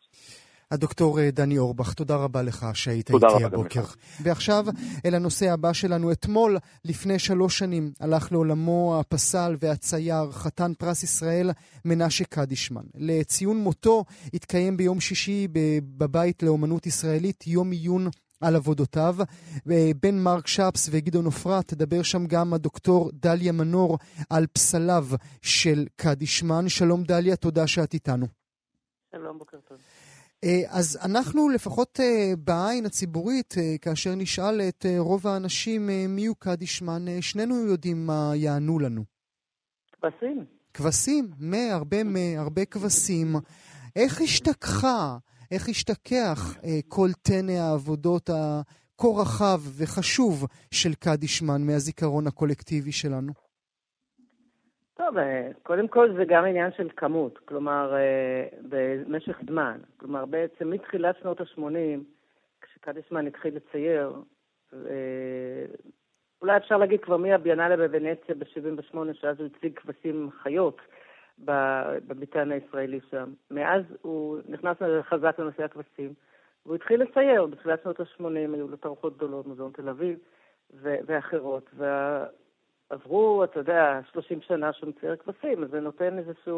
הדוקטור 0.71 1.21
אה, 1.21 1.31
דני 1.31 1.59
אורבך, 1.59 1.93
תודה 1.93 2.17
רבה 2.17 2.43
לך 2.43 2.67
שהיית 2.75 3.11
תודה 3.11 3.29
איתי 3.29 3.45
הבוקר. 3.45 3.83
ועכשיו 4.23 4.65
אל 5.07 5.15
הנושא 5.15 5.53
הבא 5.53 5.73
שלנו. 5.73 6.13
אתמול, 6.13 6.57
לפני 6.85 7.19
שלוש 7.19 7.59
שנים, 7.59 7.93
הלך 8.01 8.33
לעולמו 8.33 9.01
הפסל 9.01 9.57
והצייר, 9.59 10.31
חתן 10.33 10.75
פרס 10.79 11.03
ישראל, 11.03 11.51
מנשה 11.85 12.25
קדישמן. 12.25 12.83
לציון 12.95 13.57
מותו 13.57 14.05
התקיים 14.35 14.77
ביום 14.77 15.01
שישי 15.01 15.49
בבית 15.99 16.43
לאומנות 16.43 16.87
ישראלית 16.87 17.47
יום 17.47 17.71
עיון 17.71 18.09
על 18.45 18.57
עבודותיו. 18.57 19.17
אה, 19.71 19.91
בין 20.03 20.23
מרק 20.23 20.47
שפס 20.47 20.89
וגדעון 20.91 21.25
עופרת 21.25 21.69
תדבר 21.69 22.03
שם 22.03 22.27
גם 22.27 22.55
הדוקטור 22.55 23.11
דליה 23.13 23.53
מנור 23.53 23.99
על 24.31 24.47
פסליו 24.47 25.07
של 25.43 25.87
קדישמן. 25.97 26.69
שלום 26.69 27.03
דליה, 27.03 27.37
תודה 27.37 27.67
שאת 27.67 27.95
איתנו. 27.95 28.27
שלום, 29.13 29.39
בוקר 29.39 29.57
טוב. 29.69 29.79
אה, 30.45 30.61
אז 30.69 30.99
אנחנו, 31.05 31.49
לפחות 31.49 32.01
אה, 32.01 32.33
בעין 32.39 32.87
הציבורית, 32.87 33.55
כאשר 33.81 34.15
נשאל 34.15 34.61
את 34.61 34.87
רוב 34.99 35.27
האנשים 35.27 35.91
מי 36.09 36.27
הוא 36.27 36.37
קדישמן, 36.39 37.05
שנינו 37.21 37.67
יודעים 37.67 38.07
מה 38.07 38.33
יענו 38.35 38.79
לנו. 38.79 39.05
כבשים. 39.93 40.45
כבשים, 40.75 41.31
מהרבה 41.39 42.05
מהרבה 42.05 42.65
כבשים. 42.65 43.37
איך 43.97 44.21
השתכחה, 44.21 45.17
איך 45.55 45.69
השתכח 45.69 46.41
אה, 46.65 46.79
כל 46.89 47.09
טנא 47.23 47.53
העבודות 47.53 48.31
הכה 48.31 49.09
רחב 49.21 49.61
וחשוב 49.79 50.47
של 50.71 50.95
קדישמן 51.05 51.61
מהזיכרון 51.67 52.27
הקולקטיבי 52.27 52.93
שלנו? 52.93 53.33
טוב, 54.95 55.19
אה, 55.19 55.51
קודם 55.63 55.89
כל 55.89 56.17
זה 56.17 56.25
גם 56.25 56.45
עניין 56.45 56.71
של 56.77 56.89
כמות, 56.97 57.39
כלומר, 57.39 57.95
אה, 57.95 58.45
במשך 58.69 59.39
זמן. 59.49 59.79
כלומר, 59.97 60.25
בעצם 60.27 60.71
מתחילת 60.71 61.17
שנות 61.23 61.41
ה-80, 61.41 62.01
כשקדישמן 62.61 63.27
התחיל 63.27 63.57
לצייר, 63.57 64.13
אולי 66.43 66.57
אפשר 66.57 66.77
להגיד 66.77 67.01
כבר 67.01 67.17
מהביאנלה 67.17 67.77
בוונציה 67.77 68.35
ב-78, 68.35 68.97
שאז 69.13 69.41
הוא 69.41 69.49
הציג 69.57 69.79
כבשים 69.79 70.31
חיות 70.43 70.81
בביתן 71.39 72.53
הישראלי 72.53 73.01
שם. 73.11 73.33
מאז 73.51 73.83
הוא 74.03 74.39
נכנס 74.49 74.77
חזק 75.03 75.39
לנושא 75.39 75.65
הכבשים, 75.65 76.13
והוא 76.67 76.77
התחיל 76.77 77.03
לצייר. 77.03 77.47
בתחילת 77.47 77.83
שנות 77.83 78.01
ה-80 78.01 78.55
היו 78.55 78.69
לו 78.69 78.77
תערוכות 78.77 79.17
גדולות, 79.17 79.47
מוזיאון 79.47 79.73
תל 79.73 79.89
אביב 79.89 80.19
ו- 80.83 80.97
ואחרות. 81.07 81.71
וה... 81.77 82.25
עברו, 82.91 83.45
אתה 83.45 83.61
יודע, 83.61 84.01
30 84.13 84.41
שנה 84.41 84.73
שהוא 84.73 84.89
מצייר 84.89 85.17
כבשים, 85.17 85.65
אז 85.65 85.71
זה 85.71 85.81
נותן 85.81 86.19
איזושהי 86.19 86.53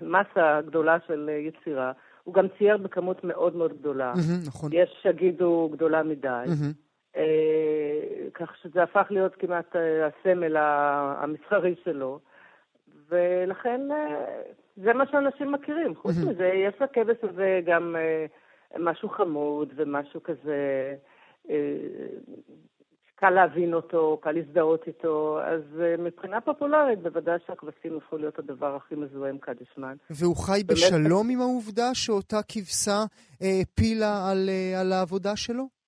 מסה 0.00 0.60
גדולה 0.66 0.96
של 1.06 1.28
יצירה. 1.28 1.92
הוא 2.24 2.34
גם 2.34 2.46
צייר 2.58 2.76
בכמות 2.76 3.24
מאוד 3.24 3.56
מאוד 3.56 3.72
גדולה. 3.78 4.12
מהמם, 4.16 4.40
נכון. 4.46 4.70
יש 4.72 4.98
שיגידו 5.02 5.68
גדולה 5.72 6.02
מדי. 6.02 6.28
מהמם. 6.28 6.72
אה, 7.16 8.28
כך 8.34 8.56
שזה 8.62 8.82
הפך 8.82 9.06
להיות 9.10 9.34
כמעט 9.34 9.76
אה, 9.76 10.06
הסמל 10.06 10.56
המסחרי 10.56 11.74
שלו, 11.84 12.20
ולכן 13.10 13.80
אה, 13.90 14.42
זה 14.76 14.92
מה 14.92 15.04
שאנשים 15.10 15.52
מכירים. 15.52 15.94
חוץ. 15.96 16.14
מזה, 16.16 16.46
יש 16.46 16.74
לכבש 16.80 17.16
הזה 17.22 17.60
גם 17.66 17.96
אה, 17.96 18.26
משהו 18.78 19.08
חמוד 19.08 19.72
ומשהו 19.76 20.22
כזה... 20.22 20.94
אה, 21.50 21.56
קל 23.20 23.30
להבין 23.30 23.74
אותו, 23.74 24.18
קל 24.22 24.32
להזדהות 24.32 24.86
איתו, 24.86 25.38
אז 25.44 25.62
אה, 25.80 25.94
מבחינה 25.98 26.40
פופולרית 26.40 26.98
בוודאי 27.02 27.38
שהכבשים 27.46 27.96
הפכו 27.96 28.16
להיות 28.16 28.38
הדבר 28.38 28.76
הכי 28.76 28.94
מזוהה 28.94 29.30
עם 29.30 29.38
קדישמן. 29.38 29.96
והוא 30.10 30.36
חי 30.36 30.52
באמת- 30.66 30.70
בשלום 30.78 31.30
עם 31.30 31.40
העובדה 31.40 31.94
שאותה 31.94 32.40
כבשה 32.48 33.04
אה, 33.42 33.60
הפילה 33.62 34.30
על, 34.30 34.48
אה, 34.48 34.80
על 34.80 34.92
העבודה 34.92 35.36
שלו? 35.36 35.79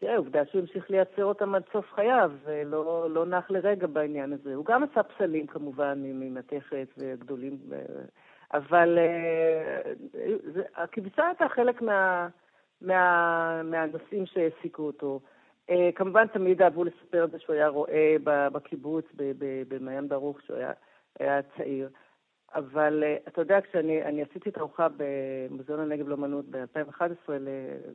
תראה, 0.00 0.16
עובדה 0.16 0.46
שהוא 0.46 0.60
המשיך 0.60 0.90
לייצר 0.90 1.24
אותם 1.24 1.54
עד 1.54 1.62
סוף 1.72 1.92
חייו, 1.92 2.30
ולא 2.44 3.10
לא 3.10 3.26
נח 3.26 3.50
לרגע 3.50 3.86
בעניין 3.86 4.32
הזה. 4.32 4.54
הוא 4.54 4.64
גם 4.64 4.82
עשה 4.82 5.02
פסלים 5.02 5.46
כמובן 5.46 5.98
ממתכת 6.02 6.86
וגדולים, 6.98 7.58
ו- 7.68 8.04
אבל 8.54 8.98
אה, 8.98 9.92
זה- 10.52 10.62
הכבשה 10.76 11.26
הייתה 11.26 11.48
חלק 11.48 11.82
מה, 11.82 12.28
מה, 12.80 13.62
מהנושאים 13.64 14.26
שהעסיקו 14.26 14.82
אותו. 14.82 15.20
אה, 15.70 15.90
כמובן 15.94 16.26
תמיד 16.26 16.62
אהבו 16.62 16.84
לספר 16.84 17.24
את 17.24 17.30
זה 17.30 17.38
שהוא 17.38 17.54
היה 17.54 17.68
רועה 17.68 18.12
ב- 18.24 18.48
בקיבוץ 18.52 19.04
במעיין 19.68 20.08
ברוך, 20.08 20.40
שהוא 20.42 20.56
היה, 20.56 20.72
היה 21.18 21.40
צעיר. 21.56 21.88
אבל 22.54 23.02
אה, 23.06 23.16
אתה 23.28 23.40
יודע, 23.40 23.60
כשאני 23.60 24.02
אני 24.02 24.22
עשיתי 24.22 24.50
תערוכה 24.50 24.86
במוזיאון 24.96 25.80
הנגב 25.80 26.08
לאמנות 26.08 26.44
ב-2011 26.50 27.32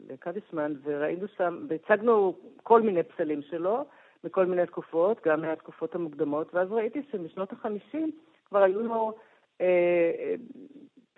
לקדישמן, 0.10 0.74
וראינו 0.84 1.28
שם, 1.38 1.66
והצגנו 1.70 2.36
כל 2.64 2.82
מיני 2.82 3.04
פסלים 3.04 3.42
שלו, 3.42 3.86
מכל 4.24 4.46
מיני 4.46 4.66
תקופות, 4.66 5.28
גם 5.28 5.42
מהתקופות 5.42 5.96
המוקדמות, 5.96 6.56
ואז 6.56 6.72
ראיתי 6.72 7.02
שמשנות 7.12 7.54
ה-50 7.54 7.98
כבר 8.50 8.64
היו 8.64 8.80
לו 8.82 9.14
אה, 9.62 9.66
אה, 10.20 10.36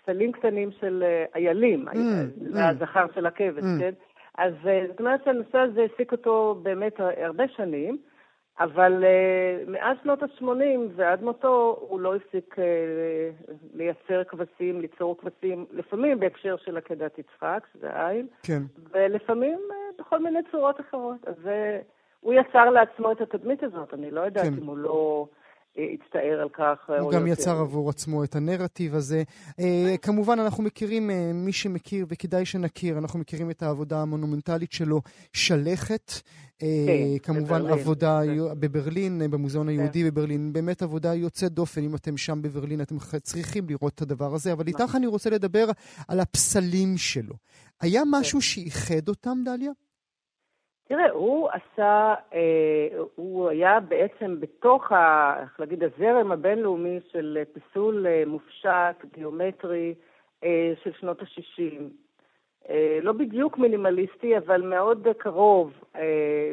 פסלים 0.04 0.32
קטנים 0.32 0.72
של 0.72 1.04
אה, 1.04 1.26
איילים, 1.36 1.88
Mm, 1.88 1.94
זה 2.54 2.60
mm. 2.60 2.70
הזכר 2.70 3.06
של 3.16 3.26
הכבש, 3.26 3.64
Mm. 3.64 3.80
כן? 3.80 3.94
אז 4.38 4.54
זאת 4.88 5.00
אומרת 5.00 5.24
שהנושא 5.26 5.58
הזה 5.58 5.82
העסיק 5.82 6.12
אותו 6.12 6.60
באמת 6.64 7.00
הרבה 7.00 7.48
שנים, 7.48 7.98
אבל 8.60 9.03
uh, 9.03 9.70
מאז 9.70 9.97
שנות 10.03 10.24
ה-80 10.24 10.80
ועד 10.95 11.24
מותו 11.24 11.78
הוא 11.80 11.99
לא 11.99 12.16
הפסיק 12.16 12.55
uh, 12.55 12.62
לייצר 13.74 14.24
כבשים, 14.24 14.82
ליצור 14.82 15.18
כבשים, 15.18 15.66
לפעמים 15.72 16.20
בהקשר 16.20 16.58
של 16.58 16.78
עקדת 16.78 17.20
יצחק, 17.20 17.68
שזה 17.74 17.89
העין, 17.93 18.28
כן. 18.43 18.62
ולפעמים 18.91 19.60
uh, 19.70 20.01
בכל 20.01 20.20
מיני 20.20 20.39
צורות 20.51 20.80
אחרות. 20.80 21.28
אז 21.28 21.36
uh, 21.45 21.49
הוא 22.22 22.34
יצר 22.34 22.70
לעצמו 22.70 23.12
את 23.12 23.22
התדמית 23.22 23.64
הזאת, 23.64 23.93
אני 23.93 24.12
לא 24.12 24.22
יודעת 24.22 24.45
כן. 24.45 24.53
אם 24.62 24.68
הוא 24.68 24.78
לא 24.78 25.28
הצטער 25.78 26.41
על 26.41 26.49
כך. 26.49 26.89
אה, 26.89 26.99
הוא 26.99 27.11
גם 27.11 27.28
יותר. 27.28 27.41
יצר 27.41 27.59
עבור 27.59 27.89
עצמו 27.89 28.23
את 28.23 28.36
הנרטיב 28.36 28.95
הזה. 28.95 29.23
אה, 29.59 29.95
כמובן, 30.01 30.39
אנחנו 30.39 30.63
מכירים, 30.63 31.09
אה, 31.09 31.32
מי 31.34 31.53
שמכיר, 31.53 32.05
וכדאי 32.09 32.45
שנכיר, 32.45 32.97
אנחנו 32.97 33.19
מכירים 33.19 33.49
את 33.49 33.63
העבודה 33.63 34.01
המונומנטלית 34.01 34.71
שלו, 34.71 35.01
שלכת. 35.34 36.13
כן, 36.59 37.17
כמובן, 37.23 37.65
עבודה 37.65 38.21
כן. 38.25 38.59
בברלין, 38.59 39.21
במוזיאון 39.32 39.69
היהודי 39.69 40.03
בברלין, 40.03 40.53
באמת 40.53 40.82
עבודה 40.82 41.13
יוצאת 41.13 41.51
דופן. 41.51 41.84
אם 41.84 41.95
אתם 41.95 42.17
שם 42.17 42.41
בברלין, 42.41 42.82
אתם 42.82 42.95
צריכים 43.23 43.69
לראות 43.69 43.93
את 43.95 44.01
הדבר 44.01 44.34
הזה. 44.34 44.53
אבל 44.53 44.67
איתך 44.67 44.95
אני 44.95 45.07
רוצה 45.07 45.30
לדבר 45.30 45.65
על 46.07 46.19
הפסלים 46.19 46.97
שלו. 46.97 47.34
היה 47.82 48.01
כן. 48.01 48.07
משהו 48.11 48.41
שאיחד 48.41 49.07
אותם, 49.09 49.38
דליה? 49.45 49.71
תראה, 50.88 51.12
הוא 51.12 51.50
עשה, 51.50 52.14
אה, 52.34 52.88
הוא 53.16 53.50
היה 53.50 53.80
בעצם 53.80 54.40
בתוך, 54.40 54.92
ה, 54.92 55.36
איך 55.42 55.60
להגיד, 55.60 55.84
הזרם 55.84 56.32
הבינלאומי 56.32 57.00
של 57.12 57.38
פיסול 57.54 58.08
אה, 58.08 58.24
מופשט, 58.28 59.06
גיאומטרי, 59.14 59.96
אה, 60.44 60.74
של 60.84 60.92
שנות 61.00 61.22
ה-60. 61.22 61.84
אה, 62.70 63.00
לא 63.02 63.12
בדיוק 63.12 63.58
מינימליסטי, 63.58 64.38
אבל 64.38 64.62
מאוד 64.62 65.08
קרוב 65.18 65.74
אה, 65.96 66.52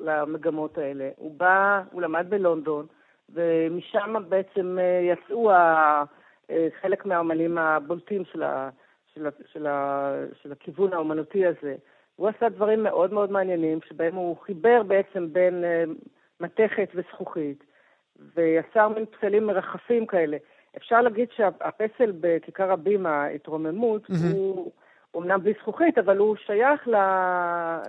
למגמות 0.00 0.78
האלה. 0.78 1.08
הוא 1.16 1.34
בא, 1.36 1.82
הוא 1.92 2.02
למד 2.02 2.26
בלונדון, 2.28 2.86
ומשם 3.34 4.14
בעצם 4.28 4.78
אה, 4.80 5.00
יצאו 5.12 5.50
ה- 5.50 6.04
אה, 6.50 6.68
חלק 6.80 7.06
מהאומנים 7.06 7.58
הבולטים 7.58 8.24
של, 8.24 8.42
ה, 8.42 8.70
של, 9.14 9.26
ה, 9.26 9.30
של, 9.52 9.66
ה, 9.66 10.12
של 10.42 10.52
הכיוון 10.52 10.92
האומנותי 10.92 11.46
הזה. 11.46 11.76
הוא 12.18 12.28
עשה 12.28 12.48
דברים 12.48 12.82
מאוד 12.82 13.12
מאוד 13.12 13.30
מעניינים, 13.30 13.78
שבהם 13.88 14.14
הוא 14.14 14.36
חיבר 14.46 14.82
בעצם 14.86 15.32
בין 15.32 15.64
אה, 15.64 15.84
מתכת 16.40 16.88
וזכוכית, 16.94 17.64
ויצר 18.36 18.88
מין 18.88 19.04
פסלים 19.06 19.46
מרחפים 19.46 20.06
כאלה. 20.06 20.36
אפשר 20.76 21.00
להגיד 21.00 21.28
שהפסל 21.36 22.12
בכיכר 22.20 22.72
הבימה, 22.72 23.26
התרוממות, 23.26 24.10
מהמם. 24.10 24.32
הוא 24.32 24.72
אומנם 25.14 25.40
בלי 25.42 25.52
זכוכית, 25.60 25.98
אבל 25.98 26.16
הוא 26.16 26.36
שייך 26.36 26.88
ל... 26.88 26.96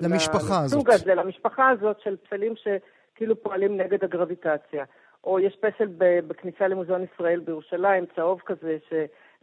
למשפחה 0.02 0.64
לסוג 0.66 0.90
הזאת. 0.90 1.02
הזה, 1.02 1.16
למשפחה 1.16 1.70
הזאת 1.70 2.00
של 2.04 2.16
פסלים 2.18 2.54
שכאילו 2.56 3.44
פועלים 3.44 3.78
נגד 3.78 4.04
הגרביטציה. 4.04 4.86
או 5.24 5.40
יש 5.40 5.56
פסל 5.56 5.88
ב- 5.98 6.20
בכניסה 6.28 6.68
למוזיאון 6.68 7.06
ישראל 7.14 7.40
בירושלים, 7.40 8.06
צהוב 8.16 8.42
כזה, 8.46 8.78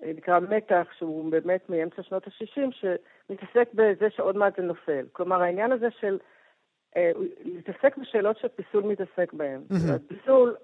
שנקרא 0.01 0.41
מתח, 0.41 0.87
שהוא 0.99 1.31
באמת 1.31 1.71
מאמצע 1.71 2.03
שנות 2.03 2.27
ה-60, 2.27 2.71
שמתעסק 2.71 3.69
בזה 3.75 4.11
שעוד 4.17 4.37
מעט 4.37 4.57
זה 4.57 4.63
נופל. 4.63 5.07
כלומר, 5.13 5.43
העניין 5.43 5.73
הזה 5.73 5.87
של 6.01 6.19
אה, 6.97 7.11
להתעסק 7.45 7.97
בשאלות 7.97 8.39
שפיסול 8.39 8.83
מתעסק 8.85 9.33
בהן. 9.33 9.61
מהמם. 9.71 9.99
פיסול, 9.99 10.55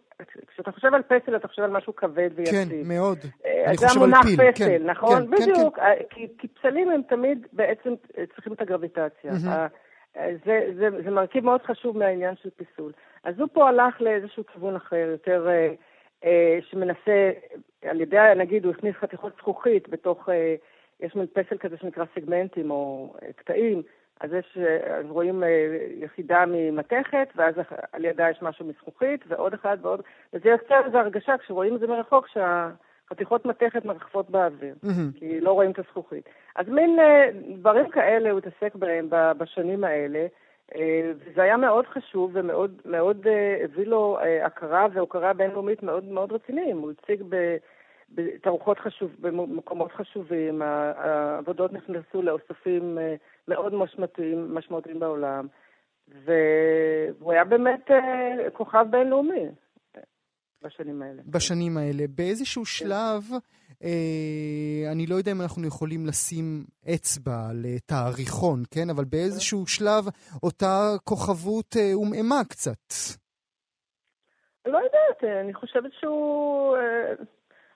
כשאתה 0.47 0.72
חושב 0.72 0.95
על 0.95 1.03
פסל, 1.03 1.37
אתה 1.37 1.49
חושב 1.49 1.62
על 1.62 1.70
משהו 1.70 1.97
כבד 1.97 2.30
ויציב. 2.35 2.68
כן, 2.68 2.89
מאוד. 2.89 3.18
אה, 3.45 3.64
אני 3.66 3.76
זה 3.76 3.89
חושב 3.89 4.01
על 4.01 4.07
המונח 4.07 4.26
פיל. 4.26 4.53
פסל, 4.53 4.64
כן, 4.64 4.83
נכון? 4.87 5.26
כן, 5.26 5.37
כן, 5.37 5.51
בדיוק. 5.53 5.78
אה, 5.78 5.93
כי, 6.11 6.49
פסלים 6.49 6.91
הם 6.91 7.03
תמיד 7.09 7.47
בעצם 7.53 7.95
צריכים 8.35 8.53
את 8.53 8.61
הגרביטציה. 8.61 9.33
זה, 10.45 10.61
זה, 10.78 10.89
זה 11.05 11.11
מרכיב 11.11 11.45
מאוד 11.45 11.62
חשוב 11.62 11.99
מהעניין 11.99 12.35
של 12.43 12.51
פיסול. 12.57 12.93
אז 13.24 13.39
הוא 13.39 13.49
פה 13.53 13.68
הלך 13.68 14.01
לאיזשהו 14.01 14.47
כיוון 14.47 14.76
אחר, 14.76 14.97
יותר 14.97 15.49
אה, 15.49 15.74
אה, 16.24 16.59
שמנסה, 16.70 17.30
על 17.83 18.01
ידי, 18.01 18.33
נגיד, 18.37 18.64
הוא 18.64 18.74
הכניס 18.74 18.95
חתיכות 18.97 19.33
זכוכית 19.39 19.89
בתוך 19.89 20.28
אה, 20.28 20.55
יש 21.01 21.14
מין 21.14 21.26
פסל 21.26 21.59
כזה 21.59 21.76
שנקרא 21.76 22.05
סגמנטים 22.14 22.70
או 22.70 23.14
אה, 23.22 23.33
קטעים, 23.33 23.83
אז 24.20 24.30
יש, 24.33 24.59
אה, 24.61 24.97
אז 24.97 25.07
רואים 25.09 25.43
יחידה 25.97 26.45
ממתכת, 26.49 27.28
ואז 27.37 27.55
על 27.93 28.05
ידה 28.05 28.30
יש 28.30 28.43
משהו 28.43 28.66
מזכוכית, 28.66 29.24
ועוד 29.28 29.55
אחד 29.55 29.76
ועוד, 29.83 30.03
וזה 30.33 30.49
יוצר 30.49 30.80
איזו 30.87 30.99
הרגשה 30.99 31.39
כשרואים 31.39 31.74
את 31.74 31.80
זה 31.80 31.87
מרחוק, 31.87 32.28
שהחתיכות 32.28 33.47
מתכת 33.47 33.85
מרחפות 33.85 34.30
באוויר, 34.30 34.74
מהמם. 34.83 35.11
כי 35.14 35.41
לא 35.41 35.53
רואים 35.53 35.70
את 35.70 35.78
הזכוכית. 35.78 36.28
אז 36.57 36.68
מין 36.68 36.99
דברים 37.59 37.91
כאלה 37.91 38.30
הוא 38.30 38.39
התעסק 38.39 38.74
בהם 38.74 39.09
בשנים 39.11 39.85
האלה. 39.85 40.26
אה, 40.75 41.12
וזה 41.18 41.43
היה 41.43 41.57
מאוד 41.57 41.87
חשוב 41.87 42.31
ומאוד 42.35 42.81
מאוד 42.85 43.27
אה, 43.27 43.64
הביא 43.64 43.87
לו 43.87 44.18
אה, 44.23 44.47
הכרה 44.47 44.87
והוקרה 44.95 45.33
בינלאומית 45.33 45.83
מאוד 45.83 46.05
מאוד 46.05 46.33
רציניים. 46.33 46.79
הוא 46.79 46.93
הציג 46.93 47.23
בתערוכות 48.11 48.79
חשוב, 48.79 49.11
במקומות 49.20 49.93
חשובים, 49.93 50.62
העבודות 50.62 51.73
נכנסו 51.73 52.23
לאוספים 52.23 52.99
מאוד 53.49 53.75
משמעותיים, 53.75 54.55
משמעותיים 54.55 55.01
בעולם, 55.01 55.47
והוא 56.09 57.33
היה 57.33 57.45
באמת 57.45 57.91
כוכב 58.53 58.87
בינלאומי 58.91 59.47
בשנים 60.62 61.03
האלה. 61.03 61.23
בשנים 61.27 61.77
האלה. 61.77 62.05
באיזשהו 62.16 62.64
שלב, 62.64 63.23
אני 64.93 65.07
לא 65.07 65.14
יודע 65.14 65.33
אם 65.33 65.41
אנחנו 65.41 65.66
יכולים 65.66 66.07
לשים 66.07 66.64
אצבע 66.95 67.49
על 67.51 67.62
אה, 67.64 67.78
תאריכון, 67.87 68.62
כן? 68.70 68.91
אבל 68.91 69.05
באיזשהו 69.05 69.66
שלב 69.66 70.05
אותה 70.43 70.91
כוכבות 71.05 71.76
אה, 71.76 71.93
הומאמה 71.93 72.45
קצת. 72.49 72.85
לא 74.66 74.78
יודעת, 74.78 75.24
אה, 75.24 75.41
אני 75.41 75.55
חושבת 75.55 75.93
שהוא... 76.01 76.76
אה, 76.76 77.12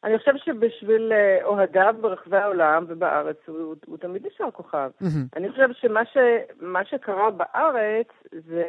אני 0.04 0.18
חושבת 0.18 0.40
שבשביל 0.44 1.12
אה, 1.12 1.44
אוהדיו 1.44 1.94
ברחבי 2.00 2.36
העולם 2.36 2.84
ובארץ 2.88 3.36
הוא, 3.46 3.74
הוא 3.86 3.98
תמיד 3.98 4.26
נשאר 4.26 4.50
כוכב. 4.50 4.90
מהמם. 5.00 5.26
אני 5.36 5.50
חושבת 5.50 5.76
שמה 5.76 6.04
ש, 6.04 6.16
מה 6.60 6.84
שקרה 6.84 7.30
בארץ 7.30 8.08
זה 8.32 8.64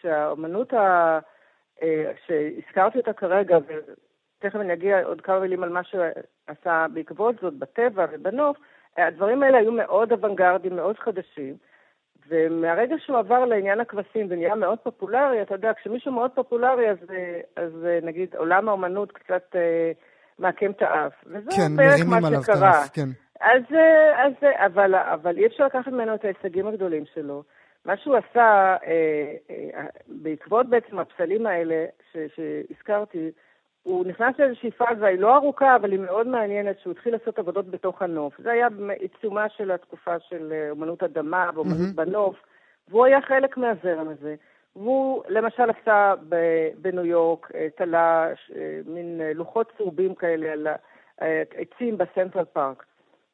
שהאומנות 0.00 0.72
ה... 0.72 1.18
אה, 1.82 2.12
שהזכרתי 2.26 2.98
אותה 2.98 3.12
כרגע, 3.12 3.58
ותכף 4.44 4.60
אני 4.60 4.72
אגיע 4.72 5.02
עוד 5.04 5.20
כמה 5.20 5.40
מילים 5.40 5.62
על 5.62 5.68
מה 5.68 5.80
שעשה 5.84 6.86
בעקבות 6.92 7.34
זאת 7.42 7.54
בטבע 7.54 8.06
ובנוף, 8.12 8.56
הדברים 8.96 9.42
האלה 9.42 9.58
היו 9.58 9.72
מאוד 9.72 10.12
אוונגרדים, 10.12 10.76
מאוד 10.76 10.98
חדשים. 10.98 11.56
ומהרגע 12.28 12.94
שהוא 12.98 13.18
עבר 13.18 13.44
לעניין 13.44 13.80
הכבשים 13.80 14.26
ונהיה 14.30 14.54
מאוד 14.54 14.78
פופולרי, 14.78 15.42
אתה 15.42 15.54
יודע, 15.54 15.72
כשמישהו 15.80 16.12
מאוד 16.12 16.30
פופולרי, 16.34 16.90
אז, 16.90 16.98
אז 17.56 17.72
נגיד 18.02 18.36
עולם 18.36 18.68
האומנות 18.68 19.12
קצת 19.12 19.42
אה, 19.54 19.92
מעקם 20.38 20.70
את 20.70 20.82
האף. 20.82 21.12
וזה 21.26 21.50
כן, 21.56 21.76
בערך 21.76 22.00
מה 22.06 22.42
שקרה. 22.42 22.68
האף, 22.68 22.90
כן. 22.92 23.08
אז, 23.40 23.62
אה, 23.74 24.26
אז 24.26 24.32
אה, 24.42 24.66
אבל, 24.66 24.94
אבל 24.94 25.38
אי 25.38 25.46
אפשר 25.46 25.66
לקחת 25.66 25.92
ממנו 25.92 26.14
את 26.14 26.24
ההישגים 26.24 26.66
הגדולים 26.66 27.04
שלו. 27.14 27.42
מה 27.84 27.96
שהוא 27.96 28.16
עשה, 28.16 28.76
אה, 28.86 29.34
אה, 29.50 29.86
בעקבות 30.08 30.68
בעצם 30.68 30.98
הפסלים 30.98 31.46
האלה 31.46 31.84
ש, 32.12 32.16
שהזכרתי, 32.36 33.30
הוא 33.82 34.06
נכנס 34.06 34.38
לאיזושהי 34.38 34.70
פאזה, 34.70 35.06
היא 35.06 35.18
לא 35.18 35.36
ארוכה, 35.36 35.76
אבל 35.76 35.92
היא 35.92 36.00
מאוד 36.00 36.26
מעניינת, 36.26 36.80
שהוא 36.80 36.90
התחיל 36.90 37.12
לעשות 37.12 37.38
עבודות 37.38 37.70
בתוך 37.70 38.02
הנוף. 38.02 38.34
זה 38.38 38.50
היה 38.50 38.68
בעיצומה 38.70 39.48
של 39.48 39.70
התקופה 39.70 40.18
של 40.18 40.52
אה, 40.52 40.70
אומנות 40.70 41.02
אדמה 41.02 41.50
ואומנות. 41.54 41.94
בנוף, 41.94 42.36
והוא 42.88 43.04
היה 43.04 43.20
חלק 43.22 43.56
מהזרם 43.56 44.08
הזה. 44.08 44.34
והוא 44.76 45.22
למשל 45.28 45.70
עשה 45.70 46.14
בניו 46.78 47.04
יורק, 47.06 47.50
אה, 47.54 47.68
תלה 47.76 48.28
אה, 48.56 48.80
מין 48.86 49.20
לוחות 49.34 49.72
צהובים 49.76 50.14
כאלה 50.14 50.52
על 50.52 50.66
העצים 51.20 51.98
בסנטרל 51.98 52.44
פארק. 52.44 52.84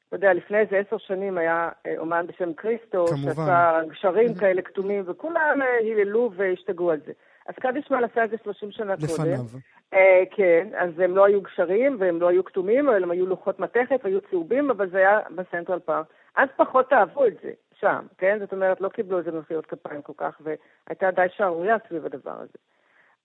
אתה 0.09 0.17
יודע, 0.17 0.33
לפני 0.33 0.59
איזה 0.59 0.77
עשר 0.77 0.99
שנים 0.99 1.39
היה 1.39 1.69
אומן 1.99 2.27
בשם 2.27 2.53
קריסטו, 2.53 3.07
כמובן. 3.07 3.35
שעשה 3.35 3.81
גשרים 3.89 4.35
כאלה 4.35 4.63
כתומים, 4.63 5.03
וכולם 5.07 5.59
היללו 5.81 6.31
והשתגעו 6.37 6.91
על 6.91 6.99
זה. 7.07 7.13
אז 7.49 7.55
קדישמן 7.55 8.05
עשה 8.05 8.25
את 8.25 8.31
זה 8.31 8.37
30 8.45 8.71
שנה 8.71 8.95
קודם. 8.97 9.05
לפניו. 9.05 9.61
אה, 9.95 10.23
כן, 10.31 10.69
אז 10.79 10.99
הם 10.99 11.17
לא 11.17 11.25
היו 11.25 11.43
גשרים 11.43 11.97
והם 12.01 12.21
לא 12.21 12.29
היו 12.29 12.45
כתומים, 12.45 12.89
אבל 12.89 13.03
הם 13.03 13.11
היו 13.11 13.27
לוחות 13.27 13.61
מתכת 13.61 14.01
והיו 14.05 14.21
צהובים, 14.21 14.71
אבל 14.71 14.91
זה 14.91 14.99
היה 14.99 15.21
בסנטרל 15.35 15.79
פארק. 15.79 16.07
אז 16.37 16.49
פחות 16.57 16.93
אהבו 16.93 17.27
את 17.27 17.33
זה 17.43 17.51
שם, 17.81 18.07
כן? 18.19 18.39
זאת 18.41 18.53
אומרת, 18.53 18.81
לא 18.81 18.89
קיבלו 18.89 19.19
איזה 19.19 19.33
מחיאות 19.33 19.67
כפיים 19.67 20.03
כל 20.03 20.13
כך, 20.17 20.41
והייתה 20.41 21.11
די 21.11 21.27
שערורייה 21.37 21.77
סביב 21.89 22.07
הדבר 22.07 22.35
הזה. 22.35 22.59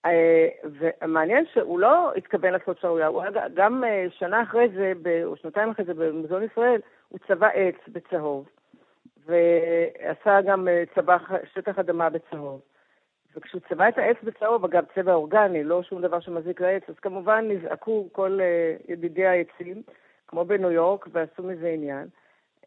אה, 0.06 0.48
ומעניין 0.64 1.46
שהוא 1.54 1.80
לא 1.80 2.14
התכוון 2.16 2.54
לעשות 2.54 2.80
שערורייה, 2.80 3.08
הוא 3.08 3.22
היה 3.22 3.32
גם 3.54 3.84
אה, 3.84 4.06
שנה 4.10 4.44
אחרי 4.44 4.70
זה, 4.76 4.94
ב- 5.02 5.24
או 5.26 5.36
שנתיים 5.36 5.70
אחרי 5.70 5.86
זה, 5.86 5.94
במוזיאון 5.94 6.44
ישראל, 6.44 6.82
הוא 7.10 7.20
צבע 7.28 7.48
עץ 7.48 7.76
בצהוב, 7.88 8.50
ועשה 9.26 10.42
גם 10.42 10.68
אה, 10.68 10.84
צבע 10.96 11.18
שטח 11.54 11.80
אדמה 11.80 12.10
בצהוב. 12.10 12.62
וכשהוא 13.36 13.62
צבע 13.70 13.90
את 13.90 13.98
העץ 13.98 14.18
בצהוב, 14.24 14.66
אגב, 14.66 14.84
צבע 14.96 15.14
אורגני, 15.14 15.64
לא 15.64 15.84
שום 15.84 16.02
דבר 16.02 16.20
שמזיק 16.20 16.62
לעץ, 16.62 16.84
אז 16.90 16.96
כמובן 16.96 17.46
נזעקו 17.52 18.08
כל 18.12 18.40
אה, 18.42 18.76
ידידי 18.94 19.26
העצים, 19.26 19.82
כמו 20.28 20.46
בניו 20.46 20.72
יורק, 20.72 21.08
ועשו 21.12 21.44
מזה 21.44 21.68
עניין. 21.68 22.08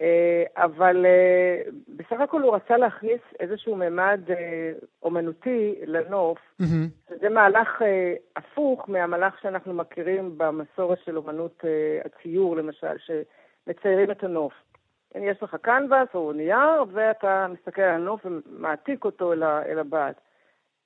אה, 0.00 0.44
אבל 0.56 1.06
אה, 1.06 1.62
בסך 1.88 2.20
הכל 2.20 2.42
הוא 2.42 2.54
רצה 2.54 2.76
להכניס 2.76 3.20
איזשהו 3.40 3.76
ממד 3.76 4.20
אה, 4.30 4.72
אומנותי 5.02 5.74
לנוף, 5.86 6.38
מהמם. 6.58 6.88
שזה 7.08 7.28
מהלך 7.28 7.82
הפוך 8.36 8.88
מהמהלך 8.88 9.38
שאנחנו 9.42 9.74
מכירים 9.74 10.34
במסורת 10.36 10.98
של 11.04 11.16
אומנות 11.16 11.64
הציור, 12.04 12.56
למשל, 12.56 12.96
שמציירים 12.98 14.10
את 14.10 14.24
הנוף. 14.24 14.52
יש 15.14 15.42
לך 15.42 15.56
קנבס 15.62 16.08
או 16.14 16.32
נייר, 16.32 16.84
ואתה 16.92 17.46
מסתכל 17.52 17.82
על 17.82 17.94
הנוף 17.94 18.20
ומעתיק 18.26 19.04
אותו 19.04 19.32
אל, 19.32 19.42
ה- 19.42 19.62
אל 19.66 19.78
הבד. 19.78 20.12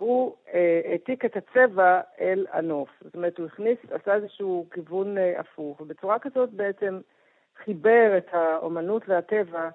הוא 0.01 0.35
אה, 0.55 0.81
העתיק 0.85 1.25
את 1.25 1.37
הצבע 1.37 2.01
אל 2.21 2.47
הנוף. 2.53 2.89
זאת 3.05 3.15
אומרת, 3.15 3.39
הוא 3.39 3.47
הכניס, 3.47 3.79
עשה 3.91 4.15
איזשהו 4.15 4.67
כיוון 4.73 5.19
אה, 5.19 5.41
הפוך, 5.41 5.81
ובצורה 5.81 6.19
כזאת 6.19 6.51
בעצם 6.51 7.01
חיבר 7.65 8.19
את 8.19 8.27
האומנות 8.33 9.09
והטבע 9.09 9.69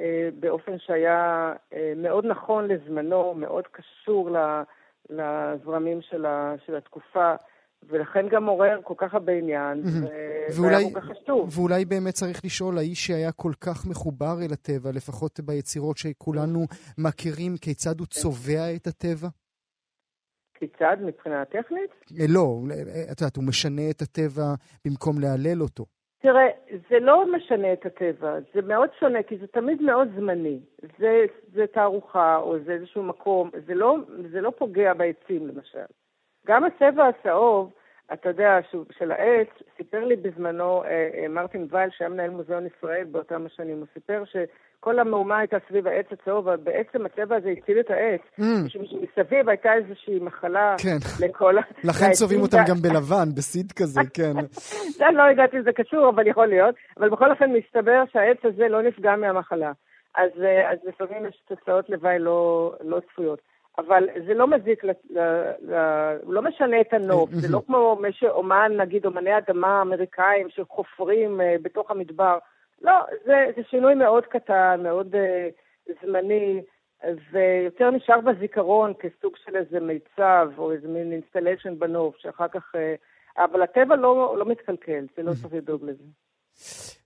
אה, 0.00 0.28
באופן 0.40 0.78
שהיה 0.78 1.52
מאוד 1.96 2.26
נכון 2.26 2.68
לזמנו, 2.68 3.34
מאוד 3.34 3.64
קשור 3.66 4.30
לזרמים 5.10 6.00
של, 6.02 6.26
התקופה, 6.76 7.34
ולכן 7.88 8.28
גם 8.28 8.46
עורר 8.46 8.80
כל 8.84 8.94
כך 8.96 9.14
הרבה 9.14 9.32
עניין, 9.32 9.82
ואולי, 10.56 10.84
כל 10.92 11.00
כך 11.00 11.06
חשוב. 11.06 11.58
ואולי 11.58 11.84
באמת 11.84 12.14
צריך 12.14 12.44
לשאול, 12.44 12.78
האיש 12.78 13.06
שהיה 13.06 13.32
כל 13.32 13.52
כך 13.60 13.86
מחובר 13.86 14.36
אל 14.42 14.52
הטבע, 14.52 14.90
לפחות 14.92 15.40
ביצירות 15.40 15.96
שכולנו 15.96 16.66
מכירים, 16.98 17.56
כיצד 17.60 17.98
הוא 17.98 18.06
צובע 18.06 18.74
את 18.76 18.86
הטבע? 18.86 19.28
כיצד 20.68 20.96
מבחינה 21.00 21.44
טכנית? 21.44 21.90
אה, 22.20 22.24
לא, 22.28 22.58
אה, 22.70 23.12
את 23.12 23.20
יודעת, 23.20 23.36
הוא 23.36 23.44
משנה 23.44 23.90
את 23.90 24.02
הטבע 24.02 24.54
במקום 24.84 25.16
להלל 25.20 25.62
אותו. 25.62 25.84
תראה, 26.22 26.48
זה 26.90 26.98
לא 27.00 27.32
משנה 27.36 27.72
את 27.72 27.86
הטבע, 27.86 28.38
זה 28.54 28.62
מאוד 28.62 28.88
שונה, 29.00 29.22
כי 29.22 29.38
זה 29.38 29.46
תמיד 29.46 29.82
מאוד 29.82 30.08
זמני. 30.16 30.60
זה, 30.98 31.24
זה 31.54 31.64
תערוכה, 31.66 32.36
או 32.36 32.56
זה 32.66 32.72
איזשהו 32.72 33.02
מקום, 33.02 33.50
זה 33.66 33.74
לא, 33.74 33.96
זה 34.32 34.40
לא 34.40 34.52
פוגע 34.58 34.94
בעצים, 34.94 35.46
למשל. 35.46 35.84
גם 36.46 36.64
הצבע 36.64 37.08
הצהוב, 37.08 37.72
אתה 38.12 38.28
יודע, 38.28 38.58
שהוא- 38.70 38.84
של 38.98 39.10
העץ, 39.12 39.48
סיפר 39.76 40.04
לי 40.04 40.16
בזמנו 40.16 40.82
אה, 40.84 40.88
אה, 41.14 41.28
מרטין 41.28 41.66
וייל, 41.70 41.90
שהיה 41.96 42.10
מנהל 42.10 42.30
מוזיאון 42.30 42.66
ישראל 42.66 43.04
באותם 43.04 43.46
השנים, 43.46 43.76
הוא 43.78 43.86
סיפר 43.94 44.22
שכל 44.24 44.98
המהומה 44.98 45.38
הייתה 45.38 45.56
סביב 45.68 45.86
העץ 45.86 46.06
הצהוב, 46.12 46.48
אבל 46.48 46.56
בעצם 46.56 47.06
הצבע 47.06 47.36
הזה 47.36 47.48
הציל 47.50 47.80
את 47.80 47.90
העץ. 47.90 48.20
Mm, 48.40 48.42
משום 48.66 48.82
שמסביב 48.86 49.48
הייתה 49.48 49.74
איזושהי 49.74 50.18
מחלה 50.18 50.76
כן. 50.78 51.26
לכל. 51.26 51.54
לכן 51.84 52.10
צובעים 52.12 52.40
אותם 52.40 52.58
גם 52.68 52.76
בלבן, 52.76 53.28
בסיד 53.36 53.72
כזה, 53.72 54.00
כן. 54.16 54.32
זה 54.96 55.04
לא 55.14 55.22
יודעת 55.22 55.54
אם 55.54 55.62
זה 55.62 55.72
קשור, 55.72 56.08
אבל 56.08 56.26
יכול 56.26 56.46
להיות. 56.46 56.74
אבל 56.96 57.08
בכל 57.10 57.30
אופן 57.30 57.50
מסתבר 57.52 58.02
שהעץ 58.12 58.38
הזה 58.44 58.68
לא 58.68 58.82
נפגע 58.82 59.16
מהמחלה. 59.16 59.72
אז, 60.16 60.30
אה, 60.42 60.70
אז 60.72 60.78
לפעמים 60.84 61.26
יש 61.26 61.42
תוצאות 61.48 61.90
לוואי 61.90 62.18
לא, 62.18 62.72
לא 62.80 63.00
צפויות. 63.00 63.38
אבל 63.78 64.08
זה 64.26 64.34
לא 64.34 64.46
מזיק, 64.46 64.84
ל, 64.84 64.90
ל, 65.10 65.18
ל, 65.60 65.74
לא 66.26 66.42
משנה 66.42 66.80
את 66.80 66.92
הנוף. 66.92 67.30
זה 67.30 67.48
לא 67.52 67.60
כמו 67.66 67.98
מי 68.00 68.12
שאומן, 68.12 68.72
נגיד, 68.76 69.06
אומני 69.06 69.38
אדמה 69.38 69.82
אמריקאים 69.82 70.48
שחופרים 70.50 71.40
אה, 71.40 71.56
בתוך 71.62 71.90
המדבר. 71.90 72.38
לא, 72.82 72.92
זה, 73.24 73.46
זה 73.56 73.62
שינוי 73.70 73.94
מאוד 73.94 74.26
קטן, 74.26 74.80
מאוד 74.82 75.14
אה, 75.14 75.48
זמני, 76.02 76.62
ויותר 77.32 77.90
נשאר 77.90 78.20
בזיכרון 78.20 78.92
כסוג 78.98 79.36
של 79.44 79.56
איזה 79.56 79.80
מיצב 79.80 80.50
או 80.58 80.72
איזה 80.72 80.88
מין 80.88 81.12
installation 81.12 81.78
בנוף, 81.78 82.16
שאחר 82.16 82.48
כך... 82.48 82.74
אה, 82.74 82.94
אבל 83.38 83.62
הטבע 83.62 83.96
לא, 83.96 84.34
לא 84.38 84.44
מתקלקל, 84.44 85.06
זה 85.16 85.22
לא 85.22 85.32
צריך 85.42 85.54
לדאוג 85.54 85.84
לזה. 85.84 86.04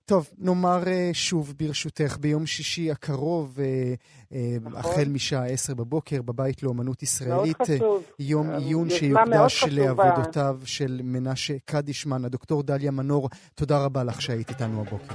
טוב, 0.09 0.30
נאמר 0.38 0.88
אה, 0.88 1.11
שוב 1.12 1.54
ברשותך, 1.59 2.16
ביום 2.20 2.46
שישי 2.46 2.90
הקרוב, 2.90 3.59
אה, 3.61 3.94
אה, 4.32 4.56
נכון. 4.61 4.76
החל 4.92 5.09
משעה 5.09 5.46
עשר 5.46 5.74
בבוקר, 5.74 6.22
בבית 6.22 6.62
לאומנות 6.62 7.02
ישראלית. 7.02 7.59
יום 8.18 8.50
עיון 8.50 8.90
שיוקדש. 8.90 9.64
לעבודותיו 9.64 10.61
של 10.64 11.00
מנשה 11.04 11.54
קדישמן. 11.64 12.24
הדוקטור 12.24 12.62
דליה 12.62 12.90
מנור, 12.90 13.28
תודה 13.54 13.84
רבה 13.84 14.04
לך 14.04 14.22
שהיית 14.22 14.50
איתנו 14.50 14.80
הבוקר. 14.80 15.14